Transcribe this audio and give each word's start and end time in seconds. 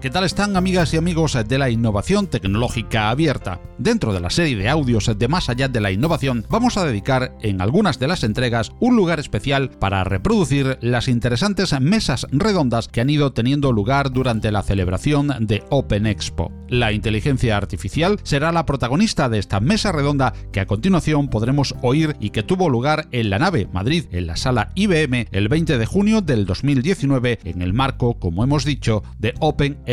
¿Qué 0.00 0.08
tal 0.08 0.24
están 0.24 0.56
amigas 0.56 0.94
y 0.94 0.96
amigos 0.96 1.36
de 1.46 1.58
la 1.58 1.68
innovación 1.68 2.26
tecnológica 2.26 3.10
abierta? 3.10 3.60
Dentro 3.76 4.14
de 4.14 4.20
la 4.20 4.30
serie 4.30 4.56
de 4.56 4.68
audios 4.68 5.10
de 5.18 5.28
Más 5.28 5.50
allá 5.50 5.68
de 5.68 5.80
la 5.80 5.90
innovación, 5.90 6.46
vamos 6.48 6.78
a 6.78 6.86
dedicar 6.86 7.36
en 7.42 7.60
algunas 7.60 7.98
de 7.98 8.08
las 8.08 8.24
entregas 8.24 8.72
un 8.80 8.96
lugar 8.96 9.20
especial 9.20 9.70
para 9.70 10.02
reproducir 10.04 10.78
las 10.80 11.08
interesantes 11.08 11.78
mesas 11.80 12.26
redondas 12.30 12.88
que 12.88 13.02
han 13.02 13.10
ido 13.10 13.32
teniendo 13.32 13.72
lugar 13.72 14.10
durante 14.10 14.50
la 14.50 14.62
celebración 14.62 15.34
de 15.40 15.64
Open 15.68 16.06
Expo. 16.06 16.50
La 16.68 16.92
inteligencia 16.92 17.56
artificial 17.56 18.18
será 18.22 18.52
la 18.52 18.64
protagonista 18.64 19.28
de 19.28 19.38
esta 19.38 19.60
mesa 19.60 19.92
redonda 19.92 20.32
que 20.52 20.60
a 20.60 20.66
continuación 20.66 21.28
podremos 21.28 21.74
oír 21.82 22.16
y 22.20 22.30
que 22.30 22.42
tuvo 22.42 22.70
lugar 22.70 23.08
en 23.12 23.28
la 23.28 23.38
nave 23.38 23.68
Madrid, 23.72 24.06
en 24.12 24.26
la 24.26 24.36
sala 24.36 24.70
IBM, 24.76 25.26
el 25.30 25.48
20 25.48 25.76
de 25.76 25.86
junio 25.86 26.22
del 26.22 26.46
2019, 26.46 27.40
en 27.44 27.60
el 27.60 27.74
marco, 27.74 28.18
como 28.18 28.44
hemos 28.44 28.64
dicho, 28.64 29.02
de 29.18 29.34
Open 29.40 29.78
Expo 29.86 29.89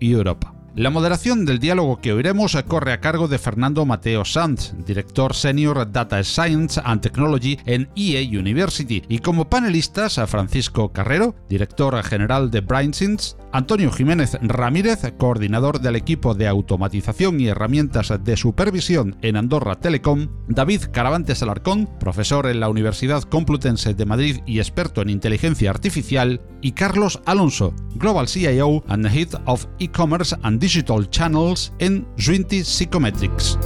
Europa. 0.00 0.54
La 0.76 0.88
moderación 0.88 1.46
del 1.46 1.58
diálogo 1.58 2.00
que 2.00 2.12
oiremos 2.12 2.56
corre 2.68 2.92
a 2.92 3.00
cargo 3.00 3.26
de 3.26 3.38
Fernando 3.38 3.84
Mateo 3.84 4.24
Sanz, 4.24 4.72
director 4.86 5.34
senior 5.34 5.90
Data 5.90 6.22
Science 6.22 6.80
and 6.84 7.00
Technology 7.00 7.58
en 7.66 7.88
EA 7.96 8.20
University, 8.38 9.02
y 9.08 9.18
como 9.18 9.50
panelistas 9.50 10.18
a 10.18 10.28
Francisco 10.28 10.92
Carrero, 10.92 11.34
director 11.48 12.00
general 12.04 12.52
de 12.52 12.60
BrainSense, 12.60 13.36
Antonio 13.52 13.90
Jiménez 13.90 14.38
Ramírez, 14.42 15.12
coordinador 15.18 15.80
del 15.80 15.96
equipo 15.96 16.34
de 16.34 16.46
automatización 16.46 17.40
y 17.40 17.48
herramientas 17.48 18.12
de 18.22 18.36
supervisión 18.36 19.16
en 19.22 19.36
Andorra 19.36 19.74
Telecom, 19.74 20.28
David 20.46 20.82
Caravantes 20.92 21.42
Alarcón, 21.42 21.88
profesor 21.98 22.46
en 22.46 22.60
la 22.60 22.68
Universidad 22.68 23.24
Complutense 23.24 23.94
de 23.94 24.06
Madrid 24.06 24.40
y 24.46 24.60
experto 24.60 25.02
en 25.02 25.10
inteligencia 25.10 25.70
artificial, 25.70 26.40
y 26.60 26.72
Carlos 26.72 27.20
Alonso, 27.24 27.74
Global 27.94 28.28
CIO 28.28 28.82
and 28.88 29.06
Head 29.06 29.40
of 29.46 29.66
E-Commerce 29.78 30.36
and 30.42 30.60
Digital 30.60 31.08
Channels 31.10 31.72
en 31.78 32.06
Zwinty 32.18 32.64
Psychometrics. 32.64 33.58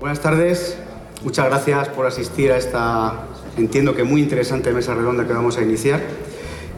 Buenas 0.00 0.20
tardes, 0.20 0.78
muchas 1.22 1.46
gracias 1.46 1.88
por 1.90 2.06
asistir 2.06 2.50
a 2.50 2.56
esta, 2.56 3.26
entiendo 3.56 3.94
que 3.94 4.04
muy 4.04 4.20
interesante 4.20 4.72
mesa 4.72 4.94
redonda 4.94 5.26
que 5.26 5.32
vamos 5.32 5.56
a 5.56 5.62
iniciar 5.62 6.00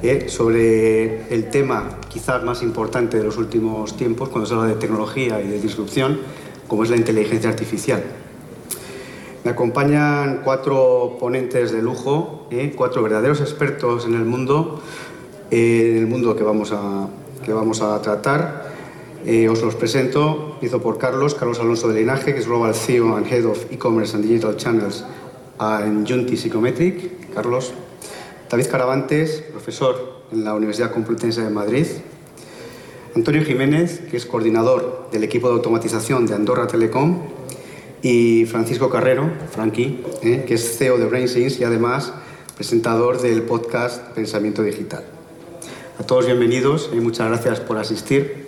eh, 0.03 0.29
sobre 0.29 1.33
el 1.33 1.49
tema 1.49 2.01
quizás 2.09 2.43
más 2.43 2.63
importante 2.63 3.19
de 3.19 3.25
los 3.25 3.37
últimos 3.37 3.97
tiempos 3.97 4.29
cuando 4.31 4.47
se 4.47 4.55
habla 4.55 4.67
de 4.67 4.75
tecnología 4.75 5.41
y 5.41 5.47
de 5.47 5.61
disrupción, 5.61 6.19
como 6.73 6.85
es 6.85 6.89
la 6.89 6.97
inteligencia 6.97 7.51
artificial. 7.51 8.03
Me 9.45 9.51
acompañan 9.51 10.41
cuatro 10.43 11.19
ponentes 11.21 11.71
de 11.71 11.83
lujo, 11.83 12.47
¿eh? 12.51 12.73
cuatro 12.75 13.03
verdaderos 13.03 13.43
expertos 13.43 14.07
en 14.07 14.15
el 14.15 14.25
mundo, 14.25 14.81
eh, 15.51 15.91
en 15.91 15.99
el 15.99 16.07
mundo 16.07 16.35
que 16.35 16.43
vamos 16.43 16.73
a, 16.73 17.09
que 17.45 17.53
vamos 17.53 17.83
a 17.83 18.01
tratar. 18.01 18.73
Eh, 19.27 19.51
os 19.51 19.61
los 19.61 19.75
presento. 19.75 20.53
Empiezo 20.55 20.81
por 20.81 20.97
Carlos, 20.97 21.35
Carlos 21.35 21.61
Alonso 21.61 21.89
de 21.89 22.01
Linaje, 22.01 22.33
que 22.33 22.41
es 22.41 22.47
Global 22.47 22.75
CEO 22.75 23.17
and 23.17 23.31
Head 23.31 23.45
of 23.45 23.67
E-Commerce 23.71 24.17
and 24.17 24.25
Digital 24.25 24.57
Channels 24.57 25.05
en 25.61 26.07
Junti 26.07 26.39
Psychometric. 26.39 27.35
Carlos. 27.35 27.75
David 28.49 28.69
Caravantes, 28.69 29.45
profesor 29.51 30.23
en 30.33 30.43
la 30.43 30.55
Universidad 30.55 30.91
Complutense 30.91 31.43
de 31.43 31.51
Madrid. 31.51 31.87
Antonio 33.15 33.45
Jiménez, 33.45 34.01
que 34.11 34.17
es 34.17 34.25
coordinador 34.25 35.09
del 35.13 35.23
equipo 35.23 35.49
de 35.49 35.55
automatización 35.57 36.25
de 36.25 36.35
Andorra 36.35 36.67
Telecom 36.67 37.19
y 38.01 38.47
Francisco 38.47 38.89
Carrero, 38.89 39.31
Frankie, 39.51 40.03
¿eh? 40.23 40.45
que 40.49 40.55
es 40.55 40.79
CEO 40.79 40.97
de 40.97 41.05
BrainSense 41.05 41.61
y 41.61 41.65
además 41.65 42.15
presentador 42.57 43.21
del 43.21 43.43
podcast 43.43 44.03
Pensamiento 44.15 44.63
Digital. 44.63 45.05
A 45.99 46.05
todos 46.05 46.25
bienvenidos 46.25 46.89
y 46.91 47.01
muchas 47.01 47.29
gracias 47.29 47.61
por 47.61 47.77
asistir. 47.77 48.47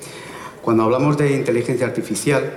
Cuando 0.62 0.84
hablamos 0.84 1.18
de 1.18 1.36
inteligencia 1.36 1.86
artificial, 1.86 2.54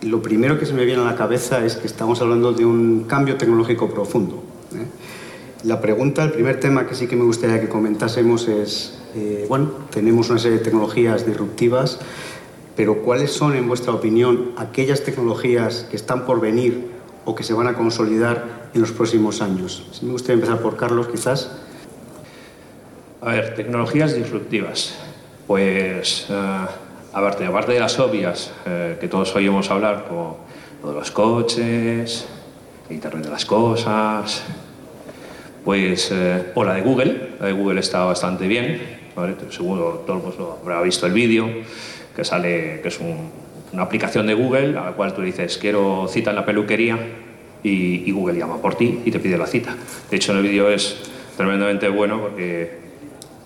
lo 0.00 0.22
primero 0.22 0.58
que 0.58 0.64
se 0.64 0.72
me 0.72 0.86
viene 0.86 1.02
a 1.02 1.04
la 1.04 1.16
cabeza 1.16 1.66
es 1.66 1.76
que 1.76 1.86
estamos 1.86 2.22
hablando 2.22 2.54
de 2.54 2.64
un 2.64 3.04
cambio 3.04 3.36
tecnológico 3.36 3.90
profundo. 3.90 4.42
La 5.64 5.80
pregunta, 5.80 6.24
el 6.24 6.32
primer 6.32 6.58
tema 6.58 6.86
que 6.86 6.94
sí 6.94 7.06
que 7.06 7.16
me 7.16 7.24
gustaría 7.24 7.60
que 7.60 7.68
comentásemos 7.68 8.48
es, 8.48 8.98
eh, 9.14 9.46
bueno, 9.48 9.70
tenemos 9.90 10.28
una 10.30 10.38
serie 10.38 10.58
de 10.58 10.64
tecnologías 10.64 11.24
disruptivas 11.24 12.00
pero 12.76 13.02
¿cuáles 13.02 13.32
son, 13.32 13.54
en 13.54 13.68
vuestra 13.68 13.92
opinión, 13.92 14.52
aquellas 14.56 15.02
tecnologías 15.02 15.86
que 15.90 15.96
están 15.96 16.24
por 16.24 16.40
venir 16.40 16.90
o 17.24 17.34
que 17.34 17.42
se 17.42 17.52
van 17.52 17.66
a 17.66 17.74
consolidar 17.74 18.70
en 18.72 18.80
los 18.80 18.92
próximos 18.92 19.42
años? 19.42 19.86
Si 19.92 20.06
me 20.06 20.12
gustaría 20.12 20.34
empezar 20.34 20.60
por 20.60 20.76
Carlos, 20.76 21.08
quizás. 21.08 21.50
A 23.20 23.26
ver, 23.32 23.54
tecnologías 23.54 24.14
disruptivas. 24.14 24.94
Pues, 25.46 26.28
uh, 26.30 26.66
aparte, 27.12 27.44
aparte 27.44 27.72
de 27.72 27.80
las 27.80 27.98
obvias 27.98 28.52
eh, 28.64 28.96
que 28.98 29.08
todos 29.08 29.34
oímos 29.36 29.70
hablar, 29.70 30.06
como 30.08 30.38
lo 30.82 30.90
de 30.90 30.94
los 30.94 31.10
coches, 31.10 32.26
Internet 32.88 33.24
de 33.24 33.30
las 33.30 33.44
cosas, 33.44 34.42
pues, 35.64 36.10
eh, 36.12 36.52
o 36.54 36.64
la 36.64 36.74
de 36.74 36.82
Google, 36.82 37.30
la 37.40 37.46
de 37.46 37.52
Google 37.52 37.80
está 37.80 38.04
bastante 38.04 38.46
bien, 38.46 38.80
¿vale? 39.14 39.34
seguro 39.50 40.02
todo 40.06 40.16
el 40.16 40.22
mundo 40.22 40.58
habrá 40.62 40.82
visto 40.82 41.06
el 41.06 41.12
vídeo, 41.12 41.48
que 42.14 42.24
sale, 42.24 42.80
que 42.82 42.88
es 42.88 42.98
una 43.72 43.82
aplicación 43.82 44.26
de 44.26 44.34
Google 44.34 44.78
a 44.78 44.84
la 44.84 44.92
cual 44.92 45.14
tú 45.14 45.22
dices 45.22 45.58
quiero 45.58 46.06
cita 46.08 46.30
en 46.30 46.36
la 46.36 46.44
peluquería 46.44 46.98
y, 47.62 48.10
Google 48.10 48.38
llama 48.38 48.60
por 48.60 48.74
ti 48.74 49.00
y 49.04 49.10
te 49.10 49.20
pide 49.20 49.38
la 49.38 49.46
cita. 49.46 49.74
De 50.10 50.16
hecho, 50.16 50.32
el 50.32 50.42
vídeo 50.42 50.68
es 50.68 50.98
tremendamente 51.36 51.88
bueno 51.88 52.20
porque 52.20 52.78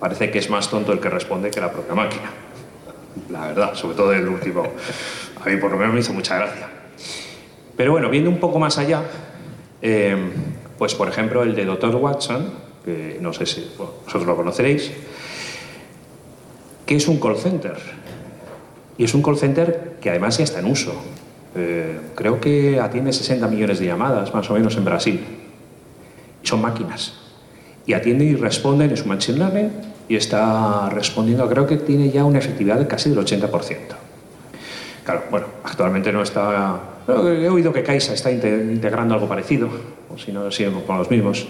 parece 0.00 0.30
que 0.30 0.38
es 0.38 0.50
más 0.50 0.70
tonto 0.70 0.92
el 0.92 1.00
que 1.00 1.10
responde 1.10 1.50
que 1.50 1.60
la 1.60 1.70
propia 1.70 1.94
máquina. 1.94 2.30
La 3.30 3.48
verdad, 3.48 3.74
sobre 3.74 3.96
todo 3.96 4.12
el 4.12 4.26
último. 4.26 4.64
A 5.44 5.48
mí 5.48 5.56
por 5.56 5.70
lo 5.70 5.76
menos 5.76 5.94
me 5.94 6.00
hizo 6.00 6.12
mucha 6.12 6.36
gracia. 6.36 6.68
Pero 7.76 7.92
bueno, 7.92 8.08
viendo 8.08 8.30
un 8.30 8.38
poco 8.38 8.58
más 8.58 8.78
allá, 8.78 9.02
eh, 9.82 10.16
pues 10.78 10.94
por 10.94 11.08
ejemplo 11.08 11.42
el 11.42 11.54
de 11.54 11.64
Dr. 11.64 11.94
Watson, 11.96 12.50
que 12.84 13.18
no 13.20 13.32
sé 13.32 13.46
si 13.46 13.70
vosotros 13.76 14.26
lo 14.26 14.36
conoceréis, 14.36 14.92
que 16.84 16.96
es 16.96 17.08
un 17.08 17.18
call 17.18 17.36
center. 17.36 17.76
Y 18.98 19.04
es 19.04 19.14
un 19.14 19.22
call 19.22 19.36
center 19.36 19.96
que 20.00 20.10
además 20.10 20.38
ya 20.38 20.44
está 20.44 20.60
en 20.60 20.66
uso. 20.66 20.94
Eh, 21.54 21.98
creo 22.14 22.40
que 22.40 22.80
atiende 22.80 23.12
60 23.12 23.46
millones 23.48 23.78
de 23.78 23.86
llamadas, 23.86 24.32
más 24.32 24.48
o 24.50 24.54
menos, 24.54 24.76
en 24.76 24.84
Brasil. 24.84 25.24
Y 26.42 26.46
son 26.46 26.62
máquinas. 26.62 27.14
Y 27.86 27.92
atiende 27.92 28.24
y 28.24 28.34
responde 28.34 28.84
en 28.84 28.96
su 28.96 29.06
machine 29.06 29.38
learning 29.38 29.70
y 30.08 30.16
está 30.16 30.88
respondiendo, 30.90 31.48
creo 31.48 31.66
que 31.66 31.76
tiene 31.76 32.10
ya 32.10 32.24
una 32.24 32.38
efectividad 32.38 32.78
de 32.78 32.86
casi 32.86 33.10
del 33.10 33.18
80%. 33.18 34.05
Claro, 35.06 35.22
bueno, 35.30 35.46
actualmente 35.62 36.12
no 36.12 36.20
está... 36.20 36.80
He 37.06 37.48
oído 37.48 37.72
que 37.72 37.84
Caixa 37.84 38.12
está 38.12 38.32
integrando 38.32 39.14
algo 39.14 39.28
parecido, 39.28 39.70
o 40.12 40.18
si 40.18 40.32
no, 40.32 40.50
siguen 40.50 40.80
con 40.80 40.98
los 40.98 41.08
mismos. 41.08 41.46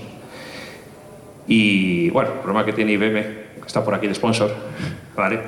Y 1.48 2.10
bueno, 2.10 2.32
el 2.34 2.38
problema 2.40 2.66
que 2.66 2.75
tiene 2.75 2.92
IBM, 2.92 3.14
que 3.14 3.66
está 3.66 3.82
por 3.82 3.94
aquí 3.94 4.08
de 4.08 4.14
sponsor, 4.14 4.52
¿vale? 5.16 5.40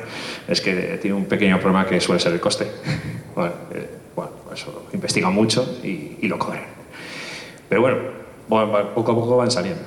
es 0.48 0.62
que 0.62 0.98
tiene 1.02 1.18
un 1.18 1.26
pequeño 1.26 1.60
problema 1.60 1.84
que 1.84 2.00
suele 2.00 2.18
ser 2.18 2.32
el 2.32 2.40
coste. 2.40 2.66
Bueno, 3.34 3.52
eh, 3.74 3.90
bueno 4.16 4.30
eso 4.54 4.86
investigan 4.94 5.34
mucho 5.34 5.78
y, 5.84 6.26
lo 6.26 6.38
cobran. 6.38 6.64
Pero 7.68 7.82
bueno, 7.82 7.98
poco 8.94 9.12
a 9.12 9.14
poco 9.14 9.36
van 9.36 9.50
saliendo. 9.50 9.84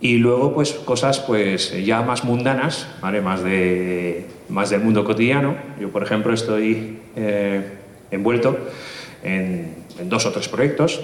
Y 0.00 0.18
luego, 0.18 0.54
pues, 0.54 0.72
cosas 0.72 1.18
pues, 1.18 1.74
ya 1.84 2.02
más 2.02 2.22
mundanas, 2.22 2.88
¿vale? 3.00 3.20
más, 3.20 3.42
de, 3.42 4.24
más 4.52 4.70
del 4.70 4.80
mundo 4.80 5.04
cotidiano. 5.04 5.56
Yo, 5.80 5.90
por 5.90 6.02
ejemplo, 6.02 6.32
estoy 6.32 6.98
eh, 7.16 7.62
envuelto 8.10 8.56
en, 9.24 9.74
dos 10.04 10.26
o 10.26 10.30
tres 10.30 10.48
proyectos. 10.48 11.00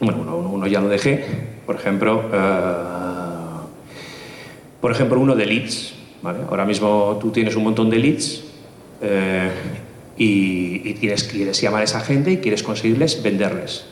Bueno, 0.00 0.36
uno, 0.36 0.66
ya 0.66 0.80
lo 0.80 0.88
dejé. 0.88 1.24
Por 1.66 1.76
ejemplo, 1.76 2.18
uh, 2.18 3.66
por 4.80 4.90
ejemplo 4.90 5.18
uno 5.20 5.34
de 5.34 5.46
leads, 5.46 5.94
Ahora 6.48 6.64
mismo 6.64 7.18
tú 7.20 7.30
tienes 7.30 7.54
un 7.54 7.64
montón 7.64 7.90
de 7.90 7.98
leads 7.98 8.44
eh, 9.02 9.50
y, 10.16 10.94
quieres 10.94 11.60
llamar 11.60 11.82
a 11.82 11.84
esa 11.84 12.00
gente 12.00 12.32
y 12.32 12.38
quieres 12.38 12.62
conseguirles 12.62 13.22
venderles. 13.22 13.84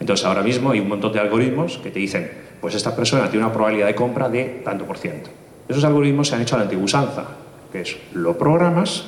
Entonces 0.00 0.26
ahora 0.26 0.42
mismo 0.42 0.72
hay 0.72 0.80
un 0.80 0.88
montón 0.88 1.12
de 1.12 1.20
algoritmos 1.20 1.78
que 1.78 1.92
te 1.92 2.00
dicen, 2.00 2.28
pues 2.60 2.74
esta 2.74 2.96
persona 2.96 3.30
tiene 3.30 3.44
una 3.44 3.52
probabilidad 3.52 3.86
de 3.86 3.94
compra 3.94 4.28
de 4.28 4.62
tanto 4.64 4.84
por 4.86 4.98
ciento. 4.98 5.30
Esos 5.68 5.84
algoritmos 5.84 6.26
se 6.26 6.34
han 6.34 6.42
hecho 6.42 6.56
a 6.56 6.58
la 6.58 6.64
antigua 6.64 6.84
usanza, 6.84 7.28
que 7.72 7.80
es 7.80 7.96
lo 8.12 8.36
programas 8.36 9.04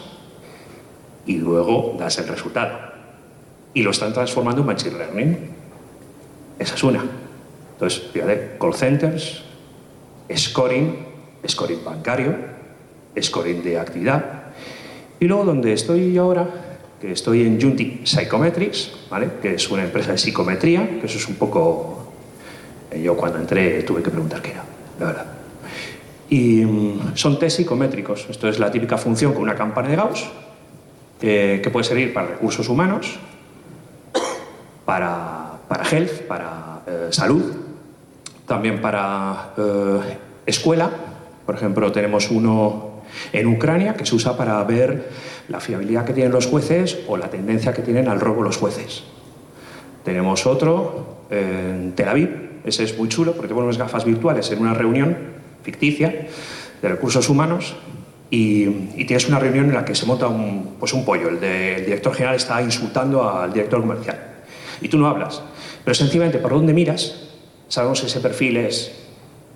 y 1.27 1.37
luego 1.37 1.97
das 1.99 2.19
el 2.19 2.29
resultado. 2.29 2.79
Y 3.75 3.83
lo 3.83 3.91
están 3.91 4.13
transformando 4.13 4.63
en 4.63 4.67
Machine 4.67 4.99
Learning. 4.99 5.37
Esa 6.59 6.75
es 6.75 6.83
una. 6.83 7.05
Entonces, 7.73 8.03
fíjate, 8.13 8.57
call 8.61 8.75
centers, 8.75 9.43
scoring, 10.35 10.97
scoring 11.47 11.85
bancario, 11.85 12.35
scoring 13.21 13.63
de 13.63 13.79
actividad. 13.79 14.25
Y 15.19 15.27
luego 15.27 15.45
donde 15.45 15.73
estoy 15.73 16.17
ahora, 16.17 16.49
que 17.01 17.13
estoy 17.13 17.43
en 17.43 17.61
Junti 17.61 18.03
Psychometrics, 18.05 18.93
¿vale? 19.11 19.29
que 19.43 19.55
es 19.55 19.71
una 19.71 19.85
empresa 19.85 20.13
de 20.13 20.19
psicometría, 20.19 21.01
que 21.01 21.07
eso 21.07 21.19
es 21.19 21.29
un 21.29 21.35
poco... 21.35 22.13
eh, 22.91 23.03
Yo 23.03 23.17
cuando 23.17 23.39
entré 23.39 23.83
tuve 23.83 24.03
que 24.03 24.11
preguntar 24.11 24.41
qué 24.41 24.53
era, 24.53 24.65
la 25.01 25.07
verdad. 25.07 25.27
Y 26.29 26.65
mm, 26.65 27.17
son 27.17 27.39
test 27.39 27.59
psicométricos. 27.59 28.27
Esto 28.29 28.49
es 28.49 28.59
la 28.59 28.71
típica 28.71 28.97
función 28.99 29.33
con 29.33 29.43
una 29.43 29.55
campana 29.55 29.89
de 29.89 29.97
Gauss, 29.97 30.25
eh, 31.21 31.61
que 31.63 31.71
puede 31.71 31.85
servir 31.85 32.13
para 32.13 32.29
recursos 32.29 32.69
humanos, 32.69 33.19
para, 34.85 35.53
para 35.69 35.89
health, 35.89 36.23
para 36.27 36.83
eh, 36.87 37.09
salud, 37.11 37.43
también 38.47 38.81
para 38.81 39.53
eh, 39.57 40.01
escuela. 40.47 40.91
Por 41.47 41.55
ejemplo, 41.55 41.93
tenemos 41.93 42.31
uno 42.31 43.03
en 43.33 43.47
Ucrania 43.47 43.95
que 43.95 44.07
se 44.07 44.15
usa 44.15 44.37
para 44.37 44.63
ver 44.65 45.11
la 45.49 45.61
fiabilidad 45.61 46.05
que 46.05 46.13
tienen 46.13 46.33
los 46.33 46.47
jueces 46.47 46.99
o 47.07 47.17
la 47.17 47.29
tendencia 47.29 47.73
que 47.73 47.83
tienen 47.83 48.09
al 48.09 48.21
robo 48.21 48.43
los 48.43 48.57
jueces. 48.57 49.05
Tenemos 50.05 50.47
otro 50.47 51.27
en 51.31 51.93
Tel 51.95 52.09
Aviv, 52.09 52.61
ese 52.65 52.85
es 52.85 52.99
muy 52.99 53.09
chulo 53.09 53.33
porque 53.33 53.55
pones 53.55 53.79
gafas 53.79 54.05
virtuales 54.05 54.51
en 54.51 54.61
una 54.61 54.75
reunión 54.75 55.34
ficticia 55.65 56.29
de 56.81 56.89
recursos 56.89 57.29
humanos 57.29 57.75
y, 58.31 58.67
tienes 59.05 59.29
una 59.29 59.39
reunión 59.39 59.67
en 59.67 59.75
la 59.75 59.85
que 59.85 59.95
se 59.95 60.07
monta 60.07 60.29
un, 60.29 60.77
pues 60.79 60.93
un 60.93 61.05
pollo. 61.05 61.29
El, 61.29 61.41
director 61.41 62.15
general 62.15 62.37
está 62.37 62.63
insultando 62.63 63.29
al 63.29 63.53
director 63.53 63.81
comercial 63.81 64.19
y 64.81 64.89
tú 64.89 64.99
no 64.99 65.09
hablas. 65.09 65.43
Pero 65.85 65.95
sencillamente 65.95 66.39
por 66.39 66.53
donde 66.53 66.73
miras, 66.73 67.29
sabemos 67.69 68.01
que 68.01 68.07
ese 68.07 68.21
perfil 68.21 68.57
es 68.59 68.93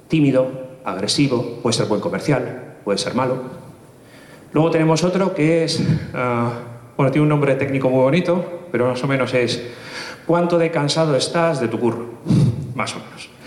tímido, 0.09 0.69
agresivo, 0.85 1.61
puede 1.63 1.75
ser 1.75 1.87
buen 1.87 2.01
comercial, 2.01 2.77
puede 2.85 2.99
ser 2.99 3.15
malo. 3.15 3.43
Luego 4.53 4.71
tenemos 4.71 5.05
otro 5.05 5.35
que 5.35 5.65
es, 5.65 5.83
ah, 6.15 6.53
bueno, 6.97 7.13
tiene 7.13 7.23
un 7.25 7.29
nombre 7.29 7.55
técnico 7.55 7.91
muy 7.91 8.01
bonito, 8.01 8.69
pero 8.73 8.87
más 8.89 9.03
o 9.03 9.07
menos 9.07 9.35
es 9.35 9.63
¿cuánto 10.27 10.59
de 10.59 10.71
cansado 10.71 11.17
estás 11.17 11.61
de 11.61 11.69
tu 11.69 11.79
curro? 11.79 12.07
Más 12.75 12.95
o 12.95 13.01
menos. 13.01 13.38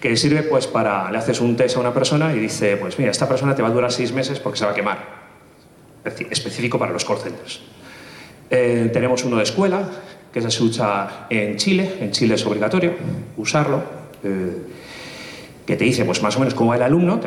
Que 0.00 0.16
sirve 0.16 0.42
pues 0.44 0.66
para, 0.66 1.10
le 1.12 1.18
haces 1.18 1.40
un 1.40 1.56
test 1.56 1.76
a 1.76 1.80
una 1.80 1.92
persona 1.92 2.32
y 2.34 2.38
dice, 2.38 2.76
pues 2.76 2.98
mira, 2.98 3.10
esta 3.10 3.28
persona 3.28 3.54
te 3.54 3.60
va 3.62 3.68
a 3.68 3.70
durar 3.70 3.92
seis 3.92 4.12
meses 4.12 4.38
porque 4.40 4.58
se 4.58 4.64
va 4.64 4.70
a 4.70 4.74
quemar. 4.74 4.98
Espe- 6.04 6.28
Específico 6.30 6.78
para 6.78 6.92
los 6.92 7.04
call 7.04 7.18
centers. 7.18 7.60
Eh, 8.48 8.88
tenemos 8.92 9.24
uno 9.24 9.36
de 9.36 9.42
escuela, 9.42 9.88
que 10.32 10.40
se 10.40 10.62
usa 10.62 11.26
en 11.28 11.56
Chile, 11.56 11.98
en 12.00 12.12
Chile 12.12 12.34
es 12.36 12.46
obligatorio 12.46 12.94
usarlo, 13.36 13.82
eh, 14.24 14.56
que 15.66 15.76
te 15.76 15.84
dice 15.84 16.04
pues 16.04 16.22
más 16.22 16.34
o 16.36 16.38
menos 16.40 16.54
cómo 16.54 16.70
va 16.70 16.76
el 16.76 16.82
alumno, 16.82 17.20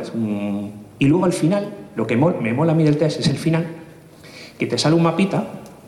y 0.99 1.05
luego 1.05 1.25
al 1.25 1.33
final, 1.33 1.69
lo 1.95 2.07
que 2.07 2.15
me 2.17 2.53
mola 2.53 2.71
a 2.71 2.75
mí 2.75 2.83
del 2.83 2.97
test 2.97 3.19
es 3.19 3.27
el 3.27 3.37
final, 3.37 3.67
que 4.57 4.65
te 4.65 4.77
sale 4.77 4.95
un 4.95 5.03
mapita 5.03 5.45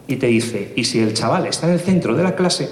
y 0.08 0.18
te 0.18 0.28
dice, 0.28 0.72
y 0.76 0.84
si 0.86 1.00
el 1.00 1.14
chaval 1.14 1.48
está 1.48 1.68
en 1.68 1.74
el 1.74 1.80
centro 1.80 2.16
de 2.16 2.24
la 2.24 2.36
clase, 2.36 2.70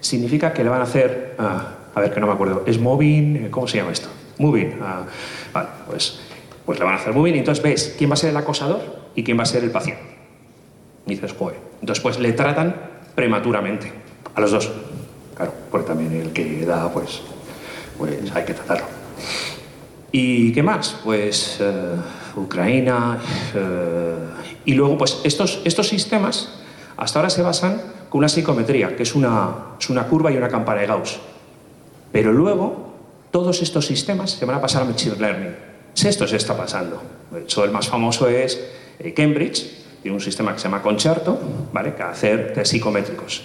significa 0.00 0.52
que 0.52 0.62
le 0.62 0.70
van 0.70 0.80
a 0.80 0.84
hacer, 0.84 1.34
ah, 1.38 1.74
a 1.94 2.00
ver 2.00 2.12
que 2.12 2.20
no 2.20 2.26
me 2.26 2.32
acuerdo, 2.32 2.64
es 2.66 2.78
moving, 2.78 3.36
eh, 3.36 3.48
¿cómo 3.50 3.66
se 3.66 3.78
llama 3.78 3.92
esto? 3.92 4.08
Moving, 4.38 4.78
ah, 4.82 5.04
vale, 5.52 5.68
pues, 5.86 6.20
pues 6.64 6.78
le 6.78 6.84
van 6.84 6.94
a 6.94 6.98
hacer 6.98 7.12
moving 7.12 7.34
y 7.34 7.38
entonces 7.38 7.62
ves 7.62 7.94
quién 7.98 8.10
va 8.10 8.14
a 8.14 8.16
ser 8.16 8.30
el 8.30 8.36
acosador 8.36 8.80
y 9.14 9.24
quién 9.24 9.38
va 9.38 9.42
a 9.42 9.46
ser 9.46 9.64
el 9.64 9.70
paciente. 9.70 10.02
Dices, 11.06 11.34
joder. 11.36 11.58
Entonces, 11.80 12.02
pues 12.02 12.18
le 12.18 12.32
tratan 12.32 12.76
prematuramente. 13.14 13.92
A 14.34 14.40
los 14.40 14.52
dos. 14.52 14.70
Claro, 15.34 15.52
porque 15.70 15.88
también 15.88 16.12
el 16.12 16.32
que 16.32 16.64
da, 16.64 16.92
pues, 16.92 17.20
pues 17.98 18.30
hay 18.34 18.44
que 18.44 18.54
tratarlo. 18.54 18.86
¿Y 20.12 20.52
qué 20.52 20.62
más? 20.62 20.96
Pues 21.04 21.58
eh, 21.60 21.96
Ucrania. 22.36 23.18
eh, 23.54 24.14
y 24.64 24.74
luego, 24.74 24.98
pues 24.98 25.20
estos, 25.24 25.60
estos 25.64 25.88
sistemas 25.88 26.60
hasta 26.96 27.18
ahora 27.18 27.30
se 27.30 27.42
basan 27.42 27.80
con 28.08 28.18
una 28.18 28.28
psicometría, 28.28 28.94
que 28.94 29.04
es 29.04 29.14
una, 29.14 29.50
es 29.78 29.88
una 29.88 30.06
curva 30.06 30.30
y 30.30 30.36
una 30.36 30.48
campana 30.48 30.82
de 30.82 30.86
Gauss. 30.86 31.18
Pero 32.12 32.32
luego, 32.32 32.94
todos 33.30 33.62
estos 33.62 33.86
sistemas 33.86 34.32
se 34.32 34.44
van 34.44 34.56
a 34.56 34.60
pasar 34.60 34.82
a 34.82 34.84
Machine 34.84 35.16
Learning. 35.16 35.54
Esto 35.94 36.26
se 36.26 36.36
está 36.36 36.56
pasando. 36.56 37.02
Hecho, 37.36 37.64
el 37.64 37.70
más 37.70 37.88
famoso 37.88 38.28
es 38.28 38.60
eh, 38.98 39.12
Cambridge, 39.14 39.80
tiene 40.02 40.14
un 40.14 40.20
sistema 40.20 40.52
que 40.52 40.58
se 40.58 40.64
llama 40.64 40.82
Concerto, 40.82 41.38
¿vale? 41.72 41.94
que 41.94 42.02
hacer 42.02 42.52
test 42.52 42.72
psicométricos. 42.72 43.42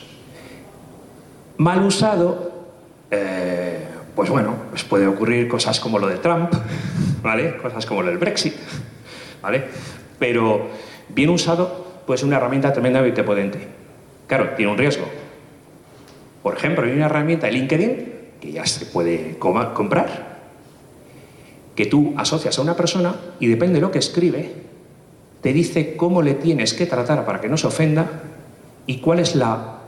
Mal 1.57 1.83
usado, 1.83 2.51
eh, 3.11 3.85
pues 4.15 4.29
bueno, 4.29 4.55
pues 4.69 4.83
puede 4.83 5.07
ocurrir 5.07 5.47
cosas 5.47 5.79
como 5.79 5.99
lo 5.99 6.07
de 6.07 6.17
Trump, 6.17 6.53
¿vale? 7.21 7.57
Cosas 7.57 7.85
como 7.85 8.01
lo 8.01 8.09
del 8.09 8.17
Brexit, 8.17 8.55
¿vale? 9.41 9.65
Pero 10.19 10.67
bien 11.09 11.29
usado, 11.29 11.85
pues 12.05 12.21
es 12.21 12.25
una 12.25 12.37
herramienta 12.37 12.73
tremendamente 12.73 13.23
potente. 13.23 13.67
Claro, 14.27 14.51
tiene 14.55 14.71
un 14.71 14.77
riesgo. 14.77 15.05
Por 16.41 16.55
ejemplo, 16.55 16.85
hay 16.85 16.91
una 16.91 17.05
herramienta 17.05 17.49
LinkedIn 17.49 18.14
ya 18.51 18.65
se 18.65 18.85
puede 18.85 19.37
comprar, 19.37 20.35
que 21.75 21.85
tú 21.85 22.13
asocias 22.17 22.57
a 22.57 22.61
una 22.61 22.75
persona 22.75 23.15
y 23.39 23.47
depende 23.47 23.75
de 23.75 23.81
lo 23.81 23.91
que 23.91 23.99
escribe, 23.99 24.53
te 25.41 25.53
dice 25.53 25.95
cómo 25.95 26.21
le 26.21 26.33
tienes 26.33 26.73
que 26.73 26.85
tratar 26.85 27.25
para 27.25 27.41
que 27.41 27.49
no 27.49 27.57
se 27.57 27.67
ofenda 27.67 28.07
y 28.87 28.99
cuál 28.99 29.19
es 29.19 29.35
la, 29.35 29.79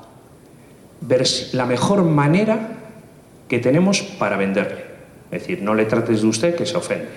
la 1.54 1.66
mejor 1.66 2.04
manera 2.04 2.78
que 3.48 3.60
tenemos 3.60 4.02
para 4.02 4.38
venderle. 4.38 4.86
Es 5.32 5.42
decir, 5.42 5.62
no 5.62 5.74
le 5.74 5.86
trates 5.86 6.22
de 6.22 6.28
usted 6.28 6.56
que 6.56 6.66
se 6.66 6.78
ofende. 6.78 7.10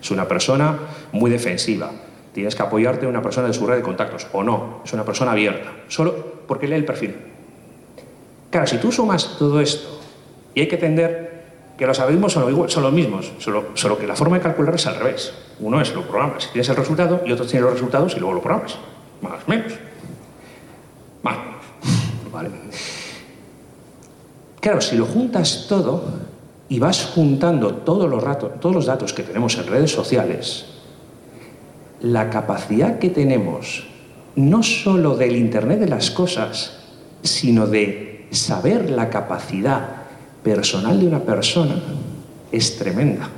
Es 0.00 0.10
una 0.10 0.26
persona 0.26 0.78
muy 1.12 1.30
defensiva. 1.30 1.90
Tienes 2.32 2.54
que 2.54 2.62
apoyarte 2.62 3.04
en 3.04 3.10
una 3.10 3.22
persona 3.22 3.48
de 3.48 3.54
su 3.54 3.66
red 3.66 3.76
de 3.76 3.82
contactos. 3.82 4.26
O 4.32 4.42
no, 4.42 4.82
es 4.84 4.92
una 4.92 5.04
persona 5.04 5.32
abierta. 5.32 5.72
Solo 5.88 6.42
porque 6.46 6.66
lee 6.66 6.74
el 6.74 6.84
perfil. 6.84 7.14
Claro, 8.50 8.66
si 8.66 8.78
tú 8.78 8.92
sumas 8.92 9.36
todo 9.38 9.60
esto, 9.60 9.93
y 10.54 10.60
hay 10.60 10.68
que 10.68 10.76
entender 10.76 11.44
que 11.76 11.86
los 11.86 11.98
algoritmos 11.98 12.32
son, 12.32 12.82
los 12.82 12.92
mismos, 12.92 13.32
solo, 13.38 13.98
que 13.98 14.06
la 14.06 14.14
forma 14.14 14.36
de 14.36 14.42
calcular 14.42 14.74
es 14.76 14.86
al 14.86 14.96
revés. 14.96 15.32
Uno 15.58 15.80
es 15.80 15.92
lo 15.94 16.02
programas, 16.02 16.48
tienes 16.52 16.68
el 16.68 16.76
resultado, 16.76 17.22
y 17.26 17.32
otro 17.32 17.44
tiene 17.46 17.62
los 17.62 17.72
resultados 17.74 18.14
y 18.16 18.20
luego 18.20 18.34
lo 18.34 18.40
programas. 18.42 18.76
Más 19.20 19.42
o 19.46 19.50
menos. 19.50 19.72
Más 21.22 21.36
o 21.36 21.40
menos. 21.40 21.64
Vale. 22.32 22.50
Claro, 24.60 24.80
si 24.80 24.96
lo 24.96 25.04
juntas 25.06 25.66
todo 25.68 26.04
y 26.68 26.78
vas 26.78 27.04
juntando 27.14 27.74
todos 27.74 28.08
los, 28.08 28.22
rato- 28.22 28.48
todos 28.60 28.74
los 28.74 28.86
datos 28.86 29.12
que 29.12 29.22
tenemos 29.22 29.56
en 29.58 29.66
redes 29.66 29.90
sociales, 29.92 30.66
la 32.00 32.30
capacidad 32.30 32.98
que 32.98 33.10
tenemos, 33.10 33.86
no 34.36 34.62
solo 34.62 35.16
del 35.16 35.36
Internet 35.36 35.80
de 35.80 35.88
las 35.88 36.10
cosas, 36.10 36.78
sino 37.22 37.66
de 37.66 38.26
saber 38.30 38.90
la 38.90 39.10
capacidad 39.10 40.03
personal 40.44 41.00
de 41.00 41.08
una 41.08 41.20
persona, 41.20 41.74
es 42.52 42.76
tremenda. 42.76 43.28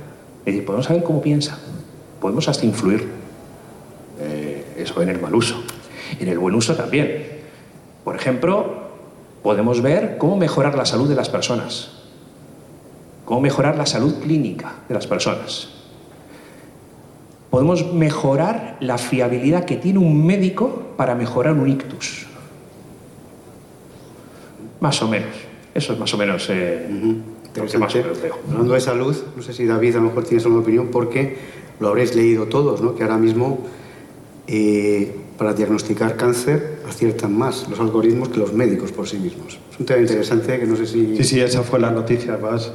Es 0.45 0.61
podemos 0.61 0.85
saber 0.85 1.03
cómo 1.03 1.21
piensa, 1.21 1.57
podemos 2.21 2.47
hasta 2.47 2.65
influir. 2.65 3.07
Eh, 4.19 4.75
eso 4.77 5.01
en 5.01 5.09
el 5.09 5.19
mal 5.19 5.33
uso. 5.33 5.63
En 6.19 6.27
el 6.27 6.37
buen 6.37 6.53
uso 6.53 6.75
también. 6.75 7.25
Por 8.03 8.15
ejemplo, 8.15 8.87
podemos 9.41 9.81
ver 9.81 10.17
cómo 10.17 10.37
mejorar 10.37 10.75
la 10.75 10.85
salud 10.85 11.09
de 11.09 11.15
las 11.15 11.29
personas, 11.29 11.89
cómo 13.25 13.41
mejorar 13.41 13.77
la 13.77 13.85
salud 13.85 14.15
clínica 14.21 14.75
de 14.87 14.93
las 14.93 15.07
personas. 15.07 15.69
Podemos 17.49 17.93
mejorar 17.93 18.77
la 18.81 18.97
fiabilidad 18.97 19.65
que 19.65 19.77
tiene 19.77 19.99
un 19.99 20.25
médico 20.25 20.93
para 20.97 21.15
mejorar 21.15 21.53
un 21.53 21.69
ictus. 21.69 22.27
Más 24.79 25.01
o 25.01 25.07
menos. 25.07 25.46
Eso 25.77 25.93
es 25.93 25.99
más 25.99 26.11
o 26.13 26.17
menos 26.17 26.47
eh, 26.49 26.87
lo 26.89 27.65
que 27.67 27.77
más 27.77 27.95
o 27.95 27.97
Interesante. 27.99 28.01
menos 28.03 28.21
veo. 28.21 28.35
Hablando 28.51 28.73
de 28.73 28.81
salud, 28.81 29.15
no 29.35 29.43
sé 29.43 29.53
si 29.53 29.65
David 29.65 29.95
a 29.95 29.99
lo 29.99 30.05
mejor 30.05 30.23
tienes 30.23 30.43
alguna 30.45 30.63
opinión 30.63 30.87
porque 30.91 31.37
lo 31.79 31.89
habréis 31.89 32.15
leído 32.15 32.45
todos, 32.47 32.81
¿no? 32.81 32.95
que 32.95 33.03
ahora 33.03 33.17
mismo 33.17 33.59
eh, 34.47 35.15
para 35.37 35.53
diagnosticar 35.53 36.17
cáncer 36.17 36.79
aciertan 36.89 37.37
más 37.37 37.67
los 37.69 37.79
algoritmos 37.79 38.29
que 38.29 38.39
los 38.39 38.53
médicos 38.53 38.91
por 38.91 39.07
sí 39.07 39.17
mismos. 39.19 39.59
Es 39.71 39.79
un 39.79 39.85
tema 39.85 39.99
interesante 40.01 40.59
que 40.59 40.65
no 40.65 40.75
sé 40.75 40.87
si... 40.87 41.15
Sí, 41.17 41.23
sí, 41.23 41.39
esa 41.39 41.61
fue 41.61 41.79
la 41.79 41.91
noticia. 41.91 42.33
Además, 42.33 42.71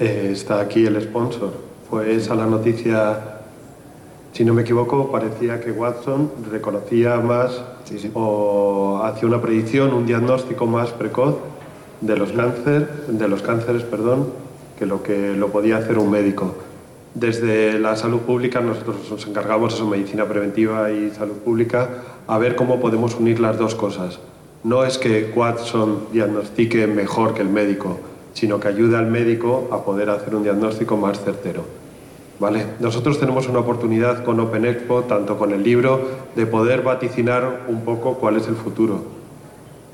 eh, 0.00 0.30
está 0.32 0.60
aquí 0.60 0.86
el 0.86 0.98
sponsor. 1.02 1.52
Fue 1.90 2.14
esa 2.14 2.34
la 2.34 2.46
noticia, 2.46 3.40
si 4.32 4.46
no 4.46 4.54
me 4.54 4.62
equivoco, 4.62 5.12
parecía 5.12 5.60
que 5.60 5.70
Watson 5.72 6.30
reconocía 6.50 7.20
más 7.20 7.60
Sí, 7.84 7.98
sí. 7.98 8.10
o 8.14 9.02
hacía 9.04 9.28
una 9.28 9.42
predicción, 9.42 9.92
un 9.92 10.06
diagnóstico 10.06 10.66
más 10.66 10.90
precoz 10.92 11.36
de 12.00 12.16
los 12.16 12.32
cáncer, 12.32 12.88
de 13.08 13.28
los 13.28 13.42
cánceres, 13.42 13.82
perdón, 13.82 14.28
que 14.78 14.86
lo 14.86 15.02
que 15.02 15.34
lo 15.34 15.48
podía 15.48 15.78
hacer 15.78 15.98
un 15.98 16.10
médico. 16.10 16.54
Desde 17.14 17.78
la 17.78 17.94
salud 17.96 18.20
pública 18.20 18.60
nosotros 18.60 18.96
nos 19.08 19.26
encargamos, 19.26 19.74
eso, 19.74 19.86
medicina 19.86 20.26
preventiva 20.26 20.90
y 20.90 21.10
salud 21.10 21.36
pública, 21.44 21.88
a 22.26 22.38
ver 22.38 22.56
cómo 22.56 22.80
podemos 22.80 23.14
unir 23.14 23.38
las 23.38 23.56
dos 23.56 23.74
cosas. 23.74 24.18
No 24.64 24.84
es 24.84 24.98
que 24.98 25.32
Watson 25.34 26.06
diagnostique 26.12 26.86
mejor 26.86 27.34
que 27.34 27.42
el 27.42 27.50
médico, 27.50 27.98
sino 28.32 28.58
que 28.58 28.68
ayude 28.68 28.96
al 28.96 29.06
médico 29.06 29.68
a 29.70 29.84
poder 29.84 30.10
hacer 30.10 30.34
un 30.34 30.42
diagnóstico 30.42 30.96
más 30.96 31.20
certero. 31.20 31.64
¿Vale? 32.40 32.66
Nosotros 32.80 33.20
tenemos 33.20 33.48
una 33.48 33.60
oportunidad 33.60 34.24
con 34.24 34.40
Open 34.40 34.64
Expo, 34.64 35.02
tanto 35.02 35.38
con 35.38 35.52
el 35.52 35.62
libro, 35.62 36.00
de 36.34 36.46
poder 36.46 36.82
vaticinar 36.82 37.66
un 37.68 37.82
poco 37.82 38.14
cuál 38.14 38.38
es 38.38 38.48
el 38.48 38.56
futuro. 38.56 39.13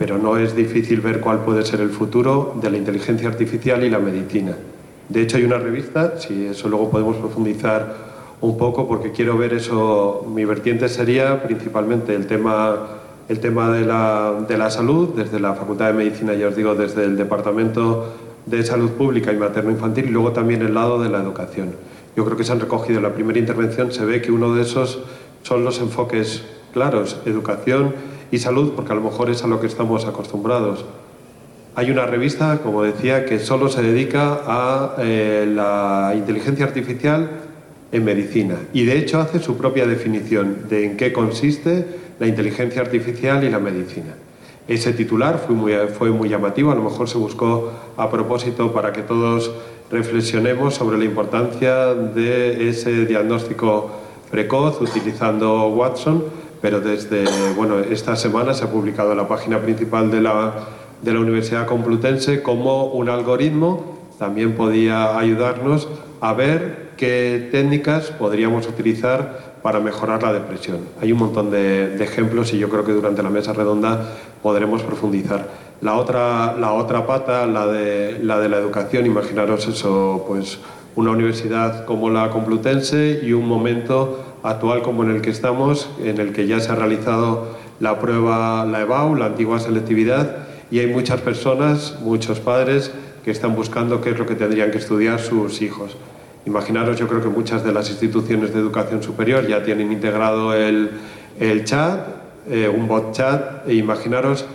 Pero 0.01 0.17
no 0.17 0.39
es 0.39 0.57
difícil 0.57 1.03
ver 1.03 1.21
cuál 1.21 1.41
puede 1.41 1.63
ser 1.63 1.83
el 1.83 1.91
futuro 1.91 2.55
de 2.59 2.71
la 2.71 2.79
inteligencia 2.79 3.29
artificial 3.29 3.85
y 3.85 3.91
la 3.91 3.99
medicina. 3.99 4.57
De 5.11 5.21
hecho, 5.21 5.37
hay 5.37 5.45
una 5.45 5.59
revista, 5.59 6.19
si 6.19 6.47
eso 6.47 6.71
luego 6.71 6.91
podemos 6.91 7.17
profundizar 7.17 7.97
un 8.41 8.57
poco, 8.57 8.89
porque 8.89 9.13
quiero 9.13 9.37
ver 9.37 9.53
eso. 9.53 10.27
Mi 10.35 10.47
vertiente 10.47 10.89
sería 10.89 11.43
principalmente 11.43 12.15
el 12.15 12.27
tema, 12.27 12.79
el 13.29 13.41
tema 13.41 13.71
de, 13.71 13.85
la, 13.85 14.43
de 14.49 14.57
la 14.57 14.71
salud, 14.71 15.11
desde 15.15 15.39
la 15.39 15.53
Facultad 15.53 15.89
de 15.89 15.93
Medicina, 15.93 16.33
ya 16.33 16.49
os 16.49 16.57
digo, 16.57 16.75
desde 16.75 17.05
el 17.05 17.19
Departamento 17.19 18.07
de 18.47 18.63
Salud 18.63 18.93
Pública 18.93 19.35
y 19.35 19.37
Materno-Infantil, 19.37 20.07
y 20.07 20.11
luego 20.13 20.33
también 20.33 20.63
el 20.63 20.73
lado 20.73 21.03
de 21.03 21.11
la 21.11 21.19
educación. 21.19 21.75
Yo 22.17 22.25
creo 22.25 22.39
que 22.39 22.45
se 22.45 22.53
han 22.53 22.61
recogido 22.61 23.01
en 23.01 23.03
la 23.03 23.13
primera 23.13 23.39
intervención, 23.39 23.93
se 23.93 24.07
ve 24.07 24.23
que 24.23 24.33
uno 24.33 24.55
de 24.55 24.63
esos 24.63 25.03
son 25.43 25.63
los 25.63 25.79
enfoques 25.79 26.43
claros, 26.73 27.19
educación 27.27 27.93
y 28.31 28.39
salud, 28.39 28.73
porque 28.75 28.93
a 28.93 28.95
lo 28.95 29.03
mejor 29.03 29.31
es 29.31 29.43
a 29.45 29.47
lo 29.47 29.61
que 29.61 29.67
estamos 29.67 30.07
acostumbrados. 30.07 30.85
Hay 31.75 31.91
una 31.91 32.07
revista, 32.07 32.59
como 32.63 32.83
decía, 32.83 33.25
que 33.25 33.39
solo 33.39 33.69
se 33.69 33.83
dedica 33.83 34.41
a 34.47 34.97
eh, 34.99 35.51
la 35.53 36.13
inteligencia 36.17 36.65
artificial 36.65 37.31
en 37.93 38.05
medicina 38.05 38.57
y 38.73 38.85
de 38.85 38.99
hecho 38.99 39.19
hace 39.19 39.41
su 39.41 39.57
propia 39.57 39.87
definición 39.87 40.69
de 40.69 40.85
en 40.85 40.97
qué 40.97 41.13
consiste 41.13 41.87
la 42.19 42.27
inteligencia 42.27 42.83
artificial 42.83 43.43
y 43.45 43.51
la 43.51 43.59
medicina. 43.59 44.15
Ese 44.69 44.93
titular 44.93 45.43
fue 45.45 45.57
muy, 45.57 45.73
fue 45.99 46.11
muy 46.11 46.29
llamativo, 46.29 46.71
a 46.71 46.75
lo 46.75 46.83
mejor 46.83 47.09
se 47.09 47.19
buscó 47.19 47.73
a 47.97 48.11
propósito 48.11 48.73
para 48.73 48.93
que 48.93 49.03
todos 49.03 49.51
reflexionemos 49.91 50.75
sobre 50.75 50.99
la 50.99 51.05
importancia 51.05 51.95
de 51.95 52.69
ese 52.69 53.07
diagnóstico 53.07 53.91
precoz 54.31 54.81
utilizando 54.81 55.67
Watson, 55.69 56.23
pero 56.61 56.81
desde 56.81 57.25
bueno, 57.55 57.79
esta 57.81 58.17
semana 58.17 58.55
se 58.55 58.65
ha 58.65 58.71
publicado 58.71 59.13
en 59.13 59.19
la 59.19 59.29
página 59.29 59.61
principal 59.61 60.11
de 60.11 60.21
la 60.21 60.55
de 61.03 61.15
la 61.15 61.21
Universidad 61.21 61.67
Complutense 61.67 62.43
como 62.43 62.87
un 62.87 63.09
algoritmo 63.09 63.99
también 64.19 64.55
podía 64.55 65.19
ayudarnos 65.19 65.89
a 66.21 66.35
ver 66.35 66.91
qué 66.99 67.49
técnicas 67.51 68.11
podríamos 68.11 68.69
utilizar 68.69 69.55
para 69.63 69.81
mejorar 69.81 70.23
la 70.23 70.35
depresión. 70.35 70.81
Hay 71.01 71.13
un 71.13 71.19
montón 71.19 71.51
de, 71.51 71.97
ejemplos 72.05 72.53
y 72.53 72.59
yo 72.59 72.69
creo 72.69 72.85
que 72.85 72.93
durante 72.93 73.23
la 73.23 73.31
mesa 73.31 73.55
redonda 73.55 74.13
podremos 74.43 74.83
profundizar. 74.83 75.49
La 75.81 75.95
otra, 75.95 76.55
la 76.59 76.75
otra 76.75 77.07
pata, 77.07 77.47
la 77.47 77.67
de, 77.67 78.19
la 78.23 78.39
de 78.39 78.51
la 78.51 78.59
educación, 78.59 79.07
imaginaros 79.07 79.67
eso, 79.67 80.27
pues 80.29 80.59
una 80.97 81.13
universidad 81.13 81.87
como 81.87 82.11
la 82.11 82.29
Complutense 82.29 83.21
y 83.23 83.33
un 83.33 83.49
momento 83.49 84.30
actual 84.43 84.83
como 84.83 85.03
en 85.03 85.11
el 85.11 85.21
que 85.21 85.31
estamos, 85.31 85.91
en 86.03 86.19
el 86.19 86.33
que 86.33 86.47
ya 86.47 86.61
se 86.61 86.73
ha 86.73 86.75
realizado 86.75 87.57
la 87.79 87.99
prueba, 87.99 88.65
la 88.67 88.83
EBAU, 88.83 89.15
la 89.15 89.27
antigua 89.27 89.59
selectividad, 89.59 90.49
y 90.71 90.79
hay 90.79 90.87
muchas 90.87 91.21
personas, 91.21 91.99
muchos 92.03 92.41
padres 92.41 92.93
que 93.25 93.31
están 93.31 93.55
buscando 93.55 94.01
qué 94.01 94.11
es 94.11 94.19
lo 94.19 94.27
que 94.27 94.35
tendrían 94.35 94.71
que 94.71 94.79
estudiar 94.79 95.19
sus 95.21 95.63
hijos. 95.63 95.97
Imaginaros, 96.47 96.99
yo 96.99 97.07
creo 97.07 97.23
que 97.23 97.29
muchas 97.29 97.65
de 97.65 97.73
las 97.73 97.91
instituciones 97.91 98.55
de 98.55 98.61
educación 98.61 99.03
superior 99.03 99.47
ya 99.47 99.63
tienen 99.63 99.93
integrado 99.93 100.55
el, 100.55 100.91
el 101.39 101.65
chat, 101.65 102.01
eh, 102.49 102.69
un 102.69 102.89
bot 102.89 103.13
chat, 103.13 103.69
e 103.69 103.75
imaginaros 103.75 104.47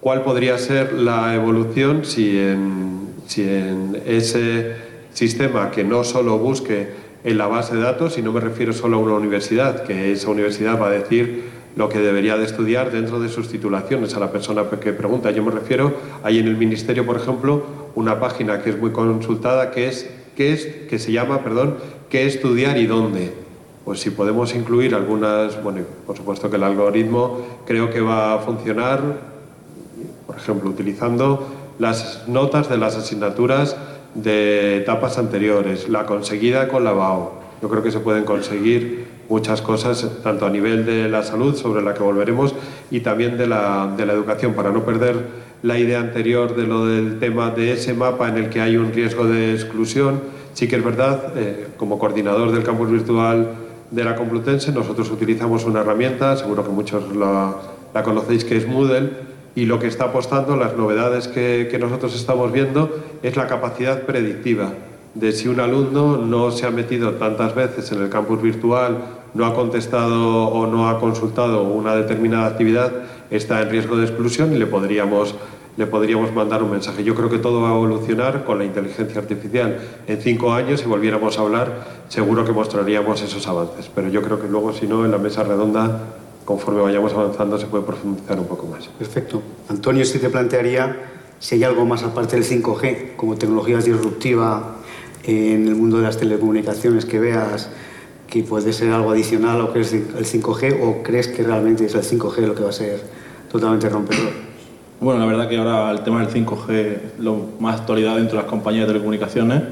cuál 0.00 0.22
podría 0.22 0.58
ser 0.58 0.92
la 0.92 1.34
evolución 1.34 2.04
si 2.04 2.38
en, 2.38 3.08
si 3.26 3.42
en 3.42 4.00
ese 4.06 4.76
sistema 5.12 5.70
que 5.70 5.82
no 5.82 6.04
solo 6.04 6.38
busque 6.38 7.03
en 7.24 7.38
la 7.38 7.46
base 7.46 7.74
de 7.74 7.82
datos, 7.82 8.18
y 8.18 8.22
no 8.22 8.32
me 8.32 8.40
refiero 8.40 8.72
solo 8.74 8.98
a 8.98 9.00
una 9.00 9.14
universidad, 9.14 9.82
que 9.84 10.12
esa 10.12 10.30
universidad 10.30 10.80
va 10.80 10.88
a 10.88 10.90
decir 10.90 11.44
lo 11.74 11.88
que 11.88 11.98
debería 11.98 12.36
de 12.36 12.44
estudiar 12.44 12.92
dentro 12.92 13.18
de 13.18 13.28
sus 13.28 13.48
titulaciones 13.48 14.14
a 14.14 14.20
la 14.20 14.30
persona 14.30 14.64
que 14.80 14.92
pregunta. 14.92 15.30
Yo 15.30 15.42
me 15.42 15.50
refiero, 15.50 15.94
hay 16.22 16.38
en 16.38 16.46
el 16.46 16.56
Ministerio, 16.56 17.04
por 17.04 17.16
ejemplo, 17.16 17.64
una 17.94 18.20
página 18.20 18.62
que 18.62 18.70
es 18.70 18.78
muy 18.78 18.92
consultada 18.92 19.70
que 19.70 19.88
es, 19.88 20.08
que, 20.36 20.52
es, 20.52 20.66
que 20.88 20.98
se 20.98 21.12
llama, 21.12 21.42
perdón, 21.42 21.76
¿qué 22.10 22.26
estudiar 22.26 22.76
y 22.76 22.86
dónde? 22.86 23.32
Pues 23.84 24.00
si 24.00 24.10
podemos 24.10 24.54
incluir 24.54 24.94
algunas, 24.94 25.62
bueno, 25.62 25.80
por 26.06 26.16
supuesto 26.16 26.50
que 26.50 26.56
el 26.56 26.62
algoritmo 26.62 27.40
creo 27.66 27.90
que 27.90 28.00
va 28.00 28.34
a 28.34 28.38
funcionar, 28.38 29.00
por 30.26 30.36
ejemplo, 30.36 30.70
utilizando 30.70 31.48
las 31.78 32.28
notas 32.28 32.68
de 32.68 32.78
las 32.78 32.96
asignaturas 32.96 33.76
de 34.14 34.78
etapas 34.78 35.18
anteriores, 35.18 35.88
la 35.88 36.06
conseguida 36.06 36.68
con 36.68 36.84
la 36.84 36.92
BAO. 36.92 37.32
Yo 37.62 37.68
creo 37.68 37.82
que 37.82 37.90
se 37.90 38.00
pueden 38.00 38.24
conseguir 38.24 39.06
muchas 39.28 39.62
cosas, 39.62 40.08
tanto 40.22 40.46
a 40.46 40.50
nivel 40.50 40.84
de 40.84 41.08
la 41.08 41.22
salud, 41.22 41.54
sobre 41.56 41.82
la 41.82 41.94
que 41.94 42.02
volveremos, 42.02 42.54
y 42.90 43.00
también 43.00 43.38
de 43.38 43.46
la, 43.46 43.92
de 43.96 44.06
la 44.06 44.12
educación, 44.12 44.54
para 44.54 44.70
no 44.70 44.84
perder 44.84 45.44
la 45.62 45.78
idea 45.78 46.00
anterior 46.00 46.54
de 46.54 46.66
lo 46.66 46.86
del 46.86 47.18
tema 47.18 47.50
de 47.50 47.72
ese 47.72 47.94
mapa 47.94 48.28
en 48.28 48.36
el 48.36 48.50
que 48.50 48.60
hay 48.60 48.76
un 48.76 48.92
riesgo 48.92 49.24
de 49.24 49.54
exclusión. 49.54 50.20
Sí 50.52 50.68
que 50.68 50.76
es 50.76 50.84
verdad, 50.84 51.32
eh, 51.36 51.68
como 51.76 51.98
coordinador 51.98 52.52
del 52.52 52.62
campus 52.62 52.90
virtual 52.90 53.48
de 53.90 54.04
la 54.04 54.14
Complutense, 54.14 54.72
nosotros 54.72 55.10
utilizamos 55.10 55.64
una 55.64 55.80
herramienta, 55.80 56.36
seguro 56.36 56.64
que 56.64 56.70
muchos 56.70 57.16
la, 57.16 57.56
la 57.94 58.02
conocéis, 58.02 58.44
que 58.44 58.56
es 58.58 58.68
Moodle, 58.68 59.10
y 59.54 59.66
lo 59.66 59.78
que 59.78 59.86
está 59.86 60.06
apostando, 60.06 60.56
las 60.56 60.76
novedades 60.76 61.28
que, 61.28 61.68
que 61.70 61.78
nosotros 61.78 62.14
estamos 62.14 62.52
viendo, 62.52 62.98
es 63.22 63.36
la 63.36 63.46
capacidad 63.46 64.02
predictiva 64.02 64.72
de 65.14 65.32
si 65.32 65.48
un 65.48 65.60
alumno 65.60 66.16
no 66.16 66.50
se 66.50 66.66
ha 66.66 66.70
metido 66.70 67.12
tantas 67.12 67.54
veces 67.54 67.90
en 67.92 68.02
el 68.02 68.08
campus 68.08 68.42
virtual, 68.42 68.98
no 69.32 69.46
ha 69.46 69.54
contestado 69.54 70.48
o 70.48 70.66
no 70.66 70.88
ha 70.88 70.98
consultado 70.98 71.62
una 71.62 71.94
determinada 71.94 72.46
actividad, 72.46 72.92
está 73.30 73.62
en 73.62 73.70
riesgo 73.70 73.96
de 73.96 74.04
exclusión 74.04 74.52
y 74.52 74.58
le 74.58 74.66
podríamos, 74.66 75.36
le 75.76 75.86
podríamos 75.86 76.32
mandar 76.32 76.62
un 76.62 76.72
mensaje. 76.72 77.04
Yo 77.04 77.14
creo 77.14 77.30
que 77.30 77.38
todo 77.38 77.62
va 77.62 77.70
a 77.70 77.74
evolucionar 77.74 78.44
con 78.44 78.58
la 78.58 78.64
inteligencia 78.64 79.20
artificial. 79.20 79.78
En 80.06 80.20
cinco 80.20 80.52
años, 80.52 80.80
si 80.80 80.86
volviéramos 80.86 81.38
a 81.38 81.42
hablar, 81.42 81.84
seguro 82.08 82.44
que 82.44 82.52
mostraríamos 82.52 83.22
esos 83.22 83.46
avances. 83.46 83.90
Pero 83.94 84.08
yo 84.08 84.20
creo 84.22 84.40
que 84.40 84.48
luego, 84.48 84.72
si 84.72 84.86
no, 84.86 85.04
en 85.04 85.12
la 85.12 85.18
mesa 85.18 85.44
redonda, 85.44 86.00
conforme 86.44 86.82
vayamos 86.82 87.12
avanzando, 87.12 87.58
se 87.58 87.66
puede 87.66 87.84
profundizar 87.84 88.38
un 88.38 88.46
poco 88.46 88.66
más. 88.66 88.88
Perfecto. 88.88 89.42
Antonio, 89.68 90.04
si 90.04 90.18
te 90.18 90.28
plantearía 90.28 90.96
si 91.38 91.56
hay 91.56 91.64
algo 91.64 91.84
más 91.84 92.02
aparte 92.02 92.36
del 92.36 92.44
5G, 92.44 93.16
como 93.16 93.36
tecnología 93.36 93.76
disruptiva 93.76 94.76
en 95.24 95.68
el 95.68 95.74
mundo 95.74 95.98
de 95.98 96.04
las 96.04 96.16
telecomunicaciones 96.16 97.04
que 97.04 97.18
veas 97.18 97.70
que 98.28 98.42
puede 98.42 98.72
ser 98.72 98.92
algo 98.92 99.10
adicional 99.10 99.60
o 99.60 99.72
que 99.72 99.80
es 99.80 99.92
el 99.92 100.24
5G 100.24 100.80
o 100.82 101.02
crees 101.02 101.28
que 101.28 101.42
realmente 101.42 101.84
es 101.84 101.94
el 101.94 102.02
5G 102.02 102.46
lo 102.46 102.54
que 102.54 102.62
va 102.62 102.70
a 102.70 102.72
ser 102.72 103.00
totalmente 103.50 103.88
rompedor? 103.88 104.32
Bueno, 105.00 105.20
la 105.20 105.26
verdad 105.26 105.48
que 105.48 105.58
ahora 105.58 105.90
el 105.90 106.02
tema 106.02 106.24
del 106.24 106.30
5G 106.30 106.70
es 106.70 107.18
lo 107.18 107.36
más 107.60 107.80
actualidad 107.80 108.16
dentro 108.16 108.38
de 108.38 108.42
las 108.42 108.50
compañías 108.50 108.86
de 108.86 108.94
telecomunicaciones, 108.94 109.62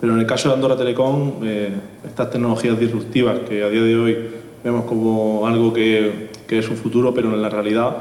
pero 0.00 0.14
en 0.14 0.20
el 0.20 0.26
caso 0.26 0.48
de 0.48 0.54
Andorra 0.54 0.76
Telecom, 0.76 1.40
eh, 1.42 1.74
estas 2.06 2.30
tecnologías 2.30 2.78
disruptivas 2.78 3.40
que 3.40 3.64
a 3.64 3.68
día 3.68 3.82
de 3.82 3.96
hoy 3.96 4.16
vemos 4.62 4.84
como 4.84 5.46
algo 5.46 5.72
que, 5.72 6.30
que 6.46 6.58
es 6.58 6.68
un 6.68 6.76
futuro, 6.76 7.14
pero 7.14 7.32
en 7.32 7.40
la 7.40 7.48
realidad, 7.48 7.96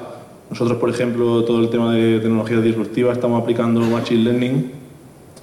nosotros, 0.50 0.78
por 0.78 0.90
ejemplo, 0.90 1.44
todo 1.44 1.60
el 1.62 1.70
tema 1.70 1.94
de 1.94 2.20
tecnologías 2.20 2.64
disruptivas 2.64 3.18
estamos 3.18 3.42
aplicando 3.42 3.82
Machine 3.82 4.24
Learning, 4.24 4.72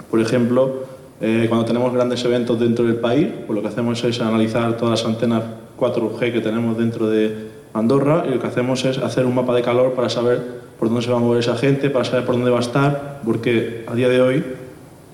por 0.09 0.19
ejemplo, 0.21 0.85
eh, 1.19 1.47
cuando 1.49 1.65
tenemos 1.65 1.93
grandes 1.93 2.23
eventos 2.25 2.59
dentro 2.59 2.85
del 2.85 2.97
país, 2.97 3.27
pues 3.45 3.55
lo 3.55 3.61
que 3.61 3.69
hacemos 3.69 4.03
es 4.03 4.21
analizar 4.21 4.77
todas 4.77 5.01
las 5.01 5.09
antenas 5.09 5.43
4G 5.79 6.31
que 6.31 6.41
tenemos 6.41 6.77
dentro 6.77 7.09
de 7.09 7.47
Andorra 7.73 8.23
y 8.27 8.31
lo 8.31 8.39
que 8.39 8.47
hacemos 8.47 8.85
es 8.85 8.97
hacer 8.99 9.25
un 9.25 9.35
mapa 9.35 9.55
de 9.55 9.61
calor 9.61 9.93
para 9.93 10.09
saber 10.09 10.41
por 10.79 10.89
dónde 10.89 11.03
se 11.03 11.11
va 11.11 11.17
a 11.17 11.19
mover 11.19 11.39
esa 11.39 11.55
gente, 11.55 11.89
para 11.89 12.05
saber 12.05 12.25
por 12.25 12.35
dónde 12.35 12.51
va 12.51 12.57
a 12.57 12.61
estar, 12.61 13.21
porque 13.25 13.83
a 13.87 13.95
día 13.95 14.09
de 14.09 14.21
hoy 14.21 14.43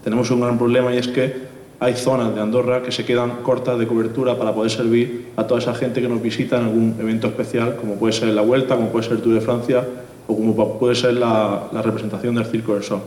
tenemos 0.04 0.30
un 0.32 0.42
gran 0.42 0.58
problema 0.58 0.94
y 0.94 0.98
es 0.98 1.08
que 1.08 1.43
hay 1.84 1.96
zonas 1.96 2.34
de 2.34 2.40
Andorra 2.40 2.82
que 2.82 2.94
se 2.94 3.04
quedan 3.04 3.42
cortas 3.44 3.78
de 3.78 3.86
cobertura 3.86 4.38
para 4.38 4.54
poder 4.54 4.72
servir 4.72 5.32
a 5.36 5.46
toda 5.46 5.60
esa 5.60 5.74
gente 5.74 6.02
que 6.02 6.08
nos 6.08 6.22
visita 6.22 6.58
en 6.58 6.63
algún 6.63 6.96
evento 6.98 7.28
especial, 7.28 7.75
como 7.75 7.96
puede 7.96 8.13
ser 8.13 8.30
la 8.30 8.42
Vuelta, 8.42 8.78
como 8.78 8.88
puede 8.88 9.04
ser 9.04 9.18
el 9.18 9.22
Tour 9.22 9.34
de 9.34 9.42
Francia 9.42 9.86
o 10.25 10.34
como 10.34 10.80
puede 10.80 10.96
ser 10.96 11.16
la, 11.16 11.70
representación 11.84 12.36
del 12.36 12.46
Circo 12.46 12.75
del 12.75 12.84
Sol. 12.84 13.02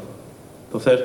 Entonces, 0.67 1.01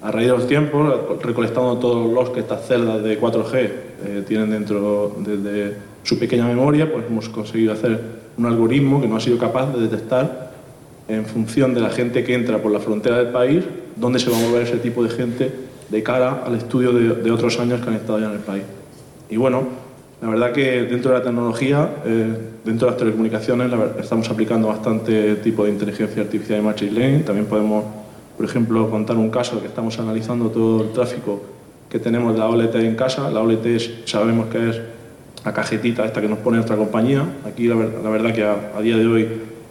a 0.00 0.10
raíz 0.10 0.28
de 0.28 0.36
los 0.38 0.46
tiempos, 0.46 0.90
recolectando 1.22 1.76
todos 1.76 2.10
los 2.10 2.30
que 2.30 2.40
estas 2.40 2.66
celdas 2.66 3.02
de 3.02 3.20
4G 3.20 3.54
eh, 3.54 4.24
tienen 4.26 4.50
dentro 4.50 5.14
de, 5.18 5.76
su 6.04 6.18
pequeña 6.18 6.46
memoria, 6.46 6.90
pues 6.90 7.04
hemos 7.06 7.28
conseguido 7.28 7.74
hacer 7.74 8.00
un 8.38 8.46
algoritmo 8.46 9.02
que 9.02 9.06
no 9.06 9.16
ha 9.16 9.20
sido 9.20 9.36
capaz 9.36 9.70
de 9.74 9.82
detectar 9.82 10.50
en 11.08 11.26
función 11.26 11.74
de 11.74 11.82
la 11.82 11.90
gente 11.90 12.24
que 12.24 12.34
entra 12.34 12.62
por 12.62 12.72
la 12.72 12.80
frontera 12.80 13.18
del 13.18 13.28
país, 13.28 13.64
dónde 13.96 14.18
se 14.18 14.30
va 14.30 14.38
a 14.38 14.40
mover 14.40 14.62
ese 14.62 14.78
tipo 14.78 15.04
de 15.04 15.10
gente 15.10 15.71
de 15.92 16.02
cara 16.02 16.42
al 16.46 16.54
estudio 16.54 16.90
de, 16.90 17.30
otros 17.30 17.60
años 17.60 17.82
que 17.82 17.90
han 17.90 17.96
estado 17.96 18.18
ya 18.18 18.26
en 18.26 18.32
el 18.32 18.38
país. 18.38 18.62
Y 19.28 19.36
bueno, 19.36 19.62
la 20.22 20.28
verdad 20.28 20.52
que 20.52 20.84
dentro 20.84 21.12
de 21.12 21.18
la 21.18 21.22
tecnología, 21.22 21.96
eh, 22.06 22.34
dentro 22.64 22.86
de 22.86 22.92
las 22.92 22.98
telecomunicaciones, 22.98 23.70
estamos 24.00 24.30
aplicando 24.30 24.68
bastante 24.68 25.36
tipo 25.36 25.64
de 25.64 25.70
inteligencia 25.70 26.22
artificial 26.22 26.60
y 26.60 26.62
machine 26.62 26.92
learning. 26.92 27.24
También 27.24 27.46
podemos, 27.46 27.84
por 28.38 28.46
ejemplo, 28.46 28.88
contar 28.88 29.18
un 29.18 29.28
caso 29.28 29.60
que 29.60 29.66
estamos 29.66 29.98
analizando 29.98 30.48
todo 30.48 30.84
el 30.84 30.92
tráfico 30.92 31.42
que 31.90 31.98
tenemos 31.98 32.32
de 32.32 32.38
la 32.38 32.48
OLT 32.48 32.74
en 32.76 32.96
casa. 32.96 33.30
La 33.30 33.40
OLT 33.40 33.66
sabemos 34.06 34.46
que 34.46 34.70
es 34.70 34.80
la 35.44 35.52
cajetita 35.52 36.06
esta 36.06 36.22
que 36.22 36.28
nos 36.28 36.38
pone 36.38 36.56
nuestra 36.56 36.76
compañía. 36.76 37.22
Aquí 37.46 37.68
la, 37.68 37.74
verdad 37.74 38.32
que 38.32 38.44
a, 38.44 38.80
día 38.80 38.96
de 38.96 39.06
hoy 39.06 39.28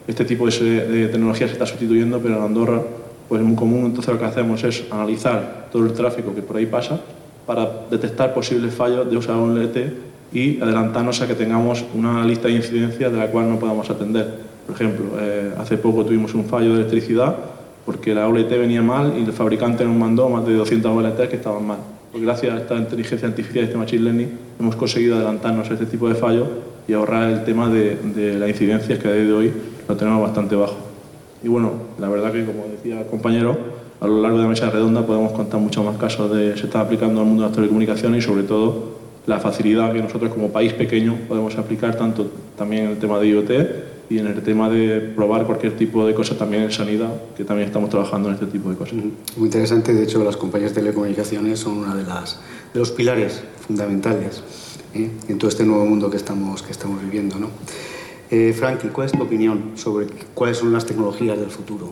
este 0.07 0.23
tipo 0.25 0.47
de, 0.47 0.85
de, 0.85 1.07
tecnología 1.07 1.47
se 1.47 1.53
está 1.53 1.65
sustituyendo, 1.65 2.19
pero 2.19 2.37
en 2.37 2.43
Andorra 2.43 2.81
pues 3.31 3.39
es 3.39 3.47
muy 3.47 3.55
común. 3.55 3.85
Entonces 3.85 4.13
lo 4.13 4.19
que 4.19 4.25
hacemos 4.25 4.61
es 4.65 4.83
analizar 4.91 5.69
todo 5.71 5.85
el 5.85 5.93
tráfico 5.93 6.35
que 6.35 6.41
por 6.41 6.57
ahí 6.57 6.65
pasa 6.65 6.99
para 7.45 7.65
detectar 7.89 8.33
posibles 8.33 8.73
fallos 8.73 9.09
de 9.09 9.15
usar 9.15 9.37
un 9.37 9.57
LT 9.57 9.77
y 10.33 10.59
adelantarnos 10.59 11.21
a 11.21 11.27
que 11.27 11.35
tengamos 11.35 11.85
una 11.95 12.25
lista 12.25 12.49
de 12.49 12.55
incidencias 12.55 13.09
de 13.09 13.17
la 13.17 13.27
cual 13.27 13.49
no 13.49 13.57
podamos 13.57 13.89
atender. 13.89 14.33
Por 14.67 14.75
ejemplo, 14.75 15.05
eh, 15.17 15.53
hace 15.57 15.77
poco 15.77 16.03
tuvimos 16.03 16.33
un 16.33 16.43
fallo 16.43 16.73
de 16.73 16.81
electricidad 16.81 17.37
porque 17.85 18.13
la 18.13 18.27
OLT 18.27 18.49
venía 18.49 18.81
mal 18.81 19.13
y 19.17 19.23
el 19.23 19.31
fabricante 19.31 19.85
nos 19.85 19.95
mandó 19.95 20.27
más 20.27 20.45
de 20.45 20.53
200 20.53 20.91
OLT 20.91 21.29
que 21.29 21.37
estaban 21.37 21.65
mal. 21.65 21.77
Pues 22.11 22.21
gracias 22.21 22.53
a 22.53 22.57
esta 22.57 22.75
inteligencia 22.75 23.29
artificial 23.29 23.63
y 23.63 23.67
este 23.67 23.77
machine 23.77 24.03
learning 24.03 24.29
hemos 24.59 24.75
conseguido 24.75 25.15
adelantarnos 25.15 25.69
a 25.69 25.75
este 25.75 25.85
tipo 25.85 26.09
de 26.09 26.15
fallos 26.15 26.49
y 26.85 26.91
ahorrar 26.91 27.31
el 27.31 27.45
tema 27.45 27.69
de, 27.69 27.95
de 27.95 28.37
las 28.37 28.49
incidencias 28.49 28.99
que 28.99 29.07
a 29.07 29.13
día 29.13 29.23
de 29.23 29.31
hoy 29.31 29.53
lo 29.87 29.95
tenemos 29.95 30.21
bastante 30.21 30.53
bajo. 30.57 30.90
Y 31.43 31.47
bueno, 31.47 31.71
la 31.99 32.09
verdad 32.09 32.31
que 32.31 32.45
como 32.45 32.65
decía 32.67 33.01
el 33.01 33.07
compañero, 33.07 33.57
a 33.99 34.07
lo 34.07 34.21
largo 34.21 34.37
de 34.37 34.43
la 34.43 34.49
mesa 34.49 34.69
redonda 34.69 35.05
podemos 35.05 35.31
contar 35.31 35.59
muchos 35.59 35.83
más 35.85 35.97
casos 35.97 36.31
de 36.35 36.57
se 36.57 36.65
está 36.65 36.81
aplicando 36.81 37.21
al 37.21 37.27
mundo 37.27 37.43
de 37.43 37.49
las 37.49 37.55
telecomunicaciones 37.55 38.23
y 38.23 38.27
sobre 38.27 38.43
todo 38.43 39.01
la 39.27 39.39
facilidad 39.39 39.93
que 39.93 40.01
nosotros 40.01 40.31
como 40.31 40.49
país 40.49 40.73
pequeño 40.73 41.15
podemos 41.27 41.55
aplicar 41.57 41.95
tanto 41.95 42.31
también 42.57 42.85
en 42.85 42.91
el 42.91 42.97
tema 42.97 43.19
de 43.19 43.27
IoT 43.27 43.51
y 44.09 44.19
en 44.19 44.27
el 44.27 44.41
tema 44.41 44.69
de 44.69 44.99
probar 44.99 45.45
cualquier 45.45 45.77
tipo 45.77 46.05
de 46.05 46.13
cosa 46.13 46.37
también 46.37 46.63
en 46.63 46.71
sanidad, 46.71 47.09
que 47.37 47.45
también 47.45 47.67
estamos 47.67 47.89
trabajando 47.89 48.27
en 48.27 48.35
este 48.35 48.47
tipo 48.47 48.69
de 48.69 48.75
cosas. 48.75 48.95
Muy 48.95 49.45
interesante, 49.45 49.93
de 49.93 50.03
hecho 50.03 50.21
las 50.23 50.35
compañías 50.35 50.75
de 50.75 50.81
telecomunicaciones 50.81 51.59
son 51.59 51.77
uno 51.77 51.95
de, 51.95 52.03
las, 52.03 52.39
de 52.73 52.79
los 52.79 52.91
pilares 52.91 53.41
fundamentales 53.65 54.43
¿eh? 54.93 55.09
en 55.29 55.37
todo 55.37 55.49
este 55.49 55.63
nuevo 55.63 55.85
mundo 55.85 56.09
que 56.09 56.17
estamos, 56.17 56.61
que 56.61 56.71
estamos 56.71 57.01
viviendo. 57.01 57.39
¿no? 57.39 57.47
Eh, 58.31 58.53
Frankie, 58.57 58.87
¿cuál 58.87 59.07
es 59.07 59.11
tu 59.11 59.21
opinión 59.21 59.73
sobre 59.75 60.07
cuáles 60.33 60.57
son 60.57 60.71
las 60.71 60.85
tecnologías 60.85 61.37
del 61.37 61.49
futuro? 61.49 61.91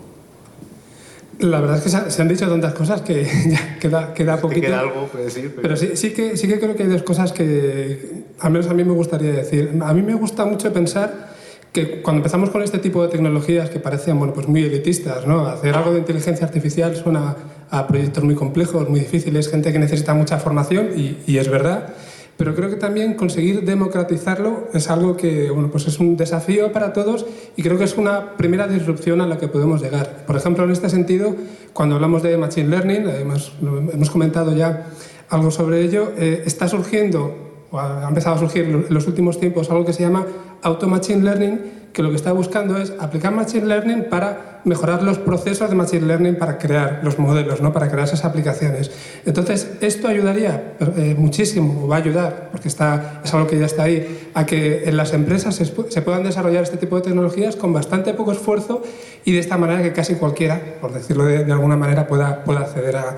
La 1.39 1.59
verdad 1.59 1.77
es 1.77 1.83
que 1.83 2.11
se 2.11 2.21
han 2.21 2.27
dicho 2.29 2.47
tantas 2.47 2.73
cosas 2.73 3.01
que 3.01 3.25
ya 3.49 3.77
queda, 3.77 4.13
queda 4.13 4.37
poquito. 4.37 4.61
Queda 4.67 4.79
algo 4.79 5.07
por 5.07 5.21
decir. 5.21 5.53
Pero, 5.61 5.75
sí, 5.75 5.91
sí, 5.95 6.11
que, 6.11 6.37
sí 6.37 6.47
que 6.47 6.57
creo 6.59 6.77
que 6.77 6.83
hay 6.83 6.89
dos 6.89 7.03
cosas 7.03 7.33
que, 7.33 8.23
al 8.39 8.51
menos 8.51 8.67
a 8.67 8.73
mí 8.73 8.85
me 8.85 8.93
gustaría 8.93 9.33
decir. 9.33 9.77
A 9.81 9.93
mí 9.93 10.01
me 10.01 10.13
gusta 10.13 10.45
mucho 10.45 10.71
pensar 10.71 11.29
que 11.73 12.01
cuando 12.01 12.19
empezamos 12.19 12.49
con 12.51 12.63
este 12.63 12.79
tipo 12.79 13.03
de 13.03 13.09
tecnologías 13.09 13.69
que 13.69 13.79
parecen 13.79 14.17
bueno, 14.17 14.33
pues 14.33 14.47
muy 14.47 14.63
elitistas, 14.63 15.27
¿no? 15.27 15.45
hacer 15.45 15.75
algo 15.75 15.91
de 15.91 15.99
inteligencia 15.99 16.47
artificial 16.47 16.95
suena 16.95 17.35
a 17.69 17.85
proyectos 17.85 18.23
muy 18.23 18.33
complejos, 18.33 18.89
muy 18.89 19.01
difíciles, 19.01 19.49
gente 19.49 19.71
que 19.71 19.77
necesita 19.77 20.13
mucha 20.15 20.39
formación 20.39 20.89
y, 20.95 21.17
y 21.27 21.37
es 21.37 21.49
verdad. 21.49 21.93
Pero 22.39 22.55
creo 22.55 22.69
que 22.69 22.77
también 22.77 23.15
conseguir 23.15 23.65
democratizarlo 23.65 24.69
es 24.73 24.89
algo 24.89 25.17
que 25.17 25.49
bueno, 25.49 25.69
pues 25.69 25.87
es 25.87 25.99
un 25.99 26.15
desafío 26.15 26.71
para 26.71 26.93
todos 26.93 27.25
y 27.57 27.61
creo 27.61 27.77
que 27.77 27.83
es 27.83 27.97
una 27.97 28.37
primera 28.37 28.65
disrupción 28.65 29.19
a 29.19 29.27
la 29.27 29.37
que 29.37 29.49
podemos 29.49 29.81
llegar. 29.81 30.23
Por 30.25 30.37
ejemplo, 30.37 30.63
en 30.63 30.71
este 30.71 30.89
sentido, 30.89 31.35
cuando 31.73 31.95
hablamos 31.95 32.23
de 32.23 32.37
Machine 32.37 32.69
Learning, 32.69 33.07
además 33.07 33.51
hemos 33.61 34.09
comentado 34.09 34.55
ya 34.55 34.87
algo 35.27 35.51
sobre 35.51 35.81
ello, 35.81 36.13
eh, 36.17 36.43
está 36.45 36.69
surgiendo 36.69 37.48
ha 37.73 38.07
empezado 38.07 38.35
a 38.35 38.39
surgir 38.39 38.63
en 38.63 38.85
los 38.89 39.07
últimos 39.07 39.39
tiempos 39.39 39.69
algo 39.69 39.85
que 39.85 39.93
se 39.93 40.03
llama 40.03 40.25
Auto 40.61 40.87
Machine 40.87 41.23
Learning, 41.23 41.59
que 41.93 42.03
lo 42.03 42.09
que 42.09 42.15
está 42.15 42.31
buscando 42.31 42.77
es 42.77 42.93
aplicar 42.99 43.33
Machine 43.33 43.65
Learning 43.65 44.05
para 44.09 44.61
mejorar 44.65 45.03
los 45.03 45.17
procesos 45.17 45.69
de 45.69 45.75
Machine 45.75 46.05
Learning 46.05 46.35
para 46.35 46.57
crear 46.57 46.99
los 47.03 47.17
modelos, 47.17 47.61
¿no? 47.61 47.71
para 47.71 47.89
crear 47.89 48.07
esas 48.07 48.25
aplicaciones. 48.25 48.91
Entonces, 49.25 49.71
esto 49.81 50.07
ayudaría 50.07 50.75
eh, 50.97 51.15
muchísimo, 51.17 51.83
o 51.83 51.87
va 51.87 51.97
a 51.97 51.99
ayudar, 51.99 52.49
porque 52.51 52.67
está, 52.67 53.21
es 53.23 53.33
algo 53.33 53.47
que 53.47 53.57
ya 53.57 53.65
está 53.65 53.83
ahí, 53.83 54.29
a 54.33 54.45
que 54.45 54.83
en 54.85 54.97
las 54.97 55.13
empresas 55.13 55.55
se, 55.55 56.01
puedan 56.01 56.23
desarrollar 56.23 56.63
este 56.63 56.77
tipo 56.77 56.95
de 56.97 57.03
tecnologías 57.03 57.55
con 57.55 57.73
bastante 57.73 58.13
poco 58.13 58.31
esfuerzo 58.31 58.83
y 59.25 59.31
de 59.31 59.39
esta 59.39 59.57
manera 59.57 59.81
que 59.81 59.93
casi 59.93 60.15
cualquiera, 60.15 60.61
por 60.81 60.93
decirlo 60.93 61.25
de, 61.25 61.45
de 61.45 61.51
alguna 61.51 61.77
manera, 61.77 62.07
pueda, 62.07 62.43
pueda 62.43 62.61
acceder 62.61 62.97
a 62.97 63.17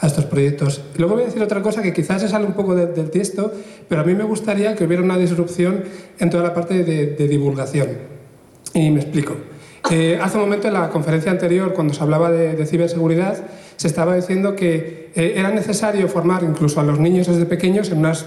a 0.00 0.06
estos 0.06 0.26
proyectos. 0.26 0.80
luego 0.96 1.14
voy 1.14 1.24
a 1.24 1.26
decir 1.26 1.42
otra 1.42 1.60
cosa 1.62 1.82
que 1.82 1.92
quizás 1.92 2.22
se 2.22 2.28
sale 2.28 2.46
un 2.46 2.52
poco 2.52 2.74
del 2.74 3.10
texto, 3.10 3.52
pero 3.88 4.00
a 4.00 4.04
mí 4.04 4.14
me 4.14 4.24
gustaría 4.24 4.74
que 4.74 4.84
hubiera 4.84 5.02
una 5.02 5.18
disrupción 5.18 5.84
en 6.18 6.30
toda 6.30 6.42
la 6.42 6.54
parte 6.54 6.84
de, 6.84 7.28
divulgación. 7.28 7.88
Y 8.74 8.90
me 8.90 9.00
explico. 9.00 9.36
Eh, 9.90 10.18
hace 10.20 10.36
un 10.36 10.44
momento 10.44 10.68
en 10.68 10.74
la 10.74 10.90
conferencia 10.90 11.30
anterior, 11.30 11.72
cuando 11.72 11.94
se 11.94 12.02
hablaba 12.02 12.30
de, 12.30 12.64
ciberseguridad, 12.66 13.38
se 13.76 13.88
estaba 13.88 14.14
diciendo 14.14 14.54
que 14.54 15.10
eh, 15.14 15.34
era 15.36 15.50
necesario 15.50 16.08
formar 16.08 16.44
incluso 16.44 16.80
a 16.80 16.84
los 16.84 17.00
niños 17.00 17.26
desde 17.26 17.46
pequeños 17.46 17.90
en 17.90 17.98
unas, 17.98 18.26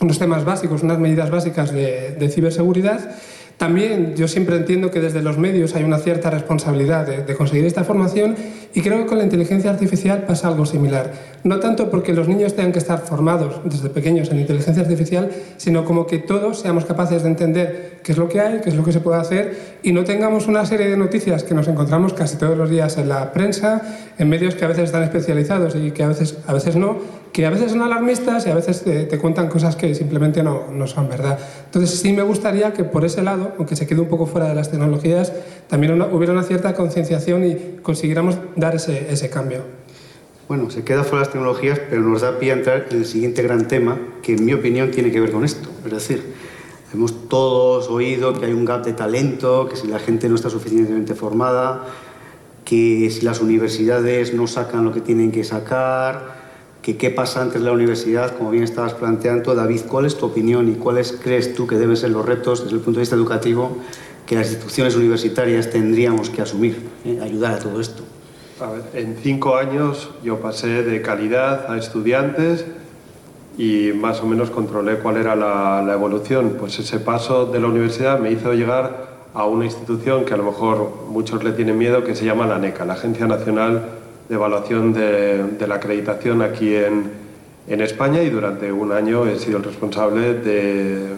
unos 0.00 0.18
temas 0.18 0.44
básicos, 0.44 0.82
unas 0.82 0.98
medidas 0.98 1.30
básicas 1.30 1.72
de, 1.72 2.16
de 2.18 2.28
ciberseguridad 2.28 3.16
también 3.60 4.14
yo 4.16 4.26
siempre 4.26 4.56
entiendo 4.56 4.90
que 4.90 5.00
desde 5.00 5.20
los 5.20 5.36
medios 5.36 5.74
hay 5.74 5.84
una 5.84 5.98
cierta 5.98 6.30
responsabilidad 6.30 7.06
de, 7.06 7.34
conseguir 7.34 7.66
esta 7.66 7.84
formación 7.84 8.34
y 8.72 8.80
creo 8.80 9.00
que 9.00 9.04
con 9.04 9.18
la 9.18 9.24
inteligencia 9.24 9.70
artificial 9.70 10.22
pasa 10.22 10.48
algo 10.48 10.64
similar. 10.64 11.12
No 11.44 11.60
tanto 11.60 11.90
porque 11.90 12.14
los 12.14 12.26
niños 12.26 12.56
tengan 12.56 12.72
que 12.72 12.78
estar 12.78 13.00
formados 13.00 13.60
desde 13.64 13.90
pequeños 13.90 14.30
en 14.30 14.40
inteligencia 14.40 14.82
artificial, 14.82 15.30
sino 15.58 15.84
como 15.84 16.06
que 16.06 16.16
todos 16.16 16.60
seamos 16.60 16.86
capaces 16.86 17.22
de 17.22 17.28
entender 17.28 18.00
qué 18.02 18.12
es 18.12 18.18
lo 18.18 18.30
que 18.30 18.40
hay, 18.40 18.60
qué 18.62 18.70
es 18.70 18.76
lo 18.76 18.82
que 18.82 18.92
se 18.92 19.00
puede 19.00 19.20
hacer 19.20 19.54
y 19.82 19.92
no 19.92 20.04
tengamos 20.04 20.46
una 20.46 20.64
serie 20.64 20.88
de 20.88 20.96
noticias 20.96 21.44
que 21.44 21.54
nos 21.54 21.68
encontramos 21.68 22.14
casi 22.14 22.38
todos 22.38 22.56
los 22.56 22.70
días 22.70 22.96
en 22.96 23.10
la 23.10 23.30
prensa, 23.34 23.82
en 24.16 24.26
medios 24.30 24.54
que 24.54 24.64
a 24.64 24.68
veces 24.68 24.84
están 24.84 25.02
especializados 25.02 25.76
y 25.76 25.90
que 25.90 26.02
a 26.02 26.08
veces, 26.08 26.38
a 26.46 26.54
veces 26.54 26.76
no, 26.76 26.96
que 27.32 27.46
a 27.46 27.50
veces 27.50 27.70
son 27.70 27.82
alarmistas 27.82 28.46
y 28.46 28.50
a 28.50 28.54
veces 28.54 28.82
te, 28.82 29.18
cuentan 29.18 29.48
cosas 29.48 29.76
que 29.76 29.94
simplemente 29.94 30.42
no, 30.42 30.64
no, 30.72 30.86
son 30.86 31.08
verdad. 31.08 31.38
Entonces 31.66 31.98
sí 31.98 32.12
me 32.12 32.22
gustaría 32.22 32.72
que 32.72 32.84
por 32.84 33.04
ese 33.04 33.22
lado, 33.22 33.52
aunque 33.58 33.76
se 33.76 33.86
quede 33.86 34.00
un 34.00 34.08
poco 34.08 34.26
fuera 34.26 34.48
de 34.48 34.54
las 34.54 34.70
tecnologías, 34.70 35.32
también 35.68 36.00
hubiera 36.02 36.32
una 36.32 36.42
cierta 36.42 36.74
concienciación 36.74 37.46
y 37.46 37.56
consiguiéramos 37.82 38.36
dar 38.56 38.74
ese, 38.74 39.12
ese 39.12 39.30
cambio. 39.30 39.62
Bueno, 40.48 40.68
se 40.70 40.82
queda 40.82 41.04
fuera 41.04 41.18
de 41.18 41.26
las 41.26 41.32
tecnologías, 41.32 41.78
pero 41.78 42.02
nos 42.02 42.22
da 42.22 42.40
pie 42.40 42.50
a 42.50 42.54
entrar 42.54 42.86
en 42.90 42.98
el 42.98 43.06
siguiente 43.06 43.42
gran 43.42 43.68
tema, 43.68 43.96
que 44.22 44.34
en 44.34 44.44
mi 44.44 44.52
opinión 44.52 44.90
tiene 44.90 45.12
que 45.12 45.20
ver 45.20 45.30
con 45.30 45.44
esto. 45.44 45.68
Es 45.84 45.92
decir, 45.92 46.34
hemos 46.92 47.28
todos 47.28 47.88
oído 47.88 48.32
que 48.32 48.46
hay 48.46 48.52
un 48.52 48.64
gap 48.64 48.84
de 48.84 48.92
talento, 48.92 49.68
que 49.68 49.76
si 49.76 49.86
la 49.86 50.00
gente 50.00 50.28
no 50.28 50.34
está 50.34 50.50
suficientemente 50.50 51.14
formada, 51.14 51.84
que 52.64 53.08
si 53.10 53.20
las 53.22 53.40
universidades 53.40 54.34
no 54.34 54.48
sacan 54.48 54.84
lo 54.84 54.92
que 54.92 55.00
tienen 55.00 55.30
que 55.30 55.44
sacar, 55.44 56.39
que 56.82 56.96
qué 56.96 57.10
pasa 57.10 57.42
antes 57.42 57.60
de 57.60 57.66
la 57.66 57.72
universidad, 57.72 58.36
como 58.36 58.50
bien 58.50 58.64
estabas 58.64 58.94
planteando. 58.94 59.54
David, 59.54 59.82
¿cuál 59.88 60.06
es 60.06 60.16
tu 60.16 60.26
opinión 60.26 60.68
y 60.70 60.74
cuáles 60.74 61.12
crees 61.12 61.54
tú 61.54 61.66
que 61.66 61.76
deben 61.76 61.96
ser 61.96 62.10
los 62.10 62.24
retos 62.24 62.64
desde 62.64 62.76
el 62.76 62.82
punto 62.82 62.98
de 62.98 63.02
vista 63.02 63.16
educativo 63.16 63.76
que 64.26 64.34
las 64.36 64.48
instituciones 64.48 64.96
universitarias 64.96 65.70
tendríamos 65.70 66.30
que 66.30 66.40
asumir, 66.40 66.78
eh, 67.04 67.20
ayudar 67.22 67.54
a 67.54 67.58
todo 67.58 67.80
esto? 67.80 68.02
A 68.60 68.70
ver, 68.70 68.82
en 68.94 69.16
cinco 69.22 69.56
años 69.56 70.10
yo 70.22 70.38
pasé 70.40 70.82
de 70.82 71.02
calidad 71.02 71.70
a 71.70 71.78
estudiantes 71.78 72.64
y 73.58 73.90
más 73.94 74.20
o 74.22 74.26
menos 74.26 74.50
controlé 74.50 74.98
cuál 74.98 75.16
era 75.16 75.34
la, 75.34 75.82
la 75.82 75.92
evolución. 75.92 76.56
Pues 76.58 76.78
ese 76.78 76.98
paso 77.00 77.46
de 77.46 77.60
la 77.60 77.66
universidad 77.66 78.18
me 78.18 78.30
hizo 78.30 78.54
llegar 78.54 79.10
a 79.34 79.44
una 79.44 79.64
institución 79.64 80.24
que 80.24 80.34
a 80.34 80.36
lo 80.36 80.44
mejor 80.44 80.92
muchos 81.08 81.44
le 81.44 81.52
tienen 81.52 81.76
miedo, 81.76 82.04
que 82.04 82.14
se 82.14 82.24
llama 82.24 82.46
la 82.46 82.58
NECA, 82.58 82.84
la 82.84 82.94
Agencia 82.94 83.26
Nacional 83.26 83.99
de 84.30 84.36
evaluación 84.36 84.92
de, 84.92 85.66
la 85.66 85.74
acreditación 85.74 86.40
aquí 86.40 86.76
en, 86.76 87.10
en, 87.66 87.80
España 87.80 88.22
y 88.22 88.30
durante 88.30 88.70
un 88.70 88.92
año 88.92 89.26
he 89.26 89.36
sido 89.40 89.58
el 89.58 89.64
responsable 89.64 90.34
de, 90.34 91.16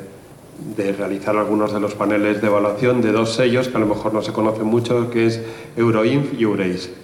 de, 0.75 0.93
realizar 0.95 1.37
algunos 1.37 1.75
de 1.75 1.81
los 1.81 1.95
paneles 1.95 2.41
de 2.41 2.47
evaluación 2.47 3.03
de 3.03 3.13
dos 3.13 3.35
sellos 3.35 3.69
que 3.69 3.77
a 3.77 3.81
lo 3.81 3.87
mejor 3.87 4.15
no 4.15 4.23
se 4.23 4.33
conocen 4.33 4.65
mucho, 4.65 5.11
que 5.11 5.27
es 5.27 5.43
Euroinf 5.77 6.33
y 6.41 6.45
Eurace. 6.45 6.95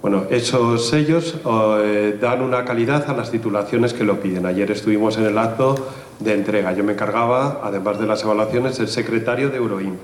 Bueno, 0.00 0.24
esos 0.30 0.88
sellos 0.88 1.36
eh, 1.44 2.16
dan 2.18 2.40
una 2.40 2.64
calidad 2.64 3.10
a 3.10 3.12
las 3.12 3.30
titulaciones 3.30 3.92
que 3.92 4.04
lo 4.04 4.18
piden. 4.18 4.46
Ayer 4.46 4.70
estuvimos 4.70 5.18
en 5.18 5.26
el 5.26 5.36
acto 5.36 5.74
de 6.20 6.32
entrega. 6.32 6.72
Yo 6.72 6.84
me 6.84 6.94
encargaba, 6.94 7.60
además 7.62 8.00
de 8.00 8.06
las 8.06 8.24
evaluaciones, 8.24 8.80
el 8.80 8.88
secretario 8.88 9.50
de 9.50 9.58
Euroinf. 9.58 9.98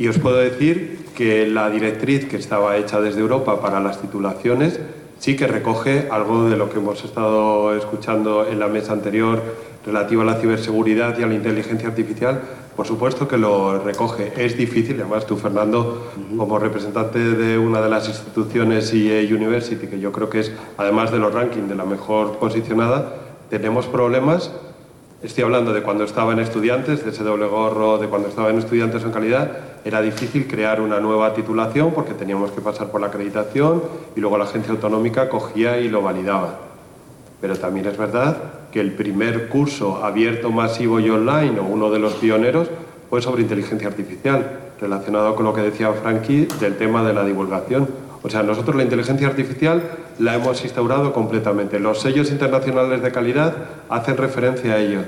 Y 0.00 0.08
os 0.08 0.18
puedo 0.18 0.38
decir 0.38 1.04
que 1.14 1.46
la 1.46 1.68
directriz 1.68 2.24
que 2.24 2.38
estaba 2.38 2.78
hecha 2.78 3.02
desde 3.02 3.20
Europa 3.20 3.60
para 3.60 3.80
las 3.80 4.00
titulaciones 4.00 4.80
sí 5.18 5.36
que 5.36 5.46
recoge 5.46 6.08
algo 6.10 6.48
de 6.48 6.56
lo 6.56 6.70
que 6.70 6.78
hemos 6.78 7.04
estado 7.04 7.76
escuchando 7.76 8.48
en 8.48 8.58
la 8.58 8.68
mesa 8.68 8.94
anterior 8.94 9.42
relativo 9.84 10.22
a 10.22 10.24
la 10.24 10.36
ciberseguridad 10.36 11.18
y 11.18 11.22
a 11.22 11.26
la 11.26 11.34
inteligencia 11.34 11.86
artificial, 11.86 12.40
por 12.74 12.86
supuesto 12.86 13.28
que 13.28 13.36
lo 13.36 13.78
recoge. 13.78 14.32
Es 14.42 14.56
difícil, 14.56 14.98
además 15.02 15.26
tú, 15.26 15.36
Fernando, 15.36 16.10
como 16.34 16.58
representante 16.58 17.18
de 17.18 17.58
una 17.58 17.82
de 17.82 17.90
las 17.90 18.08
instituciones 18.08 18.94
EA 18.94 19.22
University, 19.22 19.86
que 19.86 20.00
yo 20.00 20.12
creo 20.12 20.30
que 20.30 20.40
es, 20.40 20.52
además 20.78 21.12
de 21.12 21.18
los 21.18 21.34
rankings, 21.34 21.68
de 21.68 21.74
la 21.74 21.84
mejor 21.84 22.38
posicionada, 22.38 23.16
tenemos 23.50 23.86
problemas. 23.86 24.50
Estoy 25.22 25.44
hablando 25.44 25.74
de 25.74 25.82
cuando 25.82 26.04
estaba 26.04 26.32
en 26.32 26.38
estudiantes, 26.38 27.04
de 27.04 27.10
ese 27.10 27.22
doble 27.22 27.46
gorro, 27.46 27.98
de 27.98 28.08
cuando 28.08 28.28
estaba 28.28 28.48
en 28.48 28.56
estudiantes 28.56 29.02
en 29.02 29.10
calidad, 29.10 29.50
era 29.84 30.00
difícil 30.00 30.48
crear 30.48 30.80
una 30.80 30.98
nueva 30.98 31.34
titulación 31.34 31.92
porque 31.92 32.14
teníamos 32.14 32.52
que 32.52 32.62
pasar 32.62 32.90
por 32.90 33.02
la 33.02 33.08
acreditación 33.08 33.82
y 34.16 34.20
luego 34.20 34.38
la 34.38 34.44
agencia 34.44 34.72
autonómica 34.72 35.28
cogía 35.28 35.78
y 35.78 35.90
lo 35.90 36.00
validaba. 36.00 36.60
Pero 37.38 37.54
también 37.56 37.84
es 37.84 37.98
verdad 37.98 38.38
que 38.72 38.80
el 38.80 38.92
primer 38.92 39.50
curso 39.50 40.02
abierto, 40.02 40.50
masivo 40.50 41.00
y 41.00 41.10
online, 41.10 41.60
o 41.60 41.64
uno 41.64 41.90
de 41.90 41.98
los 41.98 42.14
pioneros, 42.14 42.70
fue 43.10 43.20
sobre 43.20 43.42
inteligencia 43.42 43.88
artificial, 43.88 44.72
relacionado 44.80 45.34
con 45.36 45.44
lo 45.44 45.52
que 45.52 45.60
decía 45.60 45.92
Frankie 45.92 46.48
del 46.60 46.78
tema 46.78 47.02
de 47.02 47.12
la 47.12 47.24
divulgación. 47.26 47.86
O 48.22 48.28
sea, 48.28 48.42
nosotros 48.42 48.76
la 48.76 48.82
inteligencia 48.82 49.26
artificial 49.26 49.82
la 50.18 50.34
hemos 50.34 50.62
instaurado 50.62 51.12
completamente. 51.12 51.80
Los 51.80 52.00
sellos 52.00 52.30
internacionales 52.30 53.02
de 53.02 53.12
calidad 53.12 53.54
hacen 53.88 54.16
referencia 54.16 54.74
a 54.74 54.78
ello. 54.78 55.00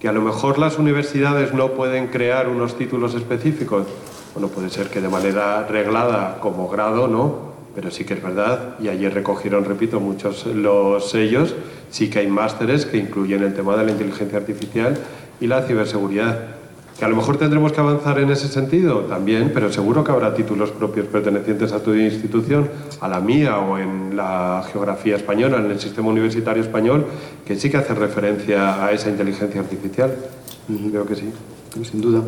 Que 0.00 0.08
a 0.08 0.12
lo 0.12 0.20
mejor 0.20 0.58
las 0.58 0.78
universidades 0.78 1.54
no 1.54 1.72
pueden 1.72 2.08
crear 2.08 2.48
unos 2.48 2.76
títulos 2.76 3.14
específicos. 3.14 3.86
Bueno, 4.34 4.48
puede 4.48 4.68
ser 4.68 4.88
que 4.88 5.00
de 5.00 5.08
manera 5.08 5.66
reglada 5.66 6.38
como 6.40 6.68
grado, 6.68 7.08
¿no? 7.08 7.52
pero 7.74 7.90
sí 7.90 8.04
que 8.04 8.14
es 8.14 8.22
verdad, 8.22 8.76
y 8.80 8.88
ayer 8.88 9.12
recogieron, 9.14 9.64
repito, 9.64 10.00
muchos 10.00 10.46
los 10.46 11.10
sellos, 11.10 11.54
sí 11.90 12.10
que 12.10 12.20
hay 12.20 12.26
másteres 12.26 12.86
que 12.86 12.98
incluyen 12.98 13.42
el 13.42 13.54
tema 13.54 13.76
de 13.76 13.86
la 13.86 13.92
inteligencia 13.92 14.38
artificial 14.38 14.98
y 15.40 15.46
la 15.46 15.62
ciberseguridad. 15.62 16.51
Que 16.98 17.04
a 17.04 17.08
lo 17.08 17.16
mejor 17.16 17.36
tendremos 17.36 17.72
que 17.72 17.80
avanzar 17.80 18.18
en 18.18 18.30
ese 18.30 18.48
sentido 18.48 19.00
también, 19.00 19.50
pero 19.52 19.72
seguro 19.72 20.04
que 20.04 20.12
habrá 20.12 20.34
títulos 20.34 20.70
propios 20.70 21.06
pertenecientes 21.06 21.72
a 21.72 21.82
tu 21.82 21.94
institución, 21.94 22.70
a 23.00 23.08
la 23.08 23.20
mía 23.20 23.58
o 23.58 23.78
en 23.78 24.16
la 24.16 24.64
geografía 24.70 25.16
española, 25.16 25.58
en 25.58 25.70
el 25.70 25.80
sistema 25.80 26.08
universitario 26.08 26.62
español, 26.62 27.06
que 27.44 27.56
sí 27.56 27.70
que 27.70 27.78
hacen 27.78 27.96
referencia 27.96 28.84
a 28.84 28.92
esa 28.92 29.10
inteligencia 29.10 29.60
artificial. 29.60 30.16
Creo 30.90 31.06
que 31.06 31.16
sí. 31.16 31.32
Sin 31.90 32.00
duda. 32.00 32.22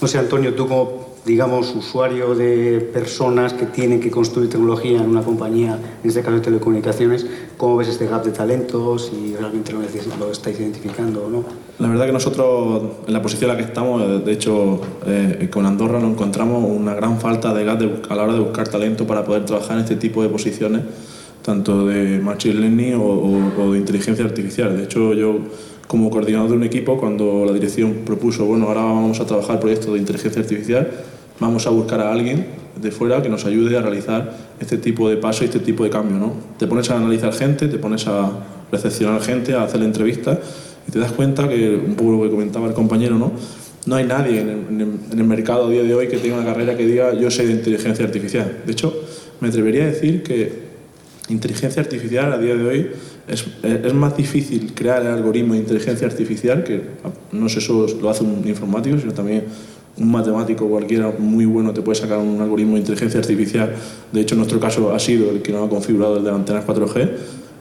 No 0.00 0.08
sé, 0.08 0.18
Antonio, 0.18 0.54
tú 0.54 0.66
como 0.66 1.07
digamos, 1.28 1.74
usuario 1.76 2.34
de 2.34 2.80
personas 2.80 3.52
que 3.52 3.66
tienen 3.66 4.00
que 4.00 4.10
construir 4.10 4.48
tecnología 4.48 4.96
en 4.96 5.10
una 5.10 5.22
compañía, 5.22 5.78
en 6.02 6.08
este 6.08 6.22
caso 6.22 6.36
de 6.36 6.40
telecomunicaciones, 6.40 7.26
¿cómo 7.58 7.76
ves 7.76 7.88
este 7.88 8.06
gap 8.06 8.24
de 8.24 8.30
talentos 8.30 9.12
y 9.12 9.36
realmente 9.36 9.74
lo, 9.74 9.80
lo 10.18 10.32
estáis 10.32 10.58
identificando 10.58 11.26
o 11.26 11.28
no? 11.28 11.44
La 11.80 11.88
verdad 11.88 12.06
que 12.06 12.12
nosotros, 12.12 12.82
en 13.06 13.12
la 13.12 13.20
posición 13.20 13.50
en 13.50 13.56
la 13.58 13.62
que 13.62 13.68
estamos, 13.68 14.24
de 14.24 14.32
hecho, 14.32 14.80
eh, 15.06 15.50
con 15.52 15.66
Andorra 15.66 16.00
nos 16.00 16.12
encontramos 16.12 16.64
una 16.64 16.94
gran 16.94 17.20
falta 17.20 17.52
de 17.52 17.62
gap 17.62 17.82
a 18.08 18.14
la 18.14 18.22
hora 18.22 18.32
de 18.32 18.40
buscar 18.40 18.66
talento 18.68 19.06
para 19.06 19.22
poder 19.22 19.44
trabajar 19.44 19.76
en 19.76 19.84
este 19.84 19.96
tipo 19.96 20.22
de 20.22 20.30
posiciones, 20.30 20.80
tanto 21.42 21.86
de 21.86 22.20
machine 22.20 22.54
learning 22.54 22.94
o, 22.94 23.62
o 23.62 23.72
de 23.72 23.78
inteligencia 23.78 24.24
artificial. 24.24 24.74
De 24.74 24.84
hecho, 24.84 25.12
yo 25.12 25.40
como 25.88 26.10
coordinador 26.10 26.50
de 26.50 26.56
un 26.56 26.62
equipo, 26.62 26.98
cuando 26.98 27.44
la 27.44 27.52
dirección 27.52 28.02
propuso, 28.04 28.44
bueno, 28.44 28.66
ahora 28.68 28.82
vamos 28.82 29.18
a 29.18 29.26
trabajar 29.26 29.58
proyectos 29.58 29.92
de 29.92 29.98
inteligencia 29.98 30.40
artificial, 30.40 30.90
vamos 31.40 31.66
a 31.66 31.70
buscar 31.70 32.00
a 32.00 32.12
alguien 32.12 32.46
de 32.80 32.90
fuera 32.92 33.22
que 33.22 33.28
nos 33.28 33.44
ayude 33.46 33.76
a 33.76 33.82
realizar 33.82 34.36
este 34.60 34.76
tipo 34.76 35.08
de 35.08 35.16
paso 35.16 35.42
y 35.42 35.46
este 35.46 35.58
tipo 35.58 35.82
de 35.82 35.90
cambio. 35.90 36.18
¿no? 36.18 36.32
Te 36.58 36.66
pones 36.66 36.90
a 36.90 36.96
analizar 36.96 37.32
gente, 37.32 37.68
te 37.68 37.78
pones 37.78 38.06
a 38.06 38.30
recepcionar 38.70 39.20
gente, 39.22 39.54
a 39.54 39.64
hacer 39.64 39.82
entrevistas 39.82 40.38
y 40.86 40.92
te 40.92 40.98
das 40.98 41.10
cuenta 41.10 41.48
que, 41.48 41.74
un 41.74 41.94
poco 41.94 42.12
lo 42.12 42.22
que 42.22 42.30
comentaba 42.30 42.68
el 42.68 42.74
compañero, 42.74 43.16
¿no? 43.18 43.32
no 43.86 43.96
hay 43.96 44.04
nadie 44.04 44.40
en 44.40 45.00
el, 45.10 45.24
mercado 45.24 45.66
a 45.66 45.70
día 45.70 45.82
de 45.82 45.94
hoy 45.94 46.08
que 46.08 46.18
tenga 46.18 46.36
una 46.36 46.44
carrera 46.44 46.76
que 46.76 46.86
diga 46.86 47.14
yo 47.14 47.30
sé 47.30 47.46
de 47.46 47.54
inteligencia 47.54 48.04
artificial. 48.04 48.62
De 48.66 48.72
hecho, 48.72 48.94
me 49.40 49.48
atrevería 49.48 49.84
a 49.84 49.86
decir 49.86 50.22
que 50.22 50.67
inteligencia 51.28 51.82
artificial 51.82 52.32
a 52.32 52.38
día 52.38 52.54
de 52.54 52.66
hoy 52.66 52.90
es, 53.26 53.46
es, 53.62 53.94
más 53.94 54.16
difícil 54.16 54.72
crear 54.74 55.02
el 55.02 55.08
algoritmo 55.08 55.54
de 55.54 55.60
inteligencia 55.60 56.06
artificial, 56.06 56.64
que 56.64 56.82
no 57.32 57.48
sé 57.48 57.60
solo 57.60 57.86
lo 58.00 58.08
hace 58.08 58.24
un 58.24 58.46
informático, 58.46 58.98
sino 58.98 59.12
también 59.12 59.44
un 59.98 60.10
matemático 60.10 60.68
cualquiera 60.68 61.12
muy 61.18 61.44
bueno 61.44 61.72
te 61.72 61.82
puede 61.82 62.00
sacar 62.00 62.18
un 62.18 62.40
algoritmo 62.40 62.74
de 62.74 62.80
inteligencia 62.80 63.20
artificial. 63.20 63.74
De 64.12 64.20
hecho, 64.20 64.34
en 64.34 64.38
nuestro 64.38 64.60
caso 64.60 64.94
ha 64.94 64.98
sido 64.98 65.30
el 65.30 65.42
que 65.42 65.52
nos 65.52 65.66
ha 65.66 65.70
configurado 65.70 66.18
el 66.18 66.24
de 66.24 66.30
antenas 66.30 66.66
4G, 66.66 67.10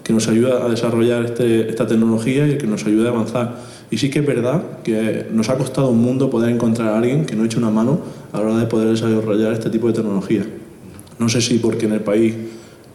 que 0.04 0.14
nos 0.14 0.28
ayuda 0.28 0.66
a 0.66 0.70
desarrollar 0.70 1.26
este, 1.26 1.70
esta 1.70 1.88
tecnología 1.88 2.48
y 2.48 2.58
que 2.58 2.68
nos 2.68 2.86
ayuda 2.86 3.10
a 3.10 3.14
avanzar. 3.14 3.58
Y 3.90 3.98
sí 3.98 4.10
que 4.10 4.20
es 4.20 4.26
verdad 4.26 4.62
que 4.84 5.26
nos 5.32 5.50
ha 5.50 5.58
costado 5.58 5.90
un 5.90 6.02
mundo 6.02 6.30
poder 6.30 6.54
encontrar 6.54 6.90
a 6.90 6.98
alguien 6.98 7.26
que 7.26 7.36
no 7.36 7.44
eche 7.44 7.58
una 7.58 7.72
mano 7.72 8.00
a 8.32 8.40
la 8.40 8.46
hora 8.46 8.58
de 8.58 8.68
poder 8.68 8.90
desarrollar 8.90 9.54
este 9.54 9.70
tipo 9.70 9.88
de 9.88 9.94
tecnología. 9.94 10.46
No 11.20 11.30
sé 11.30 11.42
si 11.42 11.58
porque 11.58 11.88
en 11.88 11.94
el 11.94 12.02
país 12.02 12.36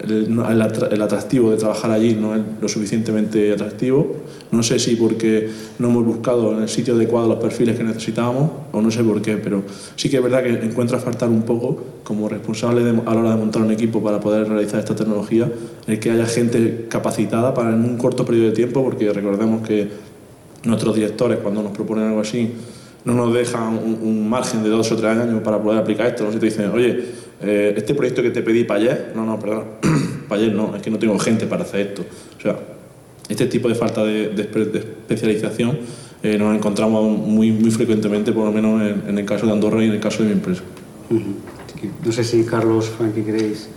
el, 0.02 1.02
atractivo 1.02 1.50
de 1.50 1.56
trabajar 1.56 1.90
allí 1.90 2.14
no 2.14 2.34
es 2.34 2.42
lo 2.60 2.68
suficientemente 2.68 3.52
atractivo. 3.52 4.16
No 4.50 4.62
sé 4.62 4.78
si 4.78 4.96
porque 4.96 5.48
no 5.78 5.88
hemos 5.88 6.04
buscado 6.04 6.52
en 6.52 6.62
el 6.62 6.68
sitio 6.68 6.94
adecuado 6.94 7.28
los 7.28 7.38
perfiles 7.38 7.76
que 7.76 7.84
necesitábamos 7.84 8.50
o 8.72 8.82
no 8.82 8.90
sé 8.90 9.02
por 9.04 9.22
qué, 9.22 9.36
pero 9.36 9.62
sí 9.96 10.08
que 10.08 10.16
es 10.16 10.22
verdad 10.22 10.42
que 10.42 10.50
encuentro 10.50 10.96
a 10.96 11.00
faltar 11.00 11.28
un 11.28 11.42
poco 11.42 11.82
como 12.04 12.28
responsable 12.28 12.82
a 12.82 13.14
la 13.14 13.20
hora 13.20 13.30
de 13.30 13.36
montar 13.36 13.62
un 13.62 13.70
equipo 13.70 14.02
para 14.02 14.20
poder 14.20 14.48
realizar 14.48 14.80
esta 14.80 14.94
tecnología, 14.94 15.50
el 15.86 15.98
que 15.98 16.10
haya 16.10 16.26
gente 16.26 16.86
capacitada 16.88 17.54
para 17.54 17.70
en 17.70 17.84
un 17.84 17.96
corto 17.96 18.24
periodo 18.24 18.48
de 18.48 18.52
tiempo, 18.52 18.82
porque 18.82 19.12
recordemos 19.12 19.66
que 19.66 19.88
nuestros 20.64 20.94
directores 20.94 21.38
cuando 21.38 21.62
nos 21.62 21.72
proponen 21.72 22.08
algo 22.08 22.20
así 22.20 22.52
no 23.04 23.14
nos 23.14 23.34
dejan 23.34 23.78
un, 23.78 24.28
margen 24.28 24.62
de 24.62 24.70
dos 24.70 24.92
o 24.92 24.96
tres 24.96 25.16
años 25.16 25.42
para 25.42 25.60
poder 25.60 25.80
aplicar 25.80 26.06
esto. 26.06 26.24
No 26.24 26.30
dicen, 26.30 26.70
oye, 26.70 27.04
eh, 27.42 27.74
este 27.76 27.94
proyecto 27.94 28.22
que 28.22 28.31
te 28.31 28.42
pedí 28.42 28.64
para 28.64 28.81
ayer, 28.81 29.12
no, 29.14 29.26
no, 29.26 29.38
perdón, 29.38 29.64
para 30.28 30.40
ayer 30.40 30.55
no, 30.55 30.76
es 30.76 30.83
que 30.83 30.90
no 30.90 30.98
tengo 30.98 31.18
gente 31.18 31.46
para 31.46 31.62
hacer 31.62 31.88
esto. 31.88 32.05
O 32.38 32.40
sea, 32.40 32.59
este 33.28 33.46
tipo 33.46 33.68
de 33.68 33.74
falta 33.74 34.05
de, 34.05 34.31
especialización 34.35 35.78
eh, 36.22 36.38
nos 36.38 36.55
encontramos 36.55 37.18
muy, 37.18 37.50
muy 37.50 37.70
frecuentemente, 37.70 38.33
por 38.33 38.44
lo 38.44 38.52
menos 38.52 38.83
en, 39.09 39.18
el 39.18 39.24
caso 39.24 39.46
de 39.46 39.52
Andorra 39.52 39.83
y 39.83 39.88
en 39.88 39.94
el 39.94 40.00
caso 40.00 40.22
de 40.22 40.28
mi 40.28 40.33
empresa. 40.33 40.62
No 42.05 42.12
sé 42.12 42.24
si 42.24 42.44
Carlos, 42.44 42.88
Frankie, 42.90 43.22
queréis 43.22 43.68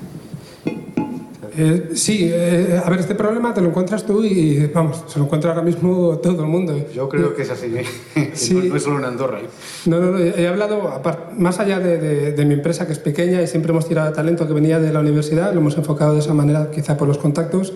eh, 1.58 1.90
sí, 1.94 2.30
eh, 2.32 2.82
a 2.84 2.90
ver, 2.90 3.00
este 3.00 3.16
problema 3.16 3.54
te 3.54 3.62
lo 3.62 3.70
encuentras 3.70 4.06
tú 4.06 4.24
y, 4.24 4.68
vamos, 4.68 5.04
se 5.08 5.20
lo 5.20 5.26
encuentra 5.26 5.52
ahora 5.52 5.64
mismo 5.64 6.18
todo 6.18 6.42
el 6.42 6.48
mundo. 6.48 6.76
Yo 6.94 7.08
creo 7.08 7.36
que 7.36 7.44
es 7.44 7.50
así, 7.50 7.74
sí. 8.34 8.54
no, 8.54 8.76
es 8.76 8.84
solo 8.84 9.00
en 9.00 9.06
Andorra. 9.06 9.40
¿eh? 9.40 9.48
No, 9.86 10.00
no, 10.00 10.12
no, 10.12 10.20
he 10.20 10.48
hablado, 10.48 11.02
más 11.38 11.60
allá 11.60 11.80
de, 11.80 12.46
mi 12.46 12.56
empresa, 12.56 12.86
que 12.86 12.94
es 12.94 13.00
pequeña 13.00 13.42
y 13.42 13.48
siempre 13.48 13.72
hemos 13.72 13.88
tirado 13.88 14.12
talento 14.14 14.48
que 14.48 14.54
venía 14.54 14.80
de 14.80 14.92
la 14.92 15.00
universidad, 15.00 15.54
lo 15.54 15.62
hemos 15.62 15.78
enfocado 15.78 16.14
de 16.14 16.20
esa 16.20 16.34
manera, 16.34 16.70
quizá 16.72 16.98
por 16.98 17.08
los 17.08 17.18
contactos. 17.18 17.74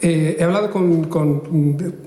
he 0.00 0.42
hablado 0.42 0.70
con, 0.70 1.04
con 1.04 2.05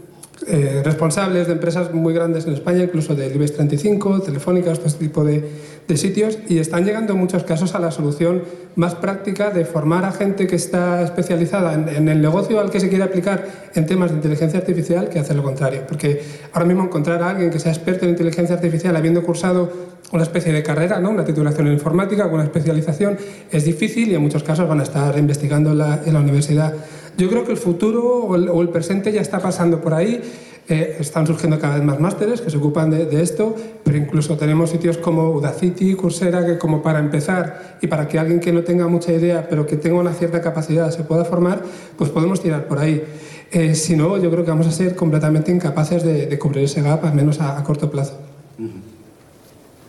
responsables 0.83 1.47
de 1.47 1.53
empresas 1.53 1.93
muy 1.93 2.13
grandes 2.13 2.45
en 2.45 2.53
España, 2.53 2.83
incluso 2.83 3.15
del 3.15 3.35
IBEX 3.35 3.53
35, 3.53 4.21
Telefónica, 4.21 4.71
este 4.71 4.89
tipo 4.91 5.23
de, 5.23 5.43
de 5.89 5.97
sitios 5.97 6.37
y 6.47 6.59
están 6.59 6.85
llegando 6.85 7.13
en 7.13 7.19
muchos 7.19 7.43
casos 7.43 7.73
a 7.73 7.79
la 7.79 7.89
solución 7.89 8.43
más 8.75 8.93
práctica 8.93 9.49
de 9.49 9.65
formar 9.65 10.05
a 10.05 10.11
gente 10.11 10.45
que 10.45 10.55
está 10.55 11.01
especializada 11.01 11.73
en, 11.73 12.07
el 12.07 12.21
negocio 12.21 12.59
al 12.59 12.69
que 12.69 12.79
se 12.79 12.89
quiere 12.89 13.03
aplicar 13.03 13.71
en 13.73 13.87
temas 13.87 14.11
de 14.11 14.17
inteligencia 14.17 14.59
artificial 14.59 15.09
que 15.09 15.17
hacer 15.17 15.35
lo 15.35 15.41
contrario. 15.41 15.81
Porque 15.87 16.21
ahora 16.53 16.65
mismo 16.65 16.83
encontrar 16.83 17.23
a 17.23 17.31
alguien 17.31 17.49
que 17.49 17.57
sea 17.57 17.71
experto 17.71 18.05
en 18.05 18.11
inteligencia 18.11 18.55
artificial 18.55 18.95
habiendo 18.95 19.23
cursado 19.23 19.73
una 20.11 20.21
especie 20.21 20.53
de 20.53 20.61
carrera, 20.61 20.99
¿no? 20.99 21.09
una 21.09 21.25
titulación 21.25 21.65
en 21.67 21.73
informática, 21.73 22.25
con 22.25 22.35
una 22.35 22.43
especialización, 22.43 23.17
es 23.51 23.65
difícil 23.65 24.09
y 24.11 24.15
en 24.15 24.21
muchos 24.21 24.43
casos 24.43 24.69
van 24.69 24.81
a 24.81 24.83
estar 24.83 25.17
investigando 25.17 25.71
en 25.71 26.13
la, 26.13 26.19
universidad. 26.19 26.73
Yo 27.19 27.29
creo 27.29 27.43
que 27.43 27.51
el 27.51 27.57
futuro 27.57 28.01
o 28.01 28.35
el, 28.35 28.47
o 28.47 28.61
el 28.61 28.69
presente 28.69 29.11
ya 29.11 29.19
está 29.19 29.39
pasando 29.39 29.81
por 29.81 29.93
ahí 29.93 30.21
eh, 30.69 30.97
están 30.99 31.27
surgiendo 31.27 31.59
cada 31.59 31.75
vez 31.75 31.83
más 31.83 31.99
másteres 31.99 32.39
que 32.39 32.49
se 32.49 32.57
ocupan 32.57 32.91
de, 32.91 33.21
esto, 33.21 33.55
pero 33.83 33.97
incluso 33.97 34.37
tenemos 34.37 34.69
sitios 34.69 34.97
como 34.99 35.31
Udacity, 35.31 35.95
Coursera, 35.95 36.45
que 36.45 36.57
como 36.57 36.81
para 36.81 36.99
empezar 36.99 37.79
y 37.81 37.87
para 37.87 38.07
que 38.07 38.19
alguien 38.19 38.39
que 38.39 38.53
no 38.53 38.61
tenga 38.61 38.87
mucha 38.87 39.11
idea, 39.11 39.47
pero 39.49 39.65
que 39.65 39.75
tenga 39.75 39.99
una 39.99 40.13
cierta 40.13 40.41
capacidad 40.41 40.91
se 40.91 41.03
pueda 41.03 41.25
formar, 41.25 41.61
pues 41.97 42.09
podemos 42.09 42.39
tirar 42.39 42.67
por 42.67 42.79
ahí. 42.79 43.03
Eh, 43.51 43.75
si 43.75 43.97
no, 43.97 44.17
yo 44.17 44.29
creo 44.31 44.45
que 44.45 44.51
vamos 44.51 44.67
a 44.67 44.71
ser 44.71 44.95
completamente 44.95 45.51
incapaces 45.51 46.03
de, 46.03 46.39
cubrir 46.39 46.63
ese 46.63 46.83
gap, 46.83 47.03
al 47.03 47.15
menos 47.15 47.41
a, 47.41 47.61
corto 47.65 47.91
plazo. 47.91 48.17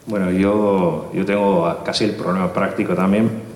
Bueno, 0.06 0.32
yo, 0.32 1.12
yo 1.14 1.24
tengo 1.24 1.76
casi 1.84 2.04
el 2.04 2.12
problema 2.12 2.52
práctico 2.52 2.94
también. 2.94 3.49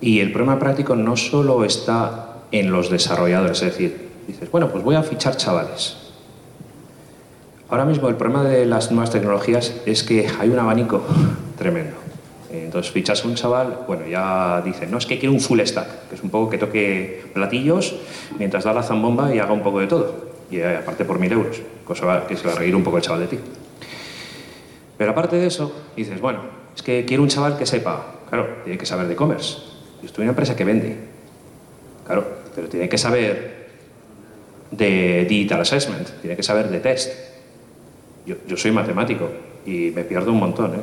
Y 0.00 0.20
el 0.20 0.32
problema 0.32 0.58
práctico 0.58 0.94
no 0.94 1.16
solo 1.16 1.64
está 1.64 2.42
en 2.52 2.70
los 2.70 2.90
desarrolladores, 2.90 3.62
es 3.62 3.72
decir, 3.72 4.08
dices, 4.26 4.50
bueno, 4.50 4.68
pues 4.70 4.84
voy 4.84 4.94
a 4.94 5.02
fichar 5.02 5.36
chavales. 5.36 5.96
Ahora 7.68 7.84
mismo 7.84 8.08
el 8.08 8.14
problema 8.14 8.44
de 8.44 8.64
las 8.64 8.92
nuevas 8.92 9.10
tecnologías 9.10 9.74
es 9.86 10.04
que 10.04 10.28
hay 10.38 10.48
un 10.50 10.58
abanico 10.58 11.02
tremendo. 11.58 11.96
Entonces 12.50 12.92
fichas 12.92 13.24
un 13.24 13.34
chaval, 13.34 13.80
bueno, 13.86 14.06
ya 14.06 14.62
dicen, 14.62 14.90
no, 14.90 14.98
es 14.98 15.06
que 15.06 15.18
quiero 15.18 15.34
un 15.34 15.40
full 15.40 15.60
stack, 15.60 16.08
que 16.08 16.14
es 16.14 16.22
un 16.22 16.30
poco 16.30 16.48
que 16.48 16.58
toque 16.58 17.24
platillos 17.34 17.96
mientras 18.38 18.64
da 18.64 18.72
la 18.72 18.82
zambomba 18.82 19.34
y 19.34 19.38
haga 19.38 19.52
un 19.52 19.62
poco 19.62 19.80
de 19.80 19.86
todo. 19.86 20.26
Y 20.50 20.58
eh, 20.58 20.76
aparte 20.76 21.04
por 21.04 21.18
mil 21.18 21.32
euros, 21.32 21.60
cosa 21.84 22.26
que 22.26 22.36
se 22.36 22.46
va 22.46 22.52
a 22.52 22.56
reír 22.56 22.76
un 22.76 22.84
poco 22.84 22.98
el 22.98 23.02
chaval 23.02 23.22
de 23.22 23.26
ti. 23.26 23.38
Pero 24.96 25.10
aparte 25.10 25.36
de 25.36 25.46
eso, 25.46 25.72
dices, 25.96 26.20
bueno, 26.20 26.40
es 26.74 26.82
que 26.82 27.04
quiero 27.04 27.22
un 27.22 27.28
chaval 27.28 27.58
que 27.58 27.66
sepa, 27.66 28.14
claro, 28.28 28.58
tiene 28.64 28.78
que 28.78 28.86
saber 28.86 29.06
de 29.06 29.14
e-commerce. 29.14 29.75
Yo 30.00 30.06
estoy 30.06 30.22
en 30.22 30.28
una 30.28 30.32
empresa 30.32 30.54
que 30.54 30.64
vende, 30.64 30.96
claro, 32.04 32.26
pero 32.54 32.68
tiene 32.68 32.88
que 32.88 32.98
saber 32.98 33.56
de 34.70 35.26
digital 35.28 35.60
assessment, 35.60 36.08
tiene 36.20 36.36
que 36.36 36.42
saber 36.42 36.68
de 36.68 36.80
test. 36.80 37.12
Yo, 38.26 38.36
yo 38.46 38.56
soy 38.56 38.72
matemático 38.72 39.28
y 39.64 39.92
me 39.94 40.04
pierdo 40.04 40.32
un 40.32 40.38
montón, 40.38 40.74
¿eh? 40.74 40.80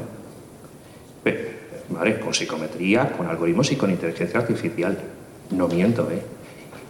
Pero, 1.23 1.39
vale, 1.89 2.19
con 2.19 2.33
psicometría, 2.33 3.11
con 3.11 3.27
algoritmos 3.27 3.71
y 3.71 3.75
con 3.75 3.91
inteligencia 3.91 4.39
artificial. 4.39 4.97
No 5.51 5.67
miento, 5.67 6.09
¿eh? 6.11 6.21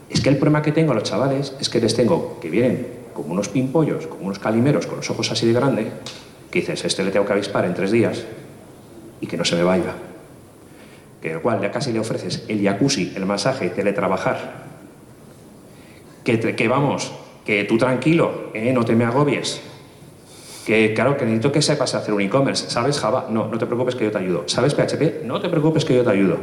Es 0.10 0.22
que 0.22 0.30
el 0.30 0.38
problema 0.38 0.62
que 0.62 0.72
tengo 0.72 0.92
a 0.92 0.96
los 0.96 1.04
chavales 1.04 1.56
es 1.60 1.70
que 1.70 1.80
les 1.80 1.96
tengo 1.96 2.40
que 2.40 2.50
vienen 2.50 2.88
como 3.14 3.34
unos 3.34 3.50
pimpollos, 3.50 4.08
como 4.08 4.26
unos 4.26 4.40
calimeros 4.40 4.86
con 4.86 4.98
los 4.98 5.10
ojos 5.10 5.32
así 5.32 5.48
de 5.48 5.54
grande, 5.54 5.92
que 6.52 6.60
dices, 6.60 6.86
este 6.86 7.04
le 7.04 7.12
tengo 7.12 7.26
que 7.26 7.34
avispar 7.34 7.66
en 7.66 7.74
tres 7.74 7.92
días 7.92 8.24
y 9.22 9.28
que 9.28 9.38
no 9.38 9.46
se 9.46 9.56
me 9.56 9.64
vaya. 9.64 9.94
Que 11.24 11.32
el 11.32 11.40
cual 11.40 11.62
ya 11.62 11.72
casi 11.72 11.94
le 11.94 12.00
ofreces 12.00 12.44
el 12.50 12.62
jacuzzi, 12.62 13.14
el 13.16 13.26
masaje, 13.26 13.70
teletrabajar. 13.70 14.66
Que, 16.26 16.38
que 16.38 16.68
vamos, 16.68 17.14
que 17.46 17.64
tú 17.64 17.78
tranquilo, 17.78 18.52
¿eh? 18.54 18.74
no 18.74 18.84
te 18.84 18.94
me 18.94 19.06
agobies. 19.06 19.62
Que 20.66 20.94
claro, 20.94 21.16
que 21.16 21.24
necesito 21.24 21.50
que 21.50 21.62
sepas 21.62 21.96
hacer 21.96 22.14
un 22.14 22.20
e-commerce. 22.20 22.70
¿Sabes 22.70 23.00
Java? 23.00 23.28
No, 23.30 23.48
no 23.48 23.58
te 23.58 23.66
preocupes 23.66 23.96
que 23.96 24.04
yo 24.04 24.12
te 24.12 24.18
ayudo. 24.18 24.44
¿Sabes 24.48 24.76
PHP? 24.76 25.24
No 25.24 25.40
te 25.40 25.48
preocupes 25.48 25.86
que 25.86 25.96
yo 25.96 26.04
te 26.04 26.10
ayudo. 26.10 26.40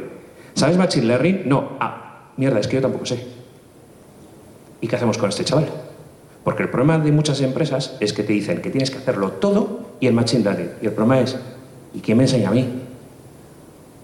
¿Sabes 0.54 0.78
Machine 0.78 1.04
Learning? 1.04 1.42
No. 1.44 1.76
Ah, 1.78 2.30
mierda, 2.38 2.58
es 2.58 2.66
que 2.66 2.76
yo 2.76 2.82
tampoco 2.82 3.04
sé. 3.04 3.22
¿Y 4.80 4.88
qué 4.88 4.96
hacemos 4.96 5.18
con 5.18 5.28
este 5.28 5.44
chaval? 5.44 5.68
Porque 6.42 6.62
el 6.62 6.70
problema 6.70 6.98
de 6.98 7.12
muchas 7.12 7.42
empresas 7.42 7.98
es 8.00 8.14
que 8.14 8.22
te 8.22 8.32
dicen 8.32 8.62
que 8.62 8.70
tienes 8.70 8.90
que 8.90 8.96
hacerlo 8.96 9.32
todo 9.32 9.90
y 10.00 10.06
el 10.06 10.14
Machine 10.14 10.42
Learning. 10.42 10.70
Y 10.80 10.86
el 10.86 10.92
problema 10.92 11.20
es, 11.20 11.36
¿y 11.92 12.00
quién 12.00 12.16
me 12.16 12.24
enseña 12.24 12.48
a 12.48 12.52
mí? 12.52 12.66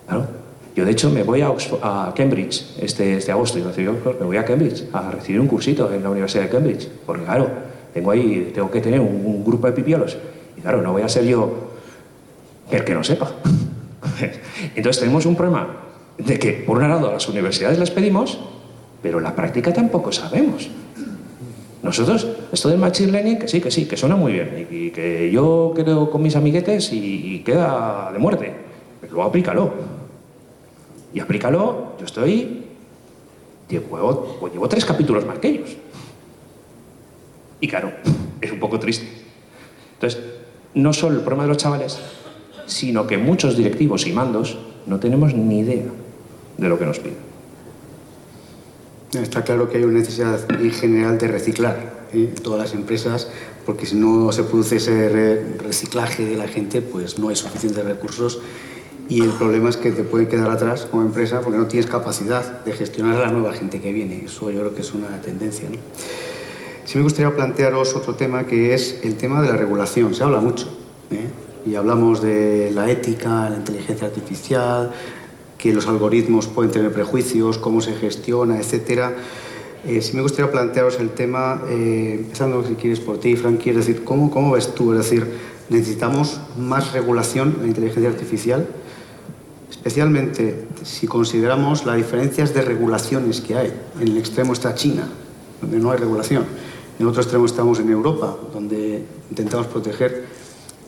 Claro. 0.06 0.45
Yo, 0.76 0.84
de 0.84 0.90
hecho, 0.90 1.08
me 1.08 1.22
voy 1.22 1.40
a, 1.40 2.12
Cambridge 2.14 2.76
este, 2.78 3.16
este 3.16 3.32
agosto. 3.32 3.58
Y 3.58 3.62
me 3.62 4.26
voy 4.26 4.36
a 4.36 4.44
Cambridge 4.44 4.84
a 4.92 5.10
recibir 5.10 5.40
un 5.40 5.48
cursito 5.48 5.90
en 5.90 6.02
la 6.02 6.10
Universidad 6.10 6.44
de 6.44 6.50
Cambridge. 6.50 6.86
Porque, 7.06 7.24
claro, 7.24 7.48
tengo 7.94 8.10
ahí, 8.10 8.50
tengo 8.54 8.70
que 8.70 8.82
tener 8.82 9.00
un, 9.00 9.42
grupo 9.42 9.66
de 9.66 9.72
pipiolos. 9.72 10.18
Y, 10.54 10.60
claro, 10.60 10.82
no 10.82 10.92
voy 10.92 11.00
a 11.00 11.08
ser 11.08 11.24
yo 11.24 11.50
el 12.70 12.84
que 12.84 12.92
no 12.92 13.02
sepa. 13.02 13.32
Entonces, 14.76 15.00
tenemos 15.00 15.24
un 15.24 15.34
problema 15.34 15.66
de 16.18 16.38
que, 16.38 16.52
por 16.52 16.76
un 16.76 16.86
lado, 16.90 17.08
a 17.08 17.12
las 17.14 17.26
universidades 17.26 17.78
las 17.78 17.90
pedimos, 17.90 18.38
pero 19.02 19.16
en 19.16 19.24
la 19.24 19.34
práctica 19.34 19.72
tampoco 19.72 20.12
sabemos. 20.12 20.68
Nosotros, 21.82 22.26
esto 22.52 22.68
del 22.68 22.78
machine 22.78 23.12
learning, 23.12 23.38
que 23.38 23.48
sí, 23.48 23.62
que 23.62 23.70
sí, 23.70 23.86
que 23.86 23.96
suena 23.96 24.16
muy 24.16 24.32
bien, 24.32 24.66
y, 24.70 24.90
que 24.90 25.30
yo 25.30 25.72
quedo 25.74 26.10
con 26.10 26.22
mis 26.22 26.36
amiguetes 26.36 26.92
y, 26.92 27.36
y, 27.36 27.38
queda 27.40 28.10
de 28.12 28.18
muerte, 28.18 28.52
pero 29.00 29.14
luego 29.14 29.28
aplícalo. 29.28 29.95
Y 31.16 31.20
aplícalo, 31.20 31.94
yo 31.98 32.04
estoy, 32.04 32.62
llevo, 33.70 34.36
pues 34.38 34.52
llevo 34.52 34.68
tres 34.68 34.84
capítulos 34.84 35.24
más 35.24 35.38
que 35.38 35.48
ellos. 35.48 35.74
Y 37.58 37.68
claro, 37.68 37.90
es 38.38 38.52
un 38.52 38.60
poco 38.60 38.78
triste. 38.78 39.08
Entonces, 39.94 40.20
no 40.74 40.92
solo 40.92 41.16
el 41.16 41.22
problema 41.22 41.44
de 41.44 41.48
los 41.48 41.56
chavales, 41.56 41.98
sino 42.66 43.06
que 43.06 43.16
muchos 43.16 43.56
directivos 43.56 44.06
y 44.06 44.12
mandos 44.12 44.58
no 44.84 45.00
tenemos 45.00 45.32
ni 45.32 45.60
idea 45.60 45.86
de 46.58 46.68
lo 46.68 46.78
que 46.78 46.84
nos 46.84 46.98
piden. 46.98 47.16
Está 49.14 49.42
claro 49.42 49.70
que 49.70 49.78
hay 49.78 49.84
una 49.84 50.00
necesidad 50.00 50.38
en 50.50 50.70
general 50.70 51.16
de 51.16 51.28
reciclar 51.28 52.08
¿eh? 52.12 52.30
en 52.30 52.42
todas 52.42 52.60
las 52.60 52.74
empresas, 52.74 53.30
porque 53.64 53.86
si 53.86 53.96
no 53.96 54.32
se 54.32 54.42
produce 54.42 54.76
ese 54.76 55.08
re 55.08 55.56
reciclaje 55.56 56.26
de 56.26 56.36
la 56.36 56.46
gente, 56.46 56.82
pues 56.82 57.18
no 57.18 57.30
hay 57.30 57.36
suficientes 57.36 57.82
recursos 57.82 58.42
y 59.08 59.22
el 59.22 59.30
problema 59.30 59.70
es 59.70 59.76
que 59.76 59.92
te 59.92 60.02
pueden 60.02 60.28
quedar 60.28 60.50
atrás 60.50 60.86
como 60.90 61.02
empresa 61.02 61.40
porque 61.40 61.58
no 61.58 61.66
tienes 61.66 61.88
capacidad 61.88 62.64
de 62.64 62.72
gestionar 62.72 63.16
a 63.16 63.26
la 63.26 63.32
nueva 63.32 63.52
gente 63.52 63.80
que 63.80 63.92
viene. 63.92 64.24
Eso 64.24 64.50
yo 64.50 64.60
creo 64.60 64.74
que 64.74 64.80
es 64.80 64.92
una 64.94 65.20
tendencia. 65.20 65.68
¿no? 65.70 65.76
Sí 66.84 66.98
me 66.98 67.04
gustaría 67.04 67.34
plantearos 67.34 67.94
otro 67.94 68.14
tema 68.14 68.46
que 68.46 68.74
es 68.74 69.00
el 69.02 69.16
tema 69.16 69.42
de 69.42 69.48
la 69.48 69.56
regulación. 69.56 70.14
Se 70.14 70.24
habla 70.24 70.40
mucho 70.40 70.68
¿eh? 71.10 71.28
y 71.64 71.76
hablamos 71.76 72.20
de 72.20 72.70
la 72.74 72.90
ética, 72.90 73.48
la 73.48 73.56
inteligencia 73.56 74.08
artificial, 74.08 74.92
que 75.56 75.72
los 75.72 75.86
algoritmos 75.86 76.48
pueden 76.48 76.72
tener 76.72 76.92
prejuicios, 76.92 77.58
cómo 77.58 77.80
se 77.80 77.94
gestiona, 77.94 78.58
etcétera. 78.58 79.14
Eh, 79.86 80.02
sí 80.02 80.16
me 80.16 80.22
gustaría 80.22 80.50
plantearos 80.50 80.98
el 80.98 81.10
tema, 81.10 81.62
eh, 81.68 82.16
empezando 82.18 82.64
si 82.66 82.74
quieres 82.74 82.98
por 82.98 83.18
ti, 83.18 83.36
Frankie, 83.36 83.70
es 83.70 83.76
decir, 83.76 84.02
¿cómo, 84.02 84.30
¿cómo 84.32 84.52
ves 84.52 84.74
tú? 84.74 84.92
Es 84.92 84.98
decir, 84.98 85.28
¿necesitamos 85.68 86.40
más 86.58 86.92
regulación 86.92 87.54
en 87.56 87.62
la 87.62 87.68
inteligencia 87.68 88.10
artificial? 88.10 88.66
Especialmente 89.86 90.64
si 90.82 91.06
consideramos 91.06 91.86
las 91.86 91.94
diferencias 91.94 92.52
de 92.52 92.60
regulaciones 92.60 93.40
que 93.40 93.54
hay. 93.54 93.72
En 94.00 94.08
el 94.08 94.16
extremo 94.16 94.52
está 94.52 94.74
China, 94.74 95.06
donde 95.60 95.78
no 95.78 95.92
hay 95.92 95.98
regulación. 95.98 96.42
En 96.98 97.06
otro 97.06 97.22
extremo 97.22 97.46
estamos 97.46 97.78
en 97.78 97.90
Europa, 97.90 98.36
donde 98.52 99.04
intentamos 99.30 99.68
proteger. 99.68 100.24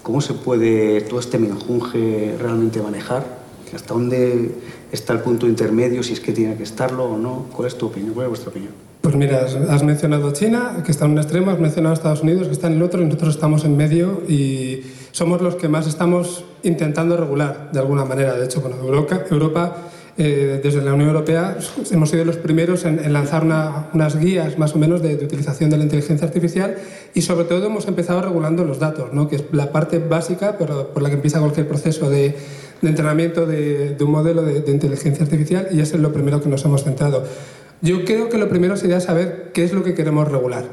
¿Cómo 0.03 0.21
se 0.21 0.35
puede 0.35 1.03
todo 1.03 1.21
este 1.21 1.39
menjunje 1.39 2.35
realmente 2.41 2.83
manejar? 2.83 3.39
¿Hasta 3.73 3.95
dónde 3.95 4.57
está 4.91 5.13
el 5.13 5.21
punto 5.21 5.47
intermedio, 5.47 6.03
si 6.03 6.15
es 6.15 6.21
que 6.21 6.33
tiene 6.33 6.57
que 6.57 6.65
estarlo 6.65 7.05
o 7.05 7.17
no? 7.17 7.47
¿Cuál 7.55 7.69
es 7.69 7.79
tu 7.79 7.87
opinión? 7.87 8.15
¿Cuál 8.15 8.25
es 8.25 8.31
vuestra 8.31 8.51
opinión? 8.51 8.73
Pues 9.01 9.15
mira, 9.15 9.47
has 9.71 9.85
mencionado 9.85 10.33
China, 10.33 10.83
que 10.85 10.91
está 10.91 11.05
en 11.05 11.13
un 11.13 11.19
extremo, 11.19 11.53
has 11.53 11.61
mencionado 11.61 11.95
Estados 11.95 12.23
Unidos, 12.23 12.49
que 12.49 12.53
está 12.53 12.67
en 12.67 12.73
el 12.73 12.83
otro, 12.83 13.01
y 13.01 13.05
nosotros 13.05 13.37
estamos 13.37 13.65
en 13.65 13.77
medio 13.77 14.25
y 14.29 14.83
somos 15.19 15.43
los 15.43 15.57
que 15.57 15.69
más 15.69 15.89
estamos 15.89 16.45
intentando 16.63 17.17
regular, 17.17 17.71
de 17.73 17.81
alguna 17.81 18.05
manera. 18.05 18.35
De 18.35 18.45
hecho, 18.45 18.61
bueno, 18.61 18.77
Europa, 18.77 19.25
Europa 19.29 19.77
eh, 20.17 20.61
desde 20.63 20.81
la 20.81 20.95
Unión 20.95 21.09
Europea 21.09 21.59
hemos 21.91 22.11
sido 22.11 22.25
los 22.25 22.37
primeros 22.37 22.85
en, 22.85 23.01
en 23.01 23.13
lanzar 23.13 23.43
una, 23.43 23.89
unas 23.93 24.17
guías 24.17 24.59
más 24.61 24.77
o 24.77 24.79
menos 24.79 25.03
de, 25.03 25.17
de, 25.17 25.25
utilización 25.25 25.71
de 25.71 25.77
la 25.77 25.83
inteligencia 25.83 26.25
artificial 26.25 26.77
y 27.15 27.23
sobre 27.23 27.47
todo 27.47 27.67
hemos 27.67 27.89
empezado 27.89 28.23
regulando 28.23 28.65
los 28.65 28.79
datos, 28.79 29.13
¿no? 29.13 29.27
que 29.29 29.37
es 29.37 29.45
la 29.51 29.73
parte 29.73 29.99
básica 29.99 30.57
pero 30.57 30.93
por 30.95 31.03
la 31.03 31.09
que 31.09 31.17
empieza 31.17 31.41
cualquier 31.41 31.67
proceso 31.67 32.09
de, 32.09 32.37
de 32.81 32.89
entrenamiento 32.89 33.45
de, 33.45 33.97
de, 33.97 34.05
un 34.05 34.13
modelo 34.13 34.43
de, 34.43 34.71
inteligencia 34.71 35.25
artificial 35.25 35.67
y 35.73 35.81
eso 35.81 35.97
es 35.97 36.03
lo 36.03 36.13
primero 36.13 36.41
que 36.41 36.49
nos 36.49 36.65
hemos 36.65 36.85
centrado. 36.85 37.25
Yo 37.81 38.05
creo 38.05 38.29
que 38.29 38.39
lo 38.39 38.49
primero 38.49 38.77
sería 38.77 39.01
saber 39.01 39.51
qué 39.53 39.65
es 39.65 39.73
lo 39.73 39.83
que 39.83 39.95
queremos 39.95 40.31
regular. 40.31 40.65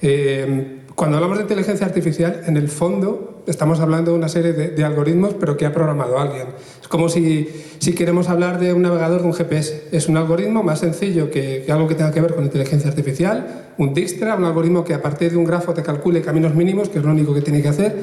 Eh, 0.00 0.78
cuando 0.94 1.16
hablamos 1.16 1.38
de 1.38 1.42
inteligencia 1.42 1.86
artificial, 1.86 2.42
en 2.46 2.56
el 2.56 2.68
fondo 2.68 3.37
estamos 3.48 3.80
hablando 3.80 4.12
de 4.12 4.18
una 4.18 4.28
serie 4.28 4.52
de, 4.52 4.68
de, 4.68 4.84
algoritmos, 4.84 5.34
pero 5.34 5.56
que 5.56 5.66
ha 5.66 5.72
programado 5.72 6.18
alguien. 6.18 6.48
Es 6.80 6.88
como 6.88 7.08
si, 7.08 7.48
si, 7.78 7.94
queremos 7.94 8.28
hablar 8.28 8.60
de 8.60 8.72
un 8.72 8.82
navegador 8.82 9.22
de 9.22 9.26
un 9.26 9.34
GPS. 9.34 9.88
Es 9.90 10.08
un 10.08 10.16
algoritmo 10.16 10.62
más 10.62 10.80
sencillo 10.80 11.30
que, 11.30 11.62
que, 11.64 11.72
algo 11.72 11.88
que 11.88 11.94
tenga 11.94 12.12
que 12.12 12.20
ver 12.20 12.34
con 12.34 12.44
inteligencia 12.44 12.90
artificial, 12.90 13.72
un 13.78 13.94
Dijkstra, 13.94 14.36
un 14.36 14.44
algoritmo 14.44 14.84
que 14.84 14.94
a 14.94 15.02
partir 15.02 15.30
de 15.30 15.36
un 15.36 15.44
grafo 15.44 15.72
te 15.72 15.82
calcule 15.82 16.20
caminos 16.20 16.54
mínimos, 16.54 16.88
que 16.88 16.98
es 16.98 17.04
lo 17.04 17.10
único 17.10 17.34
que 17.34 17.40
tiene 17.40 17.62
que 17.62 17.68
hacer. 17.68 17.96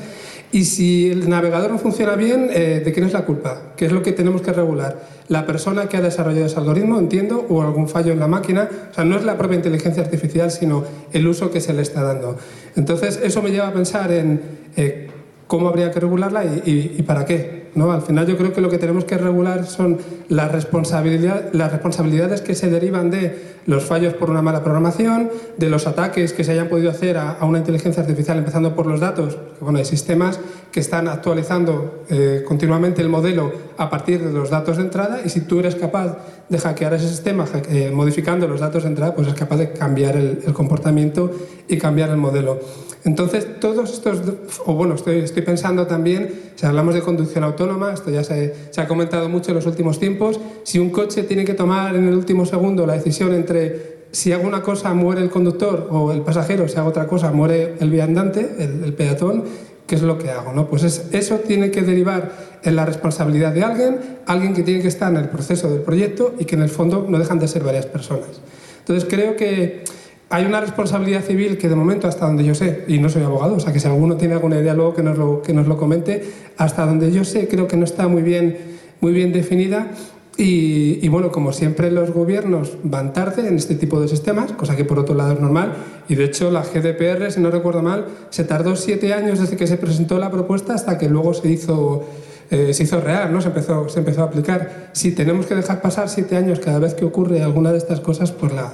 Y 0.51 0.63
si 0.63 1.11
el 1.11 1.29
navegador 1.29 1.71
no 1.71 1.77
funciona 1.77 2.15
bien, 2.15 2.49
eh, 2.51 2.81
¿de 2.83 2.93
quién 2.93 3.05
es 3.05 3.13
la 3.13 3.25
culpa? 3.25 3.73
¿Qué 3.75 3.87
es 3.87 3.91
lo 3.91 4.01
que 4.01 4.13
tenemos 4.13 4.41
que 4.41 4.53
regular? 4.53 5.01
¿La 5.27 5.45
persona 5.45 5.89
que 5.89 5.97
ha 5.97 6.01
desarrollado 6.01 6.45
ese 6.45 6.57
algoritmo, 6.57 6.97
entiendo, 6.97 7.45
o 7.49 7.61
algún 7.61 7.89
fallo 7.89 8.13
en 8.13 8.19
la 8.19 8.27
máquina? 8.27 8.69
O 8.91 8.93
sea, 8.93 9.03
no 9.03 9.17
es 9.17 9.25
la 9.25 9.37
propia 9.37 9.57
inteligencia 9.57 10.03
artificial, 10.03 10.51
sino 10.51 10.85
el 11.11 11.27
uso 11.27 11.51
que 11.51 11.59
se 11.59 11.73
le 11.73 11.81
está 11.81 12.03
dando. 12.03 12.37
Entonces, 12.75 13.19
eso 13.21 13.41
me 13.41 13.51
lleva 13.51 13.67
a 13.67 13.73
pensar 13.73 14.11
en 14.11 14.39
eh, 14.77 15.04
cómo 15.47 15.67
habría 15.67 15.91
que 15.91 15.99
regularla 15.99 16.43
y, 16.45 16.61
y, 16.65 16.95
y 16.99 17.03
para 17.03 17.25
qué. 17.25 17.65
¿no? 17.75 17.91
Al 17.91 18.01
final 18.01 18.25
yo 18.25 18.37
creo 18.37 18.53
que 18.53 18.61
lo 18.61 18.69
que 18.69 18.77
tenemos 18.77 19.03
que 19.03 19.17
regular 19.17 19.65
son 19.65 19.97
las, 20.29 20.51
responsabilidad, 20.51 21.49
las 21.51 21.71
responsabilidades 21.71 22.41
que 22.41 22.55
se 22.55 22.69
derivan 22.69 23.11
de 23.11 23.55
los 23.65 23.83
fallos 23.83 24.13
por 24.13 24.29
una 24.29 24.41
mala 24.41 24.63
programación, 24.63 25.29
de 25.57 25.69
los 25.69 25.85
ataques 25.85 26.31
que 26.33 26.43
se 26.43 26.53
hayan 26.53 26.69
podido 26.69 26.89
hacer 26.89 27.17
a, 27.17 27.31
a 27.31 27.45
una 27.45 27.57
inteligencia 27.57 28.01
artificial, 28.01 28.37
empezando 28.37 28.75
por 28.75 28.85
los 28.85 29.01
datos. 29.01 29.37
Bueno, 29.59 29.79
hay 29.79 29.85
sistemas 29.85 30.39
que 30.71 30.79
están 30.79 31.07
actualizando 31.07 32.03
eh, 32.09 32.43
continuamente 32.47 33.01
el 33.01 33.09
modelo 33.09 33.51
a 33.77 33.89
partir 33.89 34.23
de 34.23 34.31
los 34.31 34.49
datos 34.49 34.77
de 34.77 34.83
entrada 34.83 35.19
y 35.23 35.29
si 35.29 35.41
tú 35.41 35.59
eres 35.59 35.75
capaz 35.75 36.17
de 36.47 36.57
hackear 36.57 36.93
ese 36.93 37.09
sistema 37.09 37.45
eh, 37.69 37.91
modificando 37.93 38.47
los 38.47 38.59
datos 38.59 38.83
de 38.83 38.89
entrada, 38.89 39.15
pues 39.15 39.27
es 39.27 39.33
capaz 39.33 39.57
de 39.57 39.73
cambiar 39.73 40.15
el, 40.15 40.43
el 40.45 40.53
comportamiento 40.53 41.31
y 41.67 41.77
cambiar 41.77 42.09
el 42.09 42.17
modelo. 42.17 42.59
Entonces, 43.05 43.59
todos 43.59 43.93
estos, 43.93 44.19
o 44.65 44.73
bueno, 44.73 44.95
estoy, 44.95 45.19
estoy, 45.19 45.43
pensando 45.43 45.85
también, 45.85 46.51
si 46.55 46.65
hablamos 46.65 46.95
de 46.95 47.01
conducción 47.01 47.43
autónoma, 47.43 47.93
esto 47.93 48.09
ya 48.09 48.23
se, 48.23 48.53
se, 48.71 48.81
ha 48.81 48.87
comentado 48.87 49.29
mucho 49.29 49.51
en 49.51 49.55
los 49.55 49.67
últimos 49.67 49.99
tiempos, 49.99 50.39
si 50.63 50.79
un 50.79 50.89
coche 50.89 51.21
tiene 51.23 51.45
que 51.45 51.53
tomar 51.53 51.95
en 51.95 52.07
el 52.07 52.15
último 52.15 52.47
segundo 52.47 52.87
la 52.87 52.93
decisión 52.93 53.33
entre 53.33 53.95
si 54.11 54.31
hago 54.31 54.47
una 54.47 54.63
cosa 54.63 54.93
muere 54.93 55.21
el 55.21 55.29
conductor 55.29 55.87
o 55.91 56.11
el 56.11 56.21
pasajero, 56.21 56.67
si 56.67 56.77
hago 56.77 56.89
otra 56.89 57.05
cosa 57.05 57.31
muere 57.31 57.75
el 57.79 57.91
viandante, 57.91 58.55
el, 58.57 58.83
el 58.83 58.93
peatón, 58.93 59.43
¿qué 59.85 59.95
es 59.95 60.01
lo 60.01 60.17
que 60.17 60.31
hago? 60.31 60.51
¿no? 60.53 60.67
Pues 60.67 60.83
es, 60.83 61.05
eso 61.11 61.37
tiene 61.39 61.69
que 61.69 61.83
derivar 61.83 62.31
en 62.63 62.75
la 62.75 62.85
responsabilidad 62.85 63.53
de 63.53 63.63
alguien, 63.63 63.99
alguien 64.25 64.53
que 64.53 64.63
tiene 64.63 64.81
que 64.81 64.87
estar 64.87 65.11
en 65.11 65.17
el 65.17 65.29
proceso 65.29 65.69
del 65.69 65.81
proyecto 65.81 66.33
y 66.39 66.45
que 66.45 66.55
en 66.55 66.63
el 66.63 66.69
fondo 66.69 67.05
no 67.07 67.19
dejan 67.19 67.39
de 67.39 67.47
ser 67.47 67.63
varias 67.63 67.85
personas. 67.85 68.41
Entonces 68.79 69.07
creo 69.09 69.35
que 69.35 69.83
hay 70.29 70.45
una 70.45 70.59
responsabilidad 70.59 71.21
civil 71.21 71.57
que 71.57 71.69
de 71.69 71.75
momento, 71.75 72.07
hasta 72.07 72.25
donde 72.25 72.43
yo 72.43 72.55
sé, 72.55 72.83
y 72.87 72.97
no 72.97 73.09
soy 73.09 73.23
abogado, 73.23 73.55
o 73.55 73.59
sea 73.59 73.71
que 73.71 73.79
si 73.79 73.87
alguno 73.87 74.17
tiene 74.17 74.33
alguna 74.33 74.59
idea 74.59 74.73
luego 74.73 74.93
que 74.95 75.03
nos 75.03 75.17
lo, 75.17 75.41
que 75.41 75.53
nos 75.53 75.67
lo 75.67 75.77
comente, 75.77 76.23
hasta 76.57 76.85
donde 76.85 77.11
yo 77.11 77.23
sé 77.23 77.47
creo 77.47 77.67
que 77.67 77.77
no 77.77 77.85
está 77.85 78.07
muy 78.07 78.23
bien, 78.23 78.57
muy 79.01 79.13
bien 79.13 79.31
definida. 79.31 79.91
Y, 80.37 80.99
y, 81.01 81.07
bueno, 81.07 81.31
como 81.31 81.53
siempre 81.53 81.89
los 81.89 82.11
gobiernos 82.11 82.73
van 82.83 83.13
tarde 83.13 83.47
en 83.47 83.55
este 83.55 83.75
tipo 83.75 84.01
de 84.01 84.09
sistemas, 84.09 84.51
cosa 84.51 84.75
que 84.75 84.83
por 84.83 84.99
otro 84.99 85.15
lado 85.15 85.31
es 85.31 85.39
normal, 85.39 85.71
y 86.09 86.15
de 86.15 86.25
hecho 86.25 86.51
la 86.51 86.61
GDPR, 86.61 87.31
si 87.31 87.39
no 87.39 87.51
recuerdo 87.51 87.81
mal, 87.81 88.05
se 88.31 88.43
tardó 88.43 88.75
siete 88.75 89.13
años 89.13 89.39
desde 89.39 89.55
que 89.55 89.65
se 89.65 89.77
presentó 89.77 90.19
la 90.19 90.29
propuesta 90.29 90.73
hasta 90.73 90.97
que 90.97 91.07
luego 91.07 91.33
se 91.33 91.47
hizo, 91.47 92.03
eh, 92.51 92.73
se 92.73 92.83
hizo 92.83 92.99
real, 92.99 93.31
¿no? 93.31 93.39
se, 93.39 93.47
empezó, 93.47 93.87
se 93.87 93.99
empezó 93.99 94.23
a 94.23 94.25
aplicar. 94.25 94.89
Si 94.91 95.13
tenemos 95.13 95.45
que 95.45 95.55
dejar 95.55 95.81
pasar 95.81 96.09
siete 96.09 96.35
años 96.35 96.59
cada 96.59 96.79
vez 96.79 96.95
que 96.95 97.05
ocurre 97.05 97.41
alguna 97.41 97.71
de 97.71 97.77
estas 97.77 98.01
cosas, 98.01 98.33
pues 98.33 98.51
la, 98.51 98.73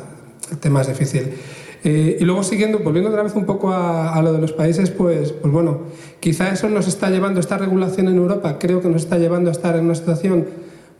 tema 0.60 0.82
es 0.82 0.88
difícil. 0.88 1.34
Eh, 1.84 2.18
y 2.20 2.24
luego 2.26 2.44
siguiendo, 2.44 2.80
volviendo 2.80 3.10
otra 3.10 3.24
vez 3.24 3.34
un 3.36 3.46
poco 3.46 3.72
a, 3.72 4.14
a, 4.14 4.22
lo 4.22 4.34
de 4.34 4.40
los 4.40 4.54
países, 4.54 4.92
pues, 4.92 5.32
pues 5.32 5.52
bueno, 5.52 5.80
quizá 6.20 6.52
eso 6.52 6.70
nos 6.70 6.88
está 6.88 7.10
llevando, 7.10 7.40
esta 7.40 7.58
regulación 7.58 8.08
en 8.08 8.18
Europa, 8.18 8.58
creo 8.60 8.82
que 8.82 8.90
nos 8.90 9.04
está 9.04 9.18
llevando 9.18 9.50
a 9.50 9.54
estar 9.54 9.76
en 9.76 9.86
una 9.86 9.96
situación, 9.96 10.46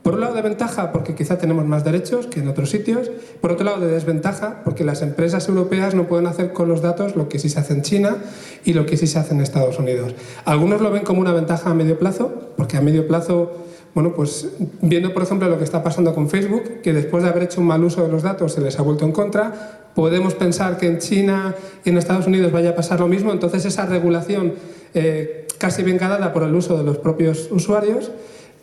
por 0.02 0.14
un 0.14 0.20
lado 0.20 0.34
de 0.34 0.42
ventaja, 0.42 0.90
porque 0.90 1.14
quizá 1.14 1.38
tenemos 1.38 1.64
más 1.64 1.84
derechos 1.84 2.26
que 2.26 2.40
en 2.40 2.48
otros 2.48 2.70
sitios, 2.70 3.10
por 3.40 3.52
otro 3.52 3.64
lado 3.64 3.80
de 3.80 3.86
desventaja, 3.86 4.62
porque 4.64 4.82
las 4.82 5.00
empresas 5.00 5.48
europeas 5.48 5.94
no 5.94 6.08
pueden 6.08 6.26
hacer 6.26 6.52
con 6.52 6.68
los 6.68 6.82
datos 6.82 7.14
lo 7.14 7.28
que 7.28 7.38
sí 7.38 7.48
se 7.48 7.60
hace 7.60 7.74
en 7.74 7.82
China 7.82 8.16
y 8.64 8.72
lo 8.72 8.84
que 8.84 8.96
sí 8.96 9.06
se 9.06 9.20
hace 9.20 9.32
en 9.32 9.40
Estados 9.40 9.78
Unidos. 9.78 10.16
Algunos 10.44 10.80
lo 10.80 10.90
ven 10.90 11.04
como 11.04 11.20
una 11.20 11.32
ventaja 11.32 11.70
a 11.70 11.74
medio 11.74 12.00
plazo, 12.00 12.32
porque 12.56 12.76
a 12.76 12.80
medio 12.80 13.06
plazo 13.06 13.52
bueno, 13.94 14.14
pues 14.14 14.48
viendo 14.80 15.12
por 15.12 15.22
ejemplo 15.22 15.48
lo 15.48 15.58
que 15.58 15.64
está 15.64 15.82
pasando 15.82 16.14
con 16.14 16.30
Facebook, 16.30 16.80
que 16.82 16.92
después 16.92 17.22
de 17.22 17.28
haber 17.28 17.44
hecho 17.44 17.60
un 17.60 17.66
mal 17.66 17.84
uso 17.84 18.02
de 18.02 18.10
los 18.10 18.22
datos 18.22 18.52
se 18.54 18.60
les 18.60 18.78
ha 18.78 18.82
vuelto 18.82 19.04
en 19.04 19.12
contra, 19.12 19.90
podemos 19.94 20.34
pensar 20.34 20.78
que 20.78 20.86
en 20.86 20.98
China 20.98 21.54
y 21.84 21.90
en 21.90 21.98
Estados 21.98 22.26
Unidos 22.26 22.52
vaya 22.52 22.70
a 22.70 22.74
pasar 22.74 23.00
lo 23.00 23.08
mismo, 23.08 23.32
entonces 23.32 23.64
esa 23.66 23.84
regulación 23.84 24.54
eh, 24.94 25.46
casi 25.58 25.82
bien 25.82 25.98
ganada 25.98 26.32
por 26.32 26.42
el 26.42 26.54
uso 26.54 26.78
de 26.78 26.84
los 26.84 26.98
propios 26.98 27.48
usuarios, 27.50 28.10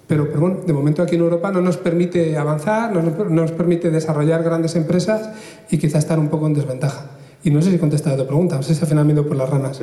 pero, 0.07 0.27
pero, 0.27 0.39
bueno, 0.41 0.57
de 0.65 0.73
momento 0.73 1.03
aquí 1.03 1.13
en 1.13 1.21
Europa 1.21 1.51
no 1.51 1.61
nos 1.61 1.77
permite 1.77 2.35
avanzar, 2.35 2.91
no 2.91 3.03
nos, 3.03 3.15
no 3.15 3.41
nos 3.41 3.51
permite 3.51 3.91
desarrollar 3.91 4.41
grandes 4.41 4.75
empresas 4.75 5.29
y 5.69 5.77
quizá 5.77 5.99
estar 5.99 6.17
un 6.17 6.29
poco 6.29 6.47
en 6.47 6.55
desventaja. 6.55 7.11
Y 7.43 7.51
no 7.51 7.61
sé 7.61 7.69
si 7.69 7.75
he 7.75 7.79
contestado 7.79 8.15
a 8.15 8.17
tu 8.17 8.25
pregunta, 8.25 8.55
no 8.55 8.63
sé 8.63 8.73
si 8.73 8.81
al 8.81 8.87
final 8.87 9.05
me 9.05 9.21
por 9.21 9.37
las 9.37 9.47
ramas. 9.47 9.79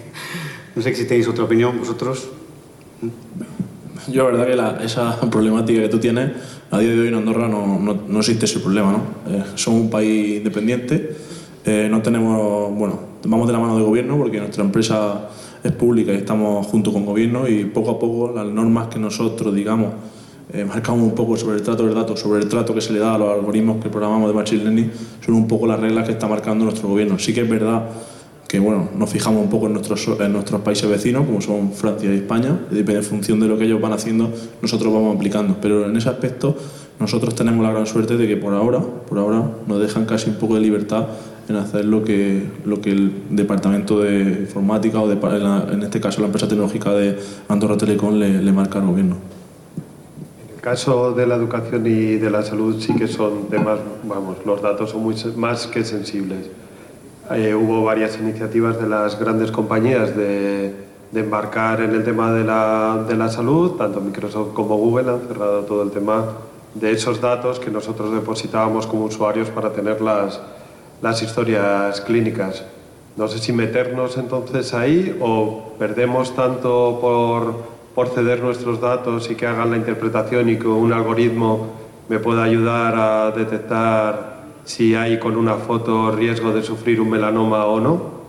no 0.76 0.82
sé 0.82 0.94
si 0.94 1.04
tenéis 1.04 1.26
otra 1.26 1.44
opinión 1.44 1.76
vosotros. 1.80 2.30
Yo, 4.08 4.30
la 4.30 4.38
verdad 4.38 4.46
que 4.46 4.56
la, 4.56 4.84
esa 4.84 5.20
problemática 5.30 5.82
que 5.82 5.88
tú 5.88 5.98
tienes, 5.98 6.30
a 6.70 6.78
día 6.78 6.90
de 6.90 7.00
hoy 7.00 7.08
en 7.08 7.14
Andorra 7.14 7.48
no, 7.48 7.78
no, 7.78 7.98
no 8.06 8.18
existe 8.18 8.46
ese 8.46 8.60
problema. 8.60 8.92
¿no? 8.92 9.32
Eh, 9.32 9.44
somos 9.54 9.82
un 9.82 9.90
país 9.90 10.38
independiente, 10.38 11.16
eh, 11.64 11.88
no 11.90 12.00
tenemos, 12.00 12.74
bueno, 12.74 12.98
vamos 13.24 13.46
de 13.46 13.52
la 13.52 13.58
mano 13.58 13.74
del 13.76 13.84
gobierno 13.84 14.16
porque 14.16 14.38
nuestra 14.38 14.64
empresa 14.64 15.28
es 15.62 15.72
pública 15.72 16.12
y 16.12 16.16
estamos 16.16 16.66
junto 16.66 16.92
con 16.92 17.04
gobierno 17.04 17.46
y 17.46 17.66
poco 17.66 17.90
a 17.90 17.98
poco 17.98 18.32
las 18.34 18.46
normas 18.46 18.88
que 18.88 18.98
nosotros, 18.98 19.54
digamos, 19.54 19.92
eh, 20.52 20.64
marcamos 20.64 21.02
un 21.02 21.14
poco 21.14 21.36
sobre 21.36 21.56
el 21.56 21.62
trato 21.62 21.84
del 21.84 21.94
dato, 21.94 22.16
sobre 22.16 22.40
el 22.40 22.48
trato 22.48 22.74
que 22.74 22.80
se 22.80 22.92
le 22.92 22.98
da 22.98 23.14
a 23.14 23.18
los 23.18 23.32
algoritmos 23.32 23.82
que 23.82 23.88
programamos 23.88 24.28
de 24.28 24.34
Machine 24.34 24.64
Learning, 24.64 24.90
son 25.24 25.34
un 25.34 25.46
poco 25.46 25.66
las 25.66 25.78
reglas 25.78 26.06
que 26.06 26.12
está 26.12 26.26
marcando 26.26 26.64
nuestro 26.64 26.88
gobierno. 26.88 27.18
Sí 27.18 27.32
que 27.34 27.42
es 27.42 27.48
verdad 27.48 27.84
que 28.50 28.58
bueno, 28.58 28.88
nos 28.96 29.08
fijamos 29.08 29.44
un 29.44 29.48
poco 29.48 29.68
en 29.68 29.74
nuestros, 29.74 30.08
en 30.18 30.32
nuestros 30.32 30.60
países 30.62 30.90
vecinos, 30.90 31.24
como 31.24 31.40
son 31.40 31.72
Francia 31.72 32.12
y 32.12 32.16
España, 32.16 32.58
y 32.68 32.74
depende 32.74 32.98
en 32.98 33.04
función 33.04 33.38
de 33.38 33.46
lo 33.46 33.56
que 33.56 33.64
ellos 33.64 33.80
van 33.80 33.92
haciendo, 33.92 34.28
nosotros 34.60 34.92
vamos 34.92 35.14
aplicando. 35.14 35.58
Pero 35.62 35.86
en 35.86 35.96
ese 35.96 36.08
aspecto 36.08 36.56
nosotros 36.98 37.36
tenemos 37.36 37.64
la 37.64 37.70
gran 37.70 37.86
suerte 37.86 38.16
de 38.16 38.26
que 38.26 38.36
por 38.36 38.52
ahora, 38.52 38.80
por 38.80 39.18
ahora 39.18 39.48
nos 39.68 39.80
dejan 39.80 40.04
casi 40.04 40.30
un 40.30 40.36
poco 40.36 40.56
de 40.56 40.62
libertad 40.62 41.06
en 41.48 41.54
hacer 41.54 41.84
lo 41.84 42.02
que, 42.02 42.42
lo 42.64 42.80
que 42.80 42.90
el 42.90 43.12
departamento 43.30 44.00
de 44.00 44.40
informática 44.40 45.00
o 45.00 45.06
de, 45.06 45.14
en, 45.14 45.74
en 45.74 45.82
este 45.84 46.00
caso 46.00 46.20
la 46.20 46.26
empresa 46.26 46.48
tecnológica 46.48 46.90
de 46.92 47.20
Andorra 47.46 47.76
Telecom 47.76 48.16
le, 48.16 48.42
le 48.42 48.52
marca 48.52 48.80
al 48.80 48.86
gobierno. 48.86 49.14
En 50.48 50.56
el 50.56 50.60
caso 50.60 51.12
de 51.12 51.24
la 51.24 51.36
educación 51.36 51.86
y 51.86 52.16
de 52.16 52.30
la 52.30 52.42
salud 52.42 52.80
sí 52.80 52.96
que 52.96 53.06
son 53.06 53.48
temas, 53.48 53.78
vamos, 54.02 54.38
los 54.44 54.60
datos 54.60 54.90
son 54.90 55.04
muy, 55.04 55.14
más 55.36 55.68
que 55.68 55.84
sensibles. 55.84 56.50
Eh, 57.32 57.54
hubo 57.54 57.84
varias 57.84 58.18
iniciativas 58.18 58.80
de 58.80 58.88
las 58.88 59.16
grandes 59.18 59.52
compañías 59.52 60.16
de, 60.16 60.74
de 61.12 61.20
embarcar 61.20 61.80
en 61.80 61.92
el 61.92 62.02
tema 62.02 62.32
de 62.32 62.42
la, 62.42 63.04
de 63.06 63.14
la, 63.14 63.28
salud, 63.28 63.76
tanto 63.76 64.00
Microsoft 64.00 64.52
como 64.52 64.76
Google 64.76 65.10
han 65.10 65.20
cerrado 65.28 65.62
todo 65.62 65.84
el 65.84 65.92
tema 65.92 66.24
de 66.74 66.90
esos 66.90 67.20
datos 67.20 67.60
que 67.60 67.70
nosotros 67.70 68.12
depositábamos 68.12 68.88
como 68.88 69.04
usuarios 69.04 69.48
para 69.48 69.72
tener 69.72 70.00
las, 70.00 70.40
las 71.02 71.22
historias 71.22 72.00
clínicas. 72.00 72.64
No 73.16 73.28
sé 73.28 73.38
si 73.38 73.52
meternos 73.52 74.18
entonces 74.18 74.74
ahí 74.74 75.16
o 75.20 75.74
perdemos 75.78 76.34
tanto 76.34 76.98
por, 77.00 77.62
por 77.94 78.08
ceder 78.08 78.40
nuestros 78.42 78.80
datos 78.80 79.30
y 79.30 79.36
que 79.36 79.46
hagan 79.46 79.70
la 79.70 79.76
interpretación 79.76 80.48
y 80.48 80.58
que 80.58 80.66
un 80.66 80.92
algoritmo 80.92 81.68
me 82.08 82.18
pueda 82.18 82.42
ayudar 82.42 82.94
a 82.96 83.30
detectar 83.30 84.39
si 84.70 84.94
hay 84.94 85.18
con 85.18 85.36
una 85.36 85.56
foto 85.56 86.12
riesgo 86.12 86.52
de 86.52 86.62
sufrir 86.62 87.00
un 87.00 87.10
melanoma 87.10 87.66
o 87.66 87.80
no. 87.80 88.20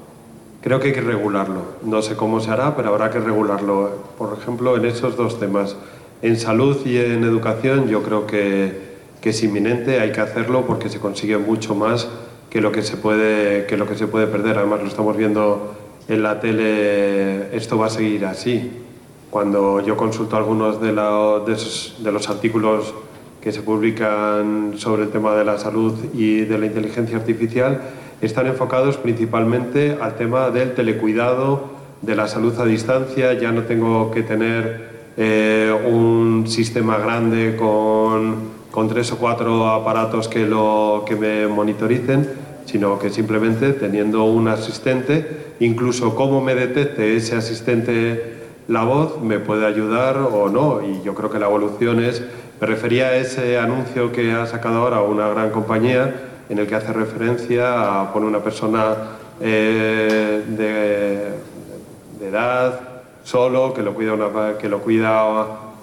Creo 0.64 0.80
que 0.80 0.88
hay 0.88 0.94
que 0.94 1.02
regularlo. 1.02 1.62
No 1.84 2.02
sé 2.02 2.16
cómo 2.16 2.40
se 2.40 2.50
hará, 2.50 2.76
pero 2.76 2.90
habrá 2.90 3.12
que 3.12 3.20
regularlo. 3.20 3.92
Por 4.18 4.36
ejemplo, 4.40 4.76
en 4.76 4.86
esos 4.86 5.16
dos 5.16 5.40
temas, 5.40 5.76
en 6.24 6.38
salud 6.38 6.78
y 6.84 6.98
en 6.98 7.24
educación, 7.24 7.90
yo 7.90 8.02
creo 8.02 8.26
que, 8.26 8.74
que 9.22 9.30
es 9.30 9.44
inminente, 9.44 10.00
hay 10.00 10.12
que 10.12 10.22
hacerlo 10.22 10.66
porque 10.66 10.90
se 10.90 11.00
consigue 11.00 11.38
mucho 11.38 11.76
más 11.76 12.10
que 12.50 12.60
lo 12.60 12.72
que 12.72 12.82
se 12.82 12.98
puede, 12.98 13.68
que 13.68 13.78
lo 13.78 13.88
que 13.88 13.94
se 13.94 14.08
puede 14.08 14.26
perder. 14.26 14.58
Además, 14.58 14.82
lo 14.82 14.88
estamos 14.88 15.16
viendo 15.16 15.76
en 16.08 16.24
la 16.24 16.40
tele, 16.40 17.56
esto 17.56 17.78
va 17.78 17.86
a 17.86 17.92
seguir 17.92 18.26
así. 18.26 18.82
Cuando 19.30 19.80
yo 19.82 19.96
consulto 19.96 20.38
algunos 20.38 20.82
de, 20.82 20.92
la, 20.92 21.44
de, 21.46 21.54
esos, 21.54 21.98
de 22.00 22.12
los 22.12 22.28
artículos 22.30 22.96
que 23.42 23.52
se 23.52 23.62
publican 23.62 24.74
sobre 24.78 25.04
el 25.04 25.10
tema 25.10 25.36
de 25.36 25.44
la 25.44 25.58
salud 25.58 25.94
y 26.14 26.42
de 26.42 26.58
la 26.58 26.68
inteligencia 26.68 27.18
artificial 27.18 27.82
están 28.22 28.46
enfocados 28.46 28.98
principalmente 28.98 29.98
al 30.00 30.16
tema 30.16 30.52
del 30.52 30.74
telecuidado, 30.76 31.72
de 32.02 32.16
la 32.16 32.28
salud 32.28 32.58
a 32.60 32.66
distancia. 32.66 33.34
Ya 33.34 33.52
no 33.52 33.64
tengo 33.64 34.12
que 34.12 34.22
tener 34.22 34.92
eh, 35.18 35.76
un 35.92 36.46
sistema 36.48 36.98
grande 37.00 37.56
con, 37.56 38.36
con, 38.70 38.88
tres 38.88 39.12
o 39.12 39.18
cuatro 39.18 39.68
aparatos 39.68 40.28
que, 40.28 40.46
lo, 40.46 41.04
que 41.08 41.16
me 41.16 41.48
monitoricen, 41.48 42.30
sino 42.66 43.00
que 43.00 43.10
simplemente 43.10 43.74
teniendo 43.74 44.24
un 44.24 44.48
asistente, 44.48 45.56
incluso 45.60 46.14
cómo 46.14 46.42
me 46.42 46.54
detecte 46.54 47.16
ese 47.16 47.36
asistente 47.36 48.40
la 48.68 48.84
voz, 48.84 49.20
me 49.22 49.40
puede 49.40 49.66
ayudar 49.66 50.18
o 50.18 50.48
no. 50.48 50.82
Y 50.84 51.02
yo 51.04 51.16
creo 51.16 51.32
que 51.32 51.40
la 51.40 51.48
evolución 51.48 52.04
es 52.04 52.24
me 52.62 52.68
refería 52.68 53.08
a 53.08 53.16
ese 53.16 53.58
anuncio 53.58 54.12
que 54.12 54.32
ha 54.34 54.46
sacado 54.46 54.84
ahora 54.84 55.02
una 55.02 55.28
gran 55.30 55.50
compañía 55.50 56.14
en 56.48 56.60
el 56.60 56.68
que 56.68 56.76
hace 56.76 56.94
referencia 56.94 58.02
a 58.02 58.14
poner 58.14 58.30
una 58.30 58.44
persona 58.44 58.96
eh, 59.42 60.44
de, 60.48 62.28
edad 62.28 62.80
solo, 63.24 63.74
que 63.74 63.82
lo 63.82 63.96
cuida, 63.96 64.14
una, 64.14 64.58
que 64.60 64.70
lo 64.70 64.80
cuida 64.80 65.24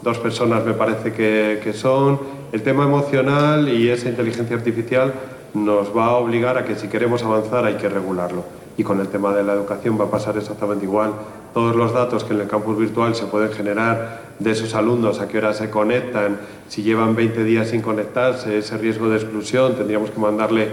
dos 0.03 0.19
personas, 0.19 0.65
me 0.65 0.73
parece 0.73 1.13
que, 1.13 1.61
que 1.65 1.73
son. 1.73 2.21
El 2.53 2.63
tema 2.63 2.85
emocional 2.85 3.69
y 3.69 3.91
esa 3.91 4.09
inteligencia 4.09 4.57
artificial 4.57 5.13
nos 5.55 5.95
va 5.95 6.07
a 6.07 6.15
obligar 6.15 6.57
a 6.59 6.65
que 6.65 6.77
si 6.77 6.87
queremos 6.87 7.25
avanzar 7.25 7.65
hay 7.65 7.75
que 7.75 7.89
regularlo. 7.89 8.45
Y 8.79 8.85
con 8.85 9.01
el 9.01 9.09
tema 9.09 9.35
de 9.35 9.43
la 9.43 9.53
educación 9.53 10.01
va 10.01 10.07
a 10.07 10.11
pasar 10.11 10.39
exactamente 10.39 10.87
igual. 10.87 11.13
Todos 11.53 11.77
los 11.77 11.93
datos 11.93 12.25
que 12.25 12.33
en 12.33 12.41
el 12.41 12.49
campus 12.49 12.79
virtual 12.79 13.15
se 13.15 13.27
pueden 13.27 13.53
generar 13.53 14.29
de 14.39 14.53
esos 14.53 14.75
alumnos, 14.75 15.21
a 15.21 15.29
qué 15.29 15.39
hora 15.39 15.53
se 15.53 15.69
conectan, 15.69 16.39
si 16.69 16.83
llevan 16.83 17.17
20 17.17 17.45
días 17.45 17.69
sin 17.69 17.83
conectarse, 17.83 18.59
ese 18.59 18.79
riesgo 18.79 19.11
de 19.11 19.17
exclusión, 19.17 19.75
tendríamos 19.75 20.11
que 20.11 20.21
mandarle 20.21 20.69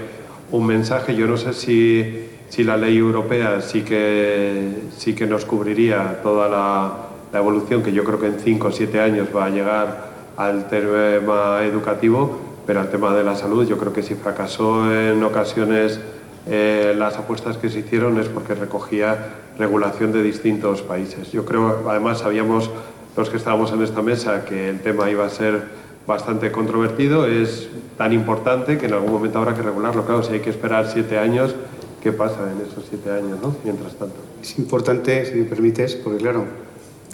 un 0.52 0.68
mensaje. 0.68 1.16
Yo 1.16 1.28
no 1.28 1.36
sé 1.36 1.54
si, 1.54 2.28
si 2.50 2.64
la 2.64 2.78
ley 2.78 2.98
europea 2.98 3.60
sí 3.62 3.82
que, 3.82 4.84
sí 4.96 5.16
que 5.16 5.26
nos 5.26 5.46
cubriría 5.46 6.22
toda 6.22 6.48
la, 6.48 6.94
la 7.34 7.40
evolución, 7.40 7.82
que 7.84 7.92
yo 7.92 8.04
creo 8.04 8.20
que 8.20 8.28
en 8.28 8.40
5 8.40 8.68
o 8.68 8.72
7 8.72 9.02
años 9.02 9.28
va 9.36 9.46
a 9.46 9.50
llegar 9.50 10.16
al 10.38 10.68
tema 10.68 11.64
educativo, 11.64 12.40
pero 12.66 12.82
al 12.82 12.90
tema 12.90 13.14
de 13.14 13.24
la 13.24 13.36
salud 13.36 13.68
yo 13.68 13.78
creo 13.78 13.94
que 13.94 14.04
si 14.04 14.16
fracasó 14.16 14.92
en 14.94 15.24
ocasiones 15.24 16.00
eh, 16.48 16.94
las 16.98 17.16
apuestas 17.16 17.58
que 17.58 17.70
se 17.70 17.80
hicieron 17.80 18.20
es 18.20 18.28
porque 18.28 18.54
recogía 18.54 19.36
regulación 19.58 20.12
de 20.12 20.22
distintos 20.22 20.82
países. 20.82 21.32
Yo 21.32 21.46
creo, 21.46 21.90
además, 21.90 22.20
sabíamos 22.20 22.70
los 23.18 23.30
que 23.30 23.38
estábamos 23.38 23.72
en 23.72 23.82
esta 23.82 24.02
mesa 24.02 24.46
que 24.46 24.70
el 24.70 24.80
tema 24.82 25.10
iba 25.10 25.26
a 25.26 25.30
ser 25.30 25.86
bastante 26.06 26.52
controvertido, 26.52 27.26
es 27.26 27.68
tan 27.98 28.14
importante 28.14 28.78
que 28.78 28.86
en 28.86 28.94
algún 28.94 29.12
momento 29.12 29.40
habrá 29.40 29.56
que 29.56 29.62
regularlo. 29.62 30.06
Claro, 30.06 30.22
si 30.22 30.34
hay 30.34 30.40
que 30.40 30.52
esperar 30.52 30.90
siete 30.92 31.18
años, 31.18 31.56
¿qué 32.04 32.12
pasa 32.12 32.52
en 32.52 32.66
esos 32.66 32.86
siete 32.88 33.10
años, 33.10 33.40
no? 33.42 33.56
mientras 33.64 33.96
tanto? 33.96 34.16
Es 34.42 34.60
importante, 34.60 35.26
si 35.26 35.36
me 35.36 35.46
permites, 35.46 35.96
porque 35.96 36.20
claro, 36.20 36.46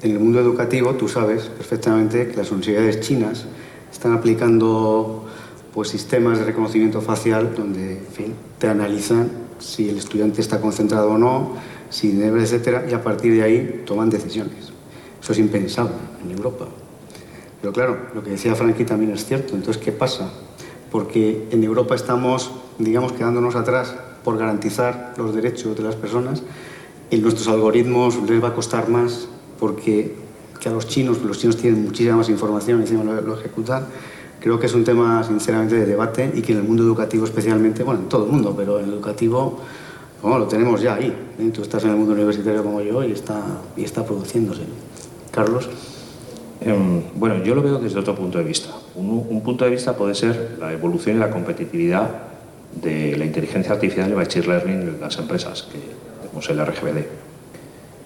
en 0.01 0.11
el 0.11 0.19
mundo 0.19 0.39
educativo 0.39 0.93
tú 0.95 1.07
sabes 1.07 1.43
perfectamente 1.43 2.27
que 2.27 2.36
las 2.36 2.51
universidades 2.51 2.99
chinas 2.99 3.45
están 3.91 4.13
aplicando 4.13 5.25
pues 5.74 5.89
sistemas 5.89 6.39
de 6.39 6.45
reconocimiento 6.45 7.01
facial 7.01 7.53
donde, 7.55 7.99
te 8.59 8.67
analizan 8.67 9.30
si 9.59 9.89
el 9.89 9.97
estudiante 9.97 10.41
está 10.41 10.59
concentrado 10.59 11.11
o 11.11 11.17
no, 11.17 11.55
si 11.89 12.11
debe, 12.11 12.41
etcétera, 12.41 12.86
y 12.89 12.93
a 12.93 13.03
partir 13.03 13.34
de 13.34 13.43
ahí 13.43 13.84
toman 13.86 14.09
decisiones. 14.09 14.72
Eso 15.22 15.34
es 15.34 15.39
impensable 15.39 15.93
en 16.24 16.32
Europa. 16.32 16.67
Pero 17.61 17.74
claro, 17.74 17.97
lo 18.15 18.24
que 18.24 18.32
decía 18.32 18.55
Frankie 18.55 18.86
también 18.86 19.11
es 19.11 19.26
cierto. 19.26 19.55
Entonces, 19.55 19.82
¿qué 19.82 19.91
pasa? 19.91 20.32
Porque 20.91 21.47
en 21.51 21.63
Europa 21.63 21.93
estamos, 21.93 22.51
digamos, 22.80 23.11
quedándonos 23.13 23.55
atrás 23.55 23.95
por 24.24 24.38
garantizar 24.38 25.13
los 25.17 25.36
derechos 25.36 25.78
de 25.78 25.84
las 25.84 25.95
personas. 25.95 26.41
En 27.11 27.22
nuestros 27.22 27.47
algoritmos 27.47 28.17
les 28.28 28.43
va 28.43 28.49
a 28.49 28.55
costar 28.55 28.89
más 28.89 29.28
porque 29.59 30.15
que 30.59 30.69
a 30.69 30.72
los 30.72 30.88
chinos, 30.88 31.22
los 31.24 31.39
chinos 31.39 31.57
tienen 31.57 31.84
muchísima 31.84 32.15
más 32.15 32.30
información 32.30 32.80
y 32.80 32.82
encima 32.84 33.03
lo, 33.03 33.19
lo 33.22 33.38
ejecutan. 33.38 33.86
Creo 34.41 34.59
que 34.59 34.65
es 34.65 34.73
un 34.73 34.83
tema, 34.83 35.23
sinceramente, 35.23 35.75
de 35.75 35.85
debate 35.85 36.31
y 36.35 36.41
que 36.41 36.51
en 36.51 36.57
el 36.57 36.63
mundo 36.65 36.83
educativo 36.83 37.23
especialmente, 37.23 37.83
bueno, 37.83 38.01
en 38.01 38.09
todo 38.09 38.25
el 38.25 38.31
mundo, 38.31 38.53
pero 38.57 38.79
en 38.79 38.85
el 38.85 38.93
educativo 38.93 39.61
bueno, 40.21 40.37
lo 40.37 40.47
tenemos 40.47 40.81
ya 40.81 40.95
ahí. 40.95 41.13
¿eh? 41.39 41.51
Tú 41.53 41.63
estás 41.63 41.83
en 41.83 41.91
el 41.91 41.95
mundo 41.95 42.13
universitario 42.13 42.63
como 42.63 42.81
yo 42.81 43.03
y 43.03 43.11
está, 43.11 43.41
y 43.75 43.83
está 43.83 44.05
produciéndose. 44.05 44.61
Carlos. 45.31 45.67
Eh, 46.63 46.75
bueno, 47.15 47.43
yo 47.43 47.55
lo 47.55 47.63
veo 47.63 47.79
desde 47.79 47.99
otro 47.99 48.15
punto 48.15 48.37
de 48.37 48.43
vista. 48.43 48.69
Un, 48.93 49.25
un, 49.27 49.41
punto 49.41 49.65
de 49.65 49.71
vista 49.71 49.95
puede 49.95 50.13
ser 50.13 50.57
la 50.59 50.71
evolución 50.71 51.17
y 51.17 51.19
la 51.19 51.31
competitividad 51.31 52.07
de 52.79 53.17
la 53.17 53.25
inteligencia 53.25 53.73
artificial 53.73 54.07
y 54.07 54.11
el 54.11 54.17
machine 54.17 54.45
learning 54.45 54.81
en 54.81 55.01
las 55.01 55.17
empresas, 55.17 55.63
que 55.63 55.79
tenemos 56.21 56.49
el 56.49 56.63
RGBD. 56.63 57.05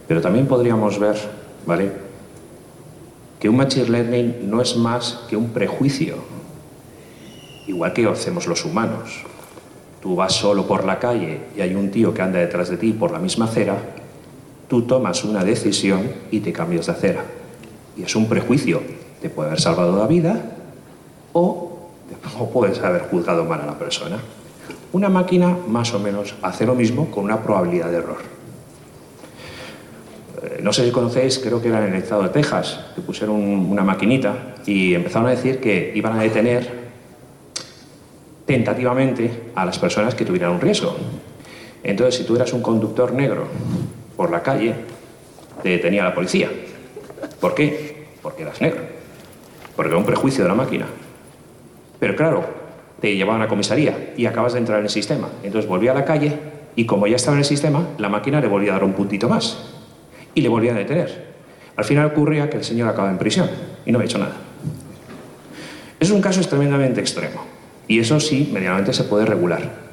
Pero 0.07 0.21
también 0.21 0.47
podríamos 0.47 0.97
ver, 0.97 1.17
¿vale? 1.65 1.91
Que 3.45 3.49
un 3.49 3.57
machine 3.57 3.87
learning 3.87 4.49
no 4.49 4.59
es 4.59 4.75
más 4.75 5.19
que 5.29 5.37
un 5.37 5.49
prejuicio, 5.49 6.15
igual 7.67 7.93
que 7.93 8.07
hacemos 8.07 8.47
los 8.47 8.65
humanos. 8.65 9.23
Tú 10.01 10.15
vas 10.15 10.33
solo 10.33 10.65
por 10.65 10.83
la 10.83 10.97
calle 10.97 11.41
y 11.55 11.61
hay 11.61 11.75
un 11.75 11.91
tío 11.91 12.11
que 12.11 12.23
anda 12.23 12.39
detrás 12.39 12.69
de 12.69 12.77
ti 12.77 12.91
por 12.91 13.11
la 13.11 13.19
misma 13.19 13.45
acera, 13.45 13.77
tú 14.67 14.87
tomas 14.87 15.23
una 15.23 15.43
decisión 15.43 16.11
y 16.31 16.39
te 16.39 16.51
cambias 16.51 16.87
de 16.87 16.93
acera. 16.93 17.23
Y 17.95 18.01
es 18.01 18.15
un 18.15 18.27
prejuicio. 18.27 18.81
Te 19.21 19.29
puede 19.29 19.49
haber 19.49 19.61
salvado 19.61 19.95
la 19.95 20.07
vida 20.07 20.41
o, 21.31 21.91
o 22.39 22.49
puedes 22.49 22.79
haber 22.79 23.03
juzgado 23.11 23.45
mal 23.45 23.61
a 23.61 23.67
la 23.67 23.77
persona. 23.77 24.17
Una 24.91 25.09
máquina 25.09 25.55
más 25.67 25.93
o 25.93 25.99
menos 25.99 26.33
hace 26.41 26.65
lo 26.65 26.73
mismo 26.73 27.11
con 27.11 27.25
una 27.25 27.43
probabilidad 27.43 27.91
de 27.91 27.97
error. 27.97 28.34
No 30.65 30.73
sé 30.73 30.83
si 30.83 30.89
conocéis, 30.89 31.37
creo 31.37 31.61
que 31.61 31.67
era 31.67 31.85
en 31.85 31.93
el 31.93 32.01
estado 32.01 32.23
de 32.23 32.29
Texas, 32.29 32.79
que 32.95 33.01
pusieron 33.01 33.35
una 33.35 33.83
maquinita 33.83 34.55
y 34.65 34.95
empezaron 34.95 35.27
a 35.27 35.29
decir 35.29 35.59
que 35.59 35.91
iban 35.93 36.17
a 36.17 36.23
detener 36.23 36.67
tentativamente 38.47 39.51
a 39.53 39.63
las 39.63 39.77
personas 39.77 40.15
que 40.15 40.25
tuvieran 40.25 40.53
un 40.53 40.59
riesgo. 40.59 40.95
Entonces, 41.83 42.15
si 42.15 42.23
tú 42.23 42.35
eras 42.35 42.51
un 42.51 42.63
conductor 42.63 43.13
negro 43.13 43.45
por 44.17 44.31
la 44.31 44.41
calle, 44.41 44.73
te 45.61 45.69
detenía 45.69 46.03
la 46.03 46.15
policía. 46.15 46.49
¿Por 47.39 47.53
qué? 47.53 48.07
Porque 48.23 48.41
eras 48.41 48.59
negro. 48.59 48.81
Porque 49.75 49.89
era 49.91 49.99
un 49.99 50.05
prejuicio 50.05 50.45
de 50.45 50.49
la 50.49 50.55
máquina. 50.55 50.87
Pero 51.99 52.15
claro, 52.15 52.43
te 52.99 53.15
llevaban 53.15 53.43
a 53.43 53.47
comisaría 53.47 54.15
y 54.17 54.25
acabas 54.25 54.53
de 54.53 54.59
entrar 54.61 54.79
en 54.79 54.85
el 54.85 54.89
sistema. 54.89 55.29
Entonces 55.43 55.69
volvía 55.69 55.91
a 55.91 55.93
la 55.93 56.05
calle 56.05 56.39
y 56.75 56.87
como 56.87 57.05
ya 57.05 57.17
estaba 57.17 57.35
en 57.35 57.41
el 57.41 57.45
sistema, 57.45 57.87
la 57.99 58.09
máquina 58.09 58.41
le 58.41 58.47
volvía 58.47 58.71
a 58.71 58.73
dar 58.73 58.83
un 58.83 58.93
puntito 58.93 59.29
más. 59.29 59.74
Y 60.35 60.41
le 60.41 60.49
volvía 60.49 60.73
a 60.73 60.77
detener. 60.77 61.33
Al 61.75 61.85
final 61.85 62.05
ocurría 62.05 62.49
que 62.49 62.57
el 62.57 62.63
señor 62.63 62.87
acaba 62.87 63.09
en 63.09 63.17
prisión 63.17 63.49
y 63.85 63.91
no 63.91 63.99
ha 63.99 64.05
hecho 64.05 64.19
nada. 64.19 64.35
Es 65.99 66.11
un 66.11 66.21
caso 66.21 66.39
tremendamente 66.41 67.01
extremo. 67.01 67.41
Y 67.87 67.99
eso 67.99 68.19
sí, 68.19 68.49
medianamente 68.53 68.93
se 68.93 69.03
puede 69.05 69.25
regular. 69.25 69.85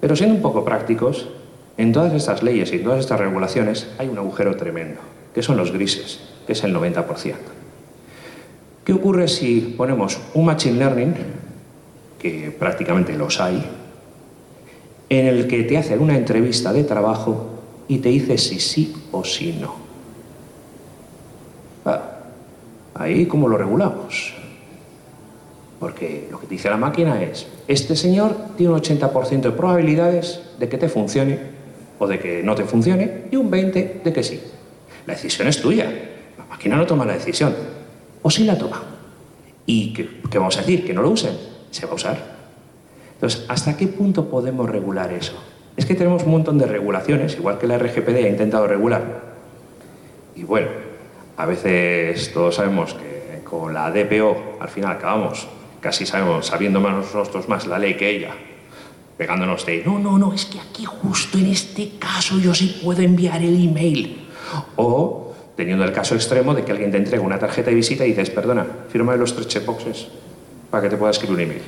Pero 0.00 0.16
siendo 0.16 0.34
un 0.34 0.42
poco 0.42 0.64
prácticos, 0.64 1.28
en 1.76 1.92
todas 1.92 2.12
estas 2.14 2.42
leyes 2.42 2.72
y 2.72 2.76
en 2.76 2.84
todas 2.84 3.00
estas 3.00 3.20
regulaciones 3.20 3.88
hay 3.98 4.08
un 4.08 4.18
agujero 4.18 4.56
tremendo, 4.56 5.00
que 5.34 5.42
son 5.42 5.56
los 5.56 5.72
grises, 5.72 6.20
que 6.46 6.52
es 6.52 6.64
el 6.64 6.74
90%. 6.74 7.34
¿Qué 8.84 8.92
ocurre 8.92 9.28
si 9.28 9.74
ponemos 9.76 10.18
un 10.34 10.46
Machine 10.46 10.78
Learning, 10.78 11.14
que 12.18 12.54
prácticamente 12.58 13.16
los 13.16 13.40
hay, 13.40 13.64
en 15.08 15.26
el 15.26 15.46
que 15.46 15.64
te 15.64 15.78
hacen 15.78 16.00
una 16.00 16.16
entrevista 16.16 16.72
de 16.72 16.84
trabajo 16.84 17.49
y 17.90 17.98
te 17.98 18.08
dice 18.08 18.38
si 18.38 18.60
sí 18.60 18.94
o 19.10 19.24
si 19.24 19.52
no? 19.52 19.74
Ah, 21.84 22.20
ahí, 22.94 23.26
¿cómo 23.26 23.48
lo 23.48 23.58
regulamos? 23.58 24.32
Porque 25.80 26.28
lo 26.30 26.38
que 26.38 26.46
te 26.46 26.54
dice 26.54 26.70
la 26.70 26.76
máquina 26.76 27.20
es, 27.20 27.48
este 27.66 27.96
señor 27.96 28.36
tiene 28.56 28.72
un 28.72 28.80
80% 28.80 29.40
de 29.40 29.50
probabilidades 29.50 30.40
de 30.60 30.68
que 30.68 30.78
te 30.78 30.88
funcione 30.88 31.40
o 31.98 32.06
de 32.06 32.20
que 32.20 32.44
no 32.44 32.54
te 32.54 32.62
funcione 32.62 33.24
y 33.28 33.34
un 33.34 33.50
20% 33.50 34.04
de 34.04 34.12
que 34.12 34.22
sí. 34.22 34.40
La 35.04 35.14
decisión 35.14 35.48
es 35.48 35.60
tuya. 35.60 35.90
La 36.38 36.44
máquina 36.44 36.76
no 36.76 36.86
toma 36.86 37.04
la 37.04 37.14
decisión. 37.14 37.56
O 38.22 38.30
sí 38.30 38.44
la 38.44 38.56
toma. 38.56 38.84
¿Y 39.66 39.92
qué, 39.94 40.20
qué 40.30 40.38
vamos 40.38 40.56
a 40.58 40.60
decir? 40.60 40.86
¿Que 40.86 40.94
no 40.94 41.02
lo 41.02 41.10
usen? 41.10 41.36
Se 41.72 41.86
va 41.86 41.92
a 41.92 41.96
usar. 41.96 42.36
Entonces, 43.14 43.46
¿hasta 43.48 43.76
qué 43.76 43.88
punto 43.88 44.30
podemos 44.30 44.70
regular 44.70 45.12
eso? 45.12 45.34
Es 45.80 45.86
que 45.86 45.94
tenemos 45.94 46.24
un 46.24 46.32
montón 46.32 46.58
de 46.58 46.66
regulaciones, 46.66 47.36
igual 47.36 47.56
que 47.56 47.66
la 47.66 47.78
RGPD 47.78 48.16
ha 48.16 48.28
intentado 48.28 48.66
regular. 48.66 49.22
Y 50.36 50.42
bueno, 50.42 50.68
a 51.38 51.46
veces 51.46 52.34
todos 52.34 52.56
sabemos 52.56 52.92
que 52.92 53.40
con 53.44 53.72
la 53.72 53.90
DPO 53.90 54.58
al 54.60 54.68
final 54.68 54.92
acabamos 54.92 55.48
casi 55.80 56.04
sabemos, 56.04 56.48
sabiendo 56.48 56.80
más 56.80 56.94
nosotros 56.94 57.48
más 57.48 57.66
la 57.66 57.78
ley 57.78 57.94
que 57.94 58.10
ella, 58.10 58.34
pegándonos 59.16 59.64
de, 59.64 59.82
no, 59.86 59.98
no, 59.98 60.18
no, 60.18 60.34
es 60.34 60.44
que 60.44 60.60
aquí 60.60 60.84
justo 60.84 61.38
en 61.38 61.46
este 61.46 61.92
caso 61.98 62.38
yo 62.38 62.54
sí 62.54 62.78
puedo 62.84 63.00
enviar 63.00 63.42
el 63.42 63.66
email. 63.66 64.28
O 64.76 65.34
teniendo 65.56 65.82
el 65.84 65.92
caso 65.92 66.14
extremo 66.14 66.52
de 66.52 66.62
que 66.62 66.72
alguien 66.72 66.90
te 66.90 66.98
entrega 66.98 67.24
una 67.24 67.38
tarjeta 67.38 67.70
de 67.70 67.76
visita 67.76 68.04
y 68.04 68.10
dices, 68.10 68.28
perdona, 68.28 68.66
firma 68.90 69.16
los 69.16 69.34
tres 69.34 69.48
checkboxes 69.48 70.08
para 70.70 70.82
que 70.82 70.90
te 70.90 70.98
pueda 70.98 71.12
escribir 71.12 71.36
un 71.36 71.40
email. 71.40 71.62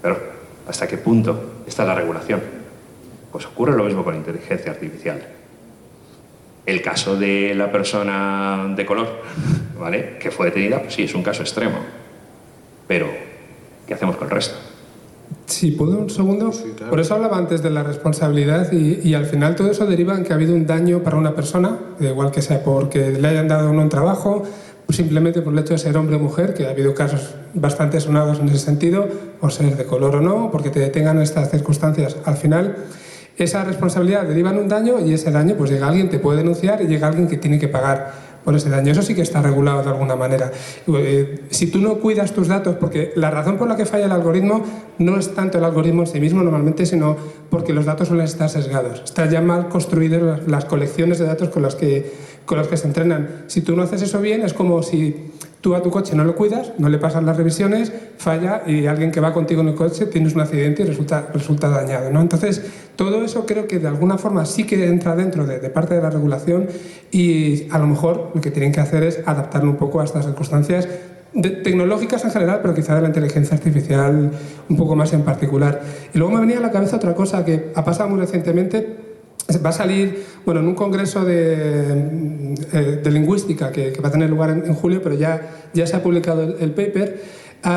Pero, 0.00 0.18
¿hasta 0.66 0.88
qué 0.88 0.96
punto 0.96 1.62
está 1.66 1.84
la 1.84 1.94
regulación? 1.94 2.57
Pues 3.32 3.46
ocurre 3.46 3.76
lo 3.76 3.84
mismo 3.84 4.04
con 4.04 4.14
inteligencia 4.14 4.72
artificial. 4.72 5.22
El 6.66 6.82
caso 6.82 7.16
de 7.16 7.54
la 7.54 7.72
persona 7.72 8.72
de 8.76 8.84
color, 8.84 9.08
¿vale? 9.78 10.18
Que 10.18 10.30
fue 10.30 10.46
detenida, 10.46 10.80
pues 10.80 10.94
sí, 10.94 11.04
es 11.04 11.14
un 11.14 11.22
caso 11.22 11.42
extremo 11.42 11.78
pero, 12.88 13.06
¿qué 13.86 13.94
hacemos 13.94 14.16
con 14.16 14.26
el 14.26 14.34
resto? 14.34 14.56
Sí, 15.44 15.72
¿puedo 15.72 15.98
un 15.98 16.08
segundo? 16.08 16.50
Sí, 16.52 16.72
claro. 16.74 16.90
Por 16.90 17.00
eso 17.00 17.14
hablaba 17.14 17.36
antes 17.36 17.62
de 17.62 17.68
la 17.68 17.82
responsabilidad 17.82 18.72
y, 18.72 19.06
y, 19.06 19.14
al 19.14 19.26
final 19.26 19.54
todo 19.54 19.70
eso 19.70 19.84
deriva 19.84 20.16
en 20.16 20.24
que 20.24 20.32
ha 20.32 20.36
habido 20.36 20.54
un 20.54 20.66
daño 20.66 21.02
para 21.02 21.18
una 21.18 21.34
persona, 21.34 21.78
igual 22.00 22.30
que 22.30 22.40
sea 22.40 22.64
porque 22.64 23.10
le 23.10 23.28
hayan 23.28 23.46
dado 23.46 23.70
uno 23.70 23.82
un 23.82 23.90
trabajo, 23.90 24.42
o 24.88 24.92
simplemente 24.92 25.42
por 25.42 25.52
el 25.52 25.58
hecho 25.58 25.74
de 25.74 25.78
ser 25.78 25.98
hombre 25.98 26.16
o 26.16 26.18
mujer, 26.18 26.54
que 26.54 26.66
ha 26.66 26.70
habido 26.70 26.94
casos 26.94 27.34
bastante 27.52 28.00
sonados 28.00 28.40
en 28.40 28.48
ese 28.48 28.58
sentido, 28.58 29.06
o 29.42 29.50
ser 29.50 29.76
de 29.76 29.84
color 29.84 30.16
o 30.16 30.20
no, 30.22 30.50
porque 30.50 30.70
te 30.70 30.80
detengan 30.80 31.20
estas 31.20 31.50
circunstancias. 31.50 32.16
Al 32.24 32.36
final, 32.38 32.76
esa 33.44 33.64
responsabilidad 33.64 34.24
deriva 34.24 34.50
en 34.50 34.58
un 34.58 34.68
daño 34.68 35.00
y 35.00 35.12
ese 35.12 35.30
daño, 35.30 35.54
pues 35.56 35.70
llega 35.70 35.88
alguien, 35.88 36.08
te 36.08 36.18
puede 36.18 36.38
denunciar 36.38 36.82
y 36.82 36.86
llega 36.86 37.06
alguien 37.06 37.28
que 37.28 37.36
tiene 37.36 37.58
que 37.58 37.68
pagar 37.68 38.28
por 38.44 38.56
ese 38.56 38.70
daño. 38.70 38.92
Eso 38.92 39.02
sí 39.02 39.14
que 39.14 39.22
está 39.22 39.42
regulado 39.42 39.82
de 39.82 39.90
alguna 39.90 40.16
manera. 40.16 40.50
Eh, 40.86 41.44
si 41.50 41.66
tú 41.66 41.80
no 41.80 41.96
cuidas 41.98 42.32
tus 42.32 42.48
datos, 42.48 42.76
porque 42.76 43.12
la 43.14 43.30
razón 43.30 43.58
por 43.58 43.68
la 43.68 43.76
que 43.76 43.84
falla 43.84 44.06
el 44.06 44.12
algoritmo 44.12 44.64
no 44.98 45.18
es 45.18 45.34
tanto 45.34 45.58
el 45.58 45.64
algoritmo 45.64 46.02
en 46.02 46.06
sí 46.06 46.18
mismo 46.18 46.42
normalmente, 46.42 46.86
sino 46.86 47.16
porque 47.50 47.72
los 47.72 47.84
datos 47.84 48.08
suelen 48.08 48.24
estar 48.24 48.48
sesgados. 48.48 49.02
Están 49.04 49.30
ya 49.30 49.40
mal 49.40 49.68
construidas 49.68 50.46
las 50.46 50.64
colecciones 50.64 51.18
de 51.18 51.26
datos 51.26 51.50
con 51.50 51.62
las, 51.62 51.74
que, 51.74 52.10
con 52.46 52.58
las 52.58 52.68
que 52.68 52.76
se 52.76 52.86
entrenan. 52.86 53.44
Si 53.48 53.60
tú 53.60 53.76
no 53.76 53.82
haces 53.82 54.02
eso 54.02 54.20
bien, 54.20 54.42
es 54.42 54.54
como 54.54 54.82
si 54.82 55.30
tú 55.68 55.74
a 55.74 55.82
tu 55.82 55.90
coche 55.90 56.16
no 56.16 56.24
lo 56.24 56.34
cuidas, 56.34 56.72
no 56.78 56.88
le 56.88 56.96
pasas 56.96 57.22
las 57.22 57.36
revisiones, 57.36 57.92
falla 58.16 58.62
y 58.66 58.86
alguien 58.86 59.10
que 59.10 59.20
va 59.20 59.34
contigo 59.34 59.60
en 59.60 59.68
el 59.68 59.74
coche 59.74 60.06
tienes 60.06 60.34
un 60.34 60.40
accidente 60.40 60.82
y 60.82 60.86
resulta, 60.86 61.68
dañado. 61.68 62.10
¿no? 62.10 62.22
Entonces, 62.22 62.64
todo 62.96 63.22
eso 63.22 63.44
creo 63.44 63.68
que 63.68 63.78
de 63.78 63.86
alguna 63.86 64.16
forma 64.16 64.46
sí 64.46 64.64
que 64.64 64.86
entra 64.86 65.14
dentro 65.14 65.44
de, 65.44 65.58
parte 65.68 65.94
de 65.94 66.00
la 66.00 66.08
regulación 66.08 66.68
y 67.10 67.70
a 67.70 67.78
lo 67.78 67.86
mejor 67.86 68.30
lo 68.34 68.40
que 68.40 68.50
tienen 68.50 68.72
que 68.72 68.80
hacer 68.80 69.02
es 69.02 69.20
adaptarlo 69.26 69.70
un 69.70 69.76
poco 69.76 70.00
a 70.00 70.04
estas 70.04 70.24
circunstancias 70.24 70.88
tecnológicas 71.62 72.24
en 72.24 72.30
general, 72.30 72.60
pero 72.62 72.74
quizá 72.74 72.94
de 72.94 73.02
la 73.02 73.08
inteligencia 73.08 73.54
artificial 73.54 74.30
un 74.70 74.76
poco 74.78 74.96
más 74.96 75.12
en 75.12 75.20
particular. 75.20 75.82
Y 76.14 76.18
luego 76.18 76.32
me 76.32 76.40
venía 76.40 76.56
a 76.56 76.62
la 76.62 76.70
cabeza 76.70 76.96
otra 76.96 77.14
cosa 77.14 77.44
que 77.44 77.72
ha 77.74 77.84
pasado 77.84 78.08
muy 78.08 78.20
recientemente, 78.20 78.97
va 79.64 79.70
a 79.70 79.72
salir 79.72 80.24
bueno, 80.44 80.60
en 80.60 80.68
un 80.68 80.74
congreso 80.74 81.24
de, 81.24 82.54
eh, 82.72 83.00
de 83.02 83.10
lingüística 83.10 83.72
que, 83.72 83.92
que, 83.92 84.00
va 84.00 84.08
a 84.08 84.12
tener 84.12 84.28
lugar 84.30 84.50
en, 84.50 84.64
en, 84.66 84.74
julio, 84.74 85.00
pero 85.02 85.14
ya, 85.14 85.68
ya 85.72 85.86
se 85.86 85.96
ha 85.96 86.02
publicado 86.02 86.42
el, 86.42 86.56
el 86.60 86.70
paper. 86.72 87.38
Uh, 87.64 87.68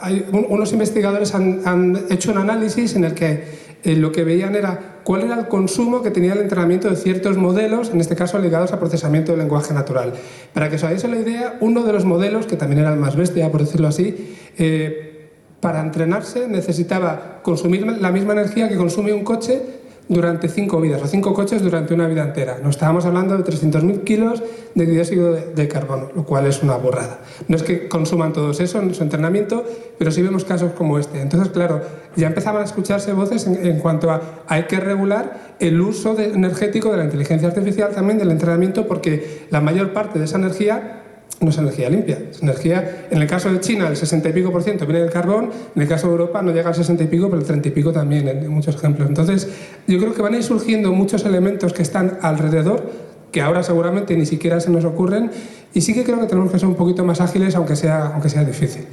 hay, 0.00 0.26
un, 0.30 0.46
unos 0.48 0.72
investigadores 0.72 1.34
han, 1.34 1.62
han, 1.64 2.04
hecho 2.08 2.30
un 2.30 2.38
análisis 2.38 2.94
en 2.94 3.04
el 3.04 3.14
que 3.14 3.42
eh, 3.82 3.96
lo 3.96 4.12
que 4.12 4.22
veían 4.22 4.54
era 4.54 5.00
cuál 5.02 5.22
era 5.22 5.38
el 5.38 5.48
consumo 5.48 6.02
que 6.02 6.10
tenía 6.10 6.34
el 6.34 6.38
entrenamiento 6.38 6.88
de 6.88 6.96
ciertos 6.96 7.36
modelos, 7.36 7.90
en 7.90 8.00
este 8.00 8.14
caso 8.14 8.38
ligados 8.38 8.72
a 8.72 8.78
procesamiento 8.78 9.32
del 9.32 9.40
lenguaje 9.40 9.74
natural. 9.74 10.12
Para 10.52 10.70
que 10.70 10.76
os 10.76 10.84
hagáis 10.84 11.02
la 11.04 11.16
idea, 11.16 11.56
uno 11.60 11.82
de 11.82 11.92
los 11.92 12.04
modelos, 12.04 12.46
que 12.46 12.56
también 12.56 12.80
era 12.80 12.92
el 12.92 13.00
más 13.00 13.16
bestia, 13.16 13.50
por 13.50 13.62
decirlo 13.62 13.88
así, 13.88 14.36
eh, 14.56 15.30
para 15.60 15.80
entrenarse 15.80 16.46
necesitaba 16.46 17.40
consumir 17.42 17.86
la 17.86 18.12
misma 18.12 18.34
energía 18.34 18.68
que 18.68 18.76
consume 18.76 19.12
un 19.12 19.24
coche 19.24 19.60
durante 20.08 20.48
cinco 20.48 20.80
vidas 20.80 21.02
o 21.02 21.06
cinco 21.06 21.32
coches 21.32 21.62
durante 21.62 21.94
una 21.94 22.06
vida 22.06 22.22
entera. 22.22 22.58
No 22.62 22.68
estábamos 22.68 23.06
hablando 23.06 23.36
de 23.36 23.44
300.000 23.44 24.04
kilos 24.04 24.42
de 24.74 24.86
dióxido 24.86 25.32
de, 25.32 25.68
carbono, 25.68 26.10
lo 26.14 26.24
cual 26.24 26.46
es 26.46 26.62
una 26.62 26.76
burrada. 26.76 27.20
No 27.48 27.56
es 27.56 27.62
que 27.62 27.88
consuman 27.88 28.32
todos 28.32 28.60
eso 28.60 28.80
en 28.80 28.94
su 28.94 29.02
entrenamiento, 29.02 29.64
pero 29.98 30.10
sí 30.10 30.22
vemos 30.22 30.44
casos 30.44 30.72
como 30.72 30.98
este. 30.98 31.20
Entonces, 31.20 31.50
claro, 31.50 31.80
ya 32.16 32.26
empezaban 32.26 32.62
a 32.62 32.64
escucharse 32.64 33.12
voces 33.12 33.46
en, 33.46 33.78
cuanto 33.78 34.10
a 34.10 34.42
hay 34.46 34.64
que 34.64 34.78
regular 34.78 35.54
el 35.58 35.80
uso 35.80 36.18
energético 36.18 36.90
de 36.90 36.98
la 36.98 37.04
inteligencia 37.04 37.48
artificial 37.48 37.92
también 37.94 38.18
del 38.18 38.30
entrenamiento 38.30 38.86
porque 38.86 39.46
la 39.50 39.60
mayor 39.60 39.92
parte 39.92 40.18
de 40.18 40.26
esa 40.26 40.36
energía 40.36 41.03
no 41.40 41.50
es 41.50 41.58
energía 41.58 41.90
limpia, 41.90 42.18
es 42.30 42.42
energía, 42.42 43.06
en 43.10 43.20
el 43.20 43.26
caso 43.28 43.52
de 43.52 43.60
China 43.60 43.88
el 43.88 43.96
60 43.96 44.28
y 44.28 44.32
pico 44.32 44.52
por 44.52 44.62
ciento 44.62 44.86
viene 44.86 45.00
del 45.00 45.10
carbón, 45.10 45.50
en 45.74 45.82
el 45.82 45.88
caso 45.88 46.06
de 46.06 46.12
Europa 46.12 46.42
no 46.42 46.52
llega 46.52 46.68
al 46.68 46.74
60 46.74 47.04
y 47.04 47.06
pico, 47.06 47.28
pero 47.28 47.40
el 47.40 47.46
30 47.46 47.68
y 47.68 47.70
pico 47.70 47.92
también, 47.92 48.28
en, 48.28 48.48
muchos 48.48 48.76
ejemplos. 48.76 49.08
Entonces, 49.08 49.48
yo 49.86 49.98
creo 49.98 50.14
que 50.14 50.22
van 50.22 50.34
a 50.34 50.36
ir 50.38 50.44
surgiendo 50.44 50.92
muchos 50.92 51.24
elementos 51.24 51.72
que 51.72 51.82
están 51.82 52.18
alrededor, 52.22 52.90
que 53.32 53.42
ahora 53.42 53.62
seguramente 53.62 54.16
ni 54.16 54.26
siquiera 54.26 54.60
se 54.60 54.70
nos 54.70 54.84
ocurren, 54.84 55.30
y 55.72 55.80
sí 55.80 55.92
que 55.92 56.04
creo 56.04 56.20
que 56.20 56.26
tenemos 56.26 56.52
que 56.52 56.58
ser 56.58 56.68
un 56.68 56.76
poquito 56.76 57.04
más 57.04 57.20
ágiles, 57.20 57.54
aunque 57.56 57.76
sea, 57.76 58.06
aunque 58.06 58.28
sea 58.28 58.44
difícil. 58.44 58.86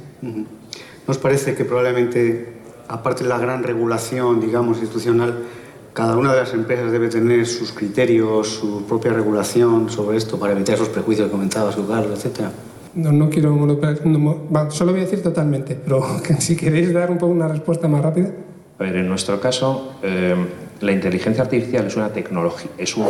¿Nos 1.06 1.18
parece 1.18 1.54
que 1.54 1.64
probablemente, 1.64 2.48
aparte 2.88 3.22
de 3.22 3.28
la 3.28 3.38
gran 3.38 3.62
regulación, 3.62 4.40
digamos, 4.40 4.78
institucional, 4.78 5.44
cada 5.92 6.16
una 6.16 6.32
de 6.32 6.40
las 6.40 6.54
empresas 6.54 6.90
debe 6.90 7.08
tener 7.08 7.46
sus 7.46 7.72
criterios, 7.72 8.48
su 8.48 8.84
propia 8.86 9.12
regulación 9.12 9.90
sobre 9.90 10.16
esto 10.16 10.38
para 10.38 10.52
evitar 10.52 10.76
esos 10.76 10.88
prejuicios 10.88 11.26
que 11.26 11.32
comentaba 11.32 11.70
su 11.70 11.86
Carlos, 11.86 12.24
etc. 12.24 12.48
No, 12.94 13.12
no 13.12 13.28
quiero 13.28 13.50
solo 14.70 14.92
voy 14.92 15.00
a 15.00 15.04
decir 15.04 15.22
totalmente, 15.22 15.78
pero 15.82 16.02
si 16.38 16.56
queréis 16.56 16.92
dar 16.92 17.10
un 17.10 17.18
poco 17.18 17.32
una 17.32 17.48
respuesta 17.48 17.88
más 17.88 18.02
rápida. 18.02 18.30
A 18.78 18.82
ver, 18.82 18.96
en 18.96 19.08
nuestro 19.08 19.38
caso, 19.40 19.94
eh, 20.02 20.34
la 20.80 20.92
inteligencia 20.92 21.42
artificial 21.44 21.86
es 21.86 21.96
una 21.96 22.08
tecnología, 22.08 22.70
es 22.78 22.96
un, 22.96 23.06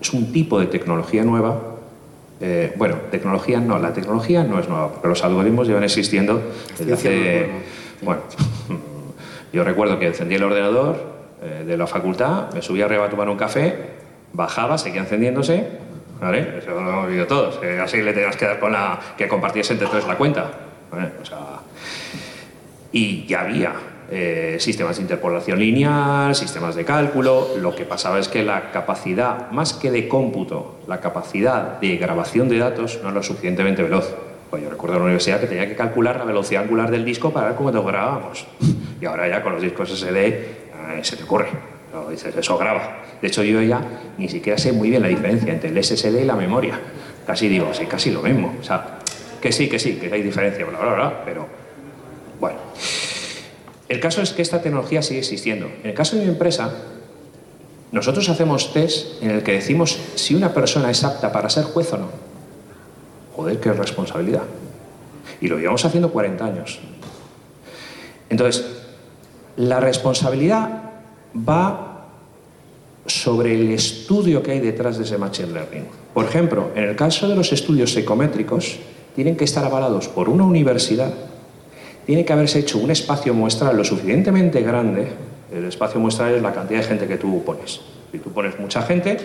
es 0.00 0.12
un 0.12 0.32
tipo 0.32 0.58
de 0.58 0.66
tecnología 0.66 1.24
nueva. 1.24 1.60
Eh, 2.40 2.72
bueno, 2.76 2.96
tecnología 3.10 3.60
no, 3.60 3.78
la 3.78 3.92
tecnología 3.92 4.42
no 4.42 4.58
es 4.58 4.68
nueva, 4.68 4.90
porque 4.90 5.08
los 5.08 5.22
algoritmos 5.22 5.68
llevan 5.68 5.84
existiendo 5.84 6.42
desde 6.78 6.92
hace. 6.92 7.46
Bueno, 8.02 8.22
yo 9.52 9.64
recuerdo 9.64 9.98
que 9.98 10.08
encendí 10.08 10.34
el 10.34 10.42
ordenador, 10.42 11.21
eh, 11.42 11.64
de 11.66 11.76
la 11.76 11.86
facultad, 11.86 12.52
me 12.52 12.62
subía 12.62 12.84
arriba 12.84 13.06
a 13.06 13.10
tomar 13.10 13.28
un 13.28 13.36
café, 13.36 13.74
bajaba, 14.32 14.78
seguía 14.78 15.00
encendiéndose, 15.00 15.66
¿vale? 16.20 16.58
Eso 16.58 16.70
lo 16.70 16.88
hemos 16.88 17.08
visto 17.08 17.26
todos, 17.26 17.60
así 17.82 18.00
le 18.00 18.12
tenías 18.12 18.36
que 18.36 18.46
dar 18.46 18.60
con 18.60 18.72
la... 18.72 18.98
que 19.16 19.28
compartiese 19.28 19.72
entre 19.74 19.88
todos 19.88 20.06
la 20.06 20.16
cuenta, 20.16 20.50
y 22.92 23.26
ya 23.26 23.40
había 23.40 23.72
eh, 24.10 24.56
sistemas 24.60 24.96
de 24.96 25.02
interpolación 25.02 25.58
lineal, 25.58 26.34
sistemas 26.34 26.74
de 26.74 26.84
cálculo. 26.84 27.48
Lo 27.58 27.74
que 27.74 27.84
pasaba 27.84 28.18
es 28.18 28.28
que 28.28 28.42
la 28.42 28.70
capacidad, 28.70 29.50
más 29.50 29.72
que 29.72 29.90
de 29.90 30.06
cómputo, 30.06 30.80
la 30.86 31.00
capacidad 31.00 31.80
de 31.80 31.96
grabación 31.96 32.50
de 32.50 32.58
datos 32.58 32.98
no 33.02 33.08
era 33.08 33.16
lo 33.16 33.22
suficientemente 33.22 33.82
veloz. 33.82 34.14
Pues 34.52 34.62
yo 34.62 34.68
recuerdo 34.68 34.96
en 34.96 34.98
la 34.98 35.04
universidad 35.06 35.40
que 35.40 35.46
tenía 35.46 35.66
que 35.66 35.74
calcular 35.74 36.18
la 36.18 36.26
velocidad 36.26 36.64
angular 36.64 36.90
del 36.90 37.06
disco 37.06 37.32
para 37.32 37.46
ver 37.46 37.56
cómo 37.56 37.70
lo 37.70 37.82
grabábamos. 37.82 38.46
Y 39.00 39.06
ahora 39.06 39.26
ya 39.26 39.42
con 39.42 39.54
los 39.54 39.62
discos 39.62 39.88
SD 39.88 40.46
se 41.00 41.16
te 41.16 41.22
ocurre. 41.24 41.48
dices, 42.10 42.36
eso 42.36 42.58
graba. 42.58 42.98
De 43.22 43.28
hecho, 43.28 43.42
yo 43.42 43.62
ya 43.62 43.80
ni 44.18 44.28
siquiera 44.28 44.58
sé 44.58 44.72
muy 44.72 44.90
bien 44.90 45.00
la 45.00 45.08
diferencia 45.08 45.50
entre 45.50 45.70
el 45.70 45.82
SSD 45.82 46.20
y 46.20 46.26
la 46.26 46.36
memoria. 46.36 46.78
Casi 47.26 47.48
digo, 47.48 47.72
sí, 47.72 47.86
casi 47.86 48.10
lo 48.10 48.20
mismo. 48.20 48.54
O 48.60 48.62
sea, 48.62 48.98
que 49.40 49.52
sí, 49.52 49.70
que 49.70 49.78
sí, 49.78 49.94
que 49.94 50.12
hay 50.12 50.22
diferencia, 50.22 50.66
bla, 50.66 50.78
bla, 50.80 50.94
bla, 50.96 51.24
pero 51.24 51.46
bueno. 52.38 52.58
El 53.88 54.00
caso 54.00 54.20
es 54.20 54.34
que 54.34 54.42
esta 54.42 54.60
tecnología 54.60 55.00
sigue 55.00 55.20
existiendo. 55.20 55.70
En 55.82 55.88
el 55.88 55.94
caso 55.94 56.16
de 56.16 56.24
mi 56.24 56.28
empresa, 56.28 56.74
nosotros 57.90 58.28
hacemos 58.28 58.74
test 58.74 59.22
en 59.22 59.30
el 59.30 59.42
que 59.42 59.52
decimos 59.52 59.98
si 60.14 60.34
una 60.34 60.52
persona 60.52 60.90
es 60.90 61.02
apta 61.04 61.32
para 61.32 61.48
ser 61.48 61.64
juez 61.64 61.90
o 61.94 61.96
no. 61.96 62.31
Joder, 63.42 63.58
qué 63.58 63.72
responsabilidad. 63.72 64.44
Y 65.40 65.48
lo 65.48 65.58
llevamos 65.58 65.84
haciendo 65.84 66.12
40 66.12 66.44
años. 66.44 66.78
Entonces, 68.30 68.64
la 69.56 69.80
responsabilidad 69.80 70.92
va 71.36 72.06
sobre 73.04 73.54
el 73.56 73.72
estudio 73.72 74.44
que 74.44 74.52
hay 74.52 74.60
detrás 74.60 74.96
de 74.96 75.02
ese 75.02 75.18
machine 75.18 75.52
learning. 75.52 75.86
Por 76.14 76.24
ejemplo, 76.24 76.70
en 76.76 76.84
el 76.84 76.94
caso 76.94 77.28
de 77.28 77.34
los 77.34 77.52
estudios 77.52 77.92
psicométricos, 77.92 78.78
tienen 79.16 79.36
que 79.36 79.42
estar 79.42 79.64
avalados 79.64 80.06
por 80.06 80.28
una 80.28 80.44
universidad, 80.44 81.12
tiene 82.06 82.24
que 82.24 82.32
haberse 82.32 82.60
hecho 82.60 82.78
un 82.78 82.92
espacio 82.92 83.34
muestral 83.34 83.76
lo 83.76 83.82
suficientemente 83.82 84.62
grande, 84.62 85.08
el 85.52 85.64
espacio 85.64 85.98
muestral 85.98 86.32
es 86.34 86.42
la 86.42 86.52
cantidad 86.52 86.78
de 86.78 86.86
gente 86.86 87.08
que 87.08 87.16
tú 87.16 87.42
pones. 87.42 87.80
Si 88.12 88.18
tú 88.20 88.30
pones 88.30 88.56
mucha 88.60 88.82
gente, 88.82 89.18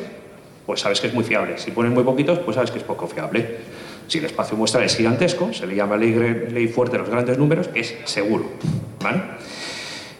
pues 0.65 0.81
sabes 0.81 0.99
que 0.99 1.07
es 1.07 1.13
muy 1.13 1.23
fiable. 1.23 1.59
Si 1.59 1.69
pones 1.69 1.91
muy 1.91 2.03
poquitos, 2.03 2.39
pues 2.39 2.55
sabes 2.55 2.71
que 2.71 2.79
es 2.79 2.83
poco 2.83 3.05
fiable. 3.05 3.76
Si 4.07 4.19
el 4.19 4.25
espacio 4.25 4.57
muestral 4.57 4.83
es 4.83 4.95
gigantesco, 4.95 5.53
se 5.53 5.67
le 5.67 5.75
llama 5.75 5.97
ley, 5.97 6.13
ley 6.49 6.67
fuerte 6.67 6.93
de 6.93 6.99
los 6.99 7.09
grandes 7.09 7.37
números, 7.37 7.69
es 7.75 7.95
seguro. 8.05 8.45
¿vale? 9.03 9.21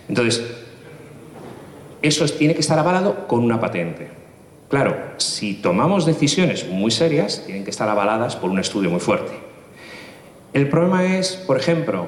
Entonces, 0.10 0.44
eso 2.02 2.26
tiene 2.26 2.54
que 2.54 2.62
estar 2.62 2.78
avalado 2.78 3.28
con 3.28 3.44
una 3.44 3.60
patente. 3.60 4.08
Claro, 4.70 4.98
si 5.18 5.56
tomamos 5.56 6.06
decisiones 6.06 6.68
muy 6.68 6.92
serias, 6.92 7.44
tienen 7.46 7.64
que 7.64 7.70
estar 7.70 7.88
avaladas 7.88 8.36
por 8.36 8.50
un 8.50 8.60
estudio 8.60 8.90
muy 8.90 9.00
fuerte. 9.00 9.32
El 10.54 10.70
problema 10.70 11.06
es, 11.18 11.36
por 11.36 11.58
ejemplo, 11.58 12.08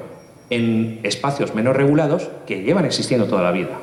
en 0.49 0.99
espacios 1.03 1.53
menos 1.55 1.75
regulados 1.75 2.29
que 2.45 2.63
llevan 2.63 2.85
existiendo 2.85 3.27
toda 3.27 3.43
la 3.43 3.51
vida. 3.51 3.79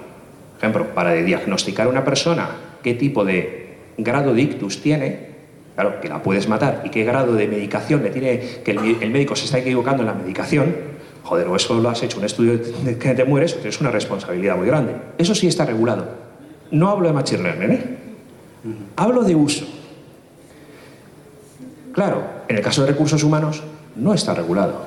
Por 0.55 0.59
ejemplo, 0.59 0.95
para 0.95 1.13
diagnosticar 1.15 1.87
a 1.87 1.91
una 1.91 2.05
persona 2.05 2.51
qué 2.83 2.95
tipo 2.95 3.25
de 3.25 3.77
grado 3.97 4.35
de 4.35 4.43
ictus 4.43 4.83
tiene, 4.83 5.36
claro, 5.77 6.01
que 6.01 6.09
la 6.09 6.23
puedes 6.23 6.49
matar, 6.49 6.83
y 6.85 6.89
qué 6.89 7.05
grado 7.05 7.35
de 7.35 7.47
medicación 7.47 8.03
le 8.03 8.11
tiene, 8.11 8.41
que 8.65 8.73
el 8.73 9.11
médico 9.11 9.37
se 9.37 9.45
está 9.45 9.59
equivocando 9.59 10.03
en 10.03 10.09
la 10.09 10.15
medicación, 10.15 10.75
joder, 11.23 11.47
o 11.47 11.55
eso 11.55 11.79
lo 11.79 11.89
has 11.89 12.03
hecho 12.03 12.19
un 12.19 12.25
estudio 12.25 12.59
de 12.59 12.99
que 12.99 13.15
te 13.15 13.25
mueres, 13.25 13.59
es 13.63 13.81
una 13.81 13.91
responsabilidad 13.91 14.57
muy 14.57 14.67
grande. 14.67 14.97
Eso 15.19 15.35
sí 15.35 15.47
está 15.47 15.67
regulado. 15.67 16.09
No 16.71 16.89
hablo 16.89 17.09
de 17.09 17.15
machine 17.15 17.43
learning, 17.43 17.71
¿eh? 17.71 17.97
Hablo 18.97 19.23
de 19.23 19.35
uso. 19.35 19.67
Claro, 21.93 22.23
en 22.49 22.57
el 22.57 22.63
caso 22.63 22.83
de 22.83 22.89
recursos 22.89 23.23
humanos 23.23 23.63
no 23.95 24.15
está 24.15 24.35
regulado. 24.35 24.87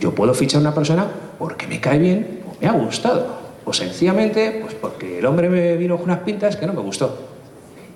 Yo 0.00 0.14
puedo 0.14 0.32
fichar 0.32 0.58
a 0.58 0.62
una 0.62 0.74
persona 0.74 1.06
porque 1.38 1.66
me 1.66 1.80
cae 1.80 1.98
bien 1.98 2.40
o 2.46 2.56
me 2.60 2.68
ha 2.68 2.72
gustado. 2.72 3.38
O 3.64 3.72
sencillamente, 3.72 4.60
pues 4.62 4.74
porque 4.74 5.18
el 5.18 5.26
hombre 5.26 5.48
me 5.48 5.76
vino 5.76 5.96
con 5.96 6.04
unas 6.04 6.20
pintas 6.20 6.56
que 6.56 6.66
no 6.66 6.72
me 6.72 6.80
gustó. 6.80 7.18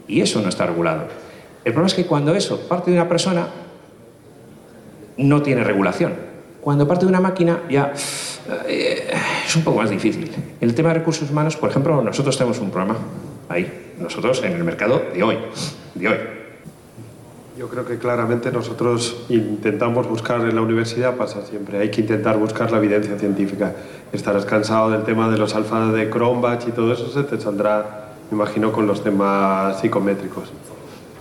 Y 0.07 0.21
eso 0.21 0.43
no 0.43 0.49
está 0.49 0.67
regulado. 0.67 1.05
El 1.65 1.73
problema 1.73 1.87
es 1.87 1.95
que 1.95 2.07
cuando 2.07 2.35
eso 2.35 2.61
parte 2.69 2.91
de 2.91 2.97
una 2.97 3.09
persona, 3.09 3.47
no 5.17 5.43
tiene 5.43 5.65
regulación. 5.65 6.15
Cuando 6.61 6.87
parte 6.87 7.05
de 7.05 7.11
una 7.11 7.21
máquina 7.21 7.63
ya 7.69 7.93
eh, 8.67 9.11
es 9.47 9.57
un 9.57 9.63
poco 9.63 9.79
más 9.79 9.91
difícil. 9.91 10.31
El 10.61 10.75
tema 10.75 10.91
de 10.91 11.01
recursos 11.01 11.31
humanos, 11.31 11.57
por 11.57 11.71
ejemplo, 11.71 12.01
nosotros 12.03 12.37
tenemos 12.37 12.59
un 12.61 12.71
programa 12.71 12.99
ahí, 13.49 13.95
nosotros 13.99 14.43
en 14.45 14.53
el 14.53 14.65
mercado 14.65 15.03
de 15.13 15.23
hoy, 15.23 15.39
de 15.95 16.09
hoy. 16.09 16.17
Yo 17.59 17.69
creo 17.69 17.85
que 17.85 17.99
claramente 17.99 18.51
nosotros 18.51 19.25
intentamos 19.29 20.09
buscar 20.09 20.41
en 20.41 20.55
la 20.55 20.63
universidad, 20.63 21.17
pasa 21.17 21.43
siempre, 21.43 21.79
hay 21.79 21.91
que 21.91 22.01
intentar 22.01 22.39
buscar 22.39 22.73
la 22.73 22.79
evidencia 22.79 23.19
científica. 23.19 23.75
Estarás 24.13 24.47
cansado 24.47 24.91
del 24.91 25.05
tema 25.05 25.29
de 25.31 25.39
los 25.39 25.55
alfa 25.55 25.87
de 25.93 26.11
Cronbach 26.11 26.67
y 26.67 26.73
todo 26.73 26.93
eso, 26.93 27.09
se 27.11 27.23
te 27.25 27.41
saldrá, 27.41 28.15
me 28.31 28.37
imagino, 28.37 28.73
con 28.73 28.87
los 28.87 29.05
temas 29.05 29.81
psicométricos. 29.81 30.51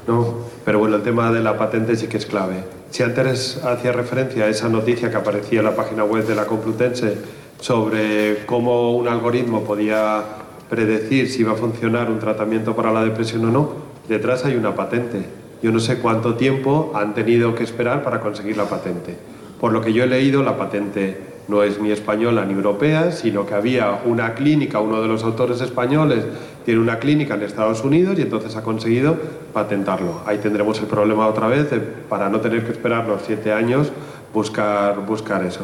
¿No? 0.08 0.36
Pero 0.66 0.80
bueno, 0.80 0.95
el 0.95 1.04
tema 1.04 1.32
de 1.32 1.41
la 1.41 1.58
patente 1.58 1.95
sí 1.95 2.08
que 2.08 2.18
es 2.18 2.26
clave. 2.26 2.64
Si 2.89 3.04
antes 3.04 3.62
hacía 3.64 3.91
referencia 3.91 4.45
a 4.45 4.47
esa 4.49 4.70
noticia 4.70 5.10
que 5.10 5.18
aparecía 5.18 5.60
en 5.60 5.66
la 5.66 5.76
página 5.76 6.04
web 6.04 6.26
de 6.26 6.36
la 6.36 6.45
Complutense 6.45 7.18
sobre 7.60 8.45
cómo 8.45 8.95
un 8.97 9.08
algoritmo 9.08 9.64
podía 9.64 10.24
predecir 10.70 11.30
si 11.30 11.41
iba 11.41 11.54
a 11.54 11.56
funcionar 11.56 12.10
un 12.10 12.20
tratamiento 12.20 12.76
para 12.76 12.91
la 12.91 13.04
depresión 13.04 13.45
o 13.45 13.52
no, 13.52 13.74
detrás 14.08 14.45
hay 14.45 14.56
una 14.56 14.76
patente. 14.76 15.26
Yo 15.62 15.72
no 15.72 15.80
sé 15.80 15.99
cuánto 15.99 16.36
tiempo 16.36 16.91
han 16.95 17.14
tenido 17.14 17.54
que 17.54 17.64
esperar 17.64 18.04
para 18.04 18.20
conseguir 18.20 18.58
la 18.58 18.66
patente. 18.66 19.16
Por 19.60 19.72
lo 19.72 19.82
que 19.82 19.93
yo 19.93 20.04
he 20.04 20.08
leído, 20.08 20.41
la 20.41 20.58
patente 20.58 21.31
no 21.48 21.64
es 21.64 21.80
ni 21.80 21.92
española 21.92 22.46
ni 22.46 22.54
europea, 22.54 23.12
sino 23.12 23.46
que 23.46 23.54
había 23.54 24.02
una 24.06 24.34
clínica, 24.34 24.80
uno 24.80 25.02
de 25.02 25.08
los 25.08 25.24
autores 25.24 25.62
españoles 25.62 26.24
tiene 26.66 26.80
una 26.80 27.00
clínica 27.00 27.36
en 27.36 27.42
Estados 27.42 27.84
Unidos 27.84 28.18
y 28.20 28.22
entonces 28.22 28.56
ha 28.56 28.64
conseguido 28.64 29.18
patentarlo. 29.54 30.22
Ahí 30.26 30.38
tendremos 30.38 30.80
el 30.80 30.88
problema 30.88 31.28
otra 31.28 31.48
vez 31.48 31.68
para 32.08 32.30
no 32.30 32.39
tener 32.39 32.66
que 32.66 32.72
esperar 32.72 33.08
los 33.08 33.24
siete 33.24 33.52
años 33.52 33.92
buscar, 34.34 35.06
buscar 35.06 35.44
eso. 35.44 35.62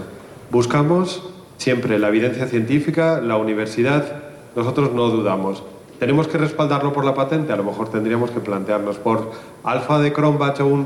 Buscamos 0.51 1.23
siempre 1.57 1.99
la 1.99 2.09
evidencia 2.09 2.47
científica, 2.47 3.21
la 3.21 3.37
universidad, 3.37 4.23
nosotros 4.55 4.93
no 4.93 5.09
dudamos. 5.09 5.63
¿Tenemos 5.99 6.27
que 6.27 6.37
respaldarlo 6.37 6.93
por 6.93 7.05
la 7.05 7.15
patente? 7.15 7.53
A 7.53 7.55
lo 7.55 7.63
mejor 7.63 7.89
tendríamos 7.89 8.29
que 8.29 8.39
plantearnos 8.39 8.97
por 8.97 9.31
alfa 9.63 9.99
de 9.99 10.13
Cronbach 10.13 10.59
o 10.59 10.67
un, 10.67 10.85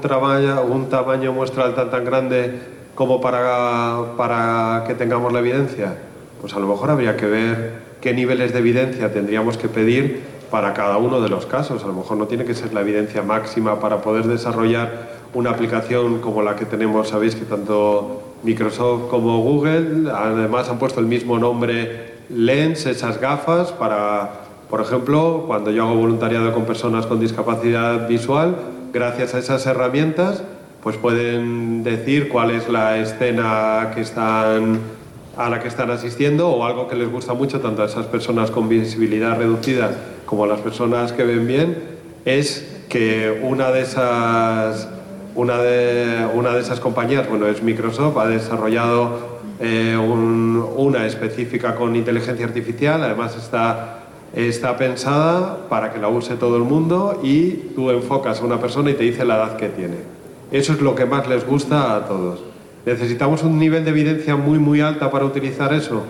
un 0.69 0.89
tamaño 0.89 1.33
muestral 1.33 1.75
tan 1.75 1.89
tan 1.89 2.05
grande 2.05 2.80
como 2.95 3.21
para, 3.21 4.15
para 4.17 4.83
que 4.87 4.93
tengamos 4.93 5.31
la 5.33 5.39
evidencia. 5.39 5.95
pues 6.39 6.53
a 6.53 6.59
lo 6.59 6.67
mejor 6.67 6.89
habría 6.89 7.17
que 7.17 7.27
ver 7.27 7.73
qué 8.01 8.13
niveles 8.13 8.51
de 8.51 8.59
evidencia 8.59 9.13
tendríamos 9.13 9.57
que 9.57 9.67
pedir 9.67 10.21
para 10.49 10.73
cada 10.73 10.97
uno 10.97 11.21
de 11.21 11.29
los 11.29 11.45
casos. 11.45 11.83
A 11.83 11.87
lo 11.87 11.93
mejor 11.93 12.17
no 12.17 12.27
tiene 12.27 12.45
que 12.45 12.53
ser 12.53 12.73
la 12.73 12.81
evidencia 12.81 13.21
máxima 13.21 13.79
para 13.79 14.01
poder 14.01 14.25
desarrollar 14.25 15.21
una 15.33 15.51
aplicación 15.51 16.19
como 16.19 16.41
la 16.41 16.55
que 16.55 16.65
tenemos, 16.65 17.07
sabéis 17.07 17.35
que 17.35 17.45
tanto 17.45 18.21
Microsoft 18.43 19.09
como 19.09 19.39
Google 19.41 20.11
además 20.11 20.69
han 20.69 20.77
puesto 20.77 20.99
el 20.99 21.05
mismo 21.05 21.39
nombre 21.39 22.11
Lens, 22.29 22.85
esas 22.85 23.19
gafas, 23.19 23.71
para, 23.71 24.31
por 24.69 24.81
ejemplo, 24.81 25.43
cuando 25.47 25.71
yo 25.71 25.83
hago 25.83 25.95
voluntariado 25.95 26.53
con 26.53 26.65
personas 26.65 27.05
con 27.05 27.19
discapacidad 27.19 28.07
visual, 28.07 28.55
gracias 28.93 29.35
a 29.35 29.39
esas 29.39 29.65
herramientas, 29.65 30.43
pues 30.83 30.97
pueden 30.97 31.83
decir 31.83 32.29
cuál 32.29 32.51
es 32.51 32.67
la 32.69 32.97
escena 32.97 33.81
a 33.81 35.49
la 35.49 35.59
que 35.59 35.67
están 35.67 35.91
asistiendo 35.91 36.49
o 36.49 36.65
algo 36.65 36.87
que 36.87 36.95
les 36.95 37.09
gusta 37.09 37.33
mucho 37.33 37.59
tanto 37.59 37.83
a 37.83 37.85
esas 37.85 38.05
personas 38.07 38.51
con 38.51 38.67
visibilidad 38.67 39.37
reducida 39.37 39.91
como 40.25 40.45
a 40.45 40.47
las 40.47 40.59
personas 40.59 41.11
que 41.13 41.23
ven 41.23 41.47
bien 41.47 41.77
es 42.25 42.83
que 42.89 43.39
una 43.43 43.71
de 43.71 43.81
esas 43.81 44.89
una 45.35 45.57
de, 45.59 46.25
una 46.33 46.53
de 46.53 46.59
esas 46.59 46.79
compañías, 46.79 47.27
bueno, 47.29 47.47
es 47.47 47.63
Microsoft, 47.63 48.17
ha 48.17 48.27
desarrollado 48.27 49.39
eh, 49.59 49.95
una 49.97 51.05
específica 51.05 51.75
con 51.75 51.95
inteligencia 51.95 52.45
artificial, 52.45 53.03
además 53.03 53.37
está, 53.37 53.99
está 54.35 54.77
pensada 54.77 55.69
para 55.69 55.93
que 55.93 55.99
la 55.99 56.09
use 56.09 56.35
todo 56.35 56.57
el 56.57 56.63
mundo 56.63 57.19
y 57.23 57.51
tú 57.75 57.91
enfocas 57.91 58.41
a 58.41 58.45
una 58.45 58.59
persona 58.59 58.91
y 58.91 58.95
te 58.95 59.03
dice 59.03 59.23
la 59.23 59.35
edad 59.35 59.55
que 59.55 59.69
tiene. 59.69 60.20
Eso 60.51 60.73
es 60.73 60.81
lo 60.81 60.95
que 60.95 61.05
más 61.05 61.29
les 61.29 61.47
gusta 61.47 61.95
a 61.95 62.05
todos. 62.05 62.41
¿Necesitamos 62.85 63.41
un 63.43 63.57
nivel 63.57 63.85
de 63.85 63.91
evidencia 63.91 64.35
muy, 64.35 64.59
muy 64.59 64.81
alta 64.81 65.09
para 65.09 65.23
utilizar 65.23 65.73
eso? 65.73 66.03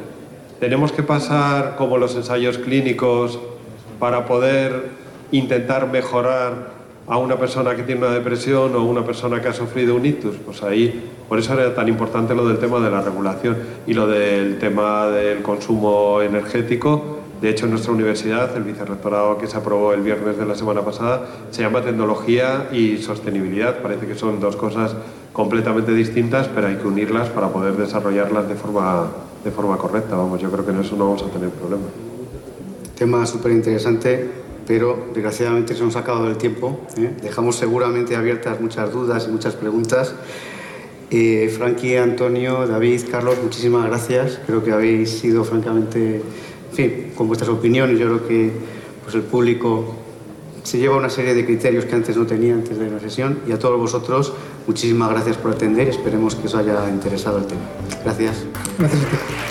¿Tenemos 0.60 0.92
que 0.92 1.04
pasar 1.04 1.76
como 1.76 2.00
los 2.00 2.16
ensayos 2.16 2.58
clínicos 2.58 3.40
para 4.00 4.26
poder 4.26 4.90
intentar 5.32 5.92
mejorar 5.92 6.72
a 7.08 7.18
una 7.18 7.38
persona 7.38 7.76
que 7.76 7.84
tiene 7.84 8.02
una 8.02 8.16
depresión 8.16 8.76
o 8.76 8.84
una 8.84 9.06
persona 9.06 9.40
que 9.42 9.50
ha 9.50 9.54
sufrido 9.54 9.96
un 9.96 10.08
ictus? 10.08 10.38
Pues 10.44 10.64
ahí, 10.64 11.08
por 11.30 11.38
eso 11.38 11.54
era 11.54 11.76
tan 11.76 11.88
importante 11.88 12.34
lo 12.34 12.48
del 12.48 12.58
tema 12.58 12.80
de 12.80 12.90
la 12.90 13.02
regulación 13.02 13.58
y 13.86 13.94
lo 13.94 14.08
del 14.08 14.58
tema 14.58 15.06
del 15.08 15.44
consumo 15.44 16.20
energético. 16.20 17.21
De 17.42 17.50
hecho, 17.50 17.66
en 17.66 17.72
nuestra 17.72 17.92
universidad, 17.92 18.56
el 18.56 18.64
vicerrectorado 18.64 19.40
que 19.40 19.48
se 19.48 19.58
aprobó 19.58 19.94
el 19.94 20.02
viernes 20.02 20.38
de 20.38 20.46
la 20.46 20.56
semana 20.56 20.86
pasada 20.86 21.26
se 21.50 21.64
llama 21.64 21.82
tecnología 21.82 22.70
y 22.72 22.98
sostenibilidad. 22.98 23.82
Parece 23.82 24.06
que 24.06 24.14
son 24.14 24.40
dos 24.40 24.56
cosas 24.56 24.96
completamente 25.34 25.92
distintas, 25.94 26.48
pero 26.48 26.68
hay 26.68 26.76
que 26.76 26.88
unirlas 26.88 27.30
para 27.30 27.50
poder 27.50 27.74
desarrollarlas 27.78 28.48
de 28.48 28.56
forma, 28.56 29.08
de 29.44 29.50
forma 29.50 29.78
correcta. 29.78 30.16
Vamos, 30.16 30.40
yo 30.40 30.52
creo 30.52 30.64
que 30.64 30.72
en 30.72 30.82
eso 30.82 30.96
no 30.96 31.06
vamos 31.06 31.24
a 31.24 31.30
tener 31.30 31.50
problema. 31.50 31.84
Tema 32.96 33.26
súper 33.26 33.54
interesante, 33.54 34.30
pero 34.68 35.08
desgraciadamente 35.12 35.74
se 35.74 35.84
nos 35.84 35.96
ha 35.96 36.00
acabado 36.00 36.28
el 36.28 36.38
tiempo. 36.38 36.82
¿eh? 36.98 37.12
Dejamos 37.24 37.56
seguramente 37.56 38.16
abiertas 38.16 38.62
muchas 38.62 38.92
dudas 38.92 39.26
y 39.28 39.32
muchas 39.32 39.56
preguntas. 39.56 40.14
Eh, 41.10 41.54
Frankie, 41.58 41.98
Antonio, 41.98 42.68
David, 42.68 43.02
Carlos, 43.12 43.38
muchísimas 43.44 43.86
gracias. 43.88 44.40
Creo 44.46 44.64
que 44.64 44.72
habéis 44.72 45.10
sido 45.10 45.44
francamente, 45.44 46.22
en 46.72 46.76
fin, 46.76 47.12
con 47.16 47.28
vuestras 47.28 47.50
opiniones, 47.50 48.00
yo 48.00 48.08
creo 48.08 48.28
que 48.28 48.52
pues, 49.04 49.16
el 49.16 49.22
público 49.22 49.96
se 50.64 50.78
lleva 50.78 50.96
una 50.96 51.10
serie 51.10 51.34
de 51.34 51.46
criterios 51.46 51.86
que 51.86 51.96
antes 51.96 52.16
no 52.16 52.26
tenía 52.26 52.54
antes 52.54 52.78
de 52.78 52.90
la 52.90 53.00
sesión 53.00 53.40
y 53.48 53.52
a 53.52 53.60
todos 53.60 53.80
vosotros 53.80 54.34
muchísimas 54.68 55.10
gracias 55.10 55.38
por 55.38 55.52
atender 55.52 55.90
esperemos 55.90 56.36
que 56.36 56.48
os 56.48 56.56
haya 56.56 56.88
interesado 56.90 57.40
el 57.40 57.46
tema. 57.46 57.62
Gracias. 58.04 58.46
Gracias 58.78 59.51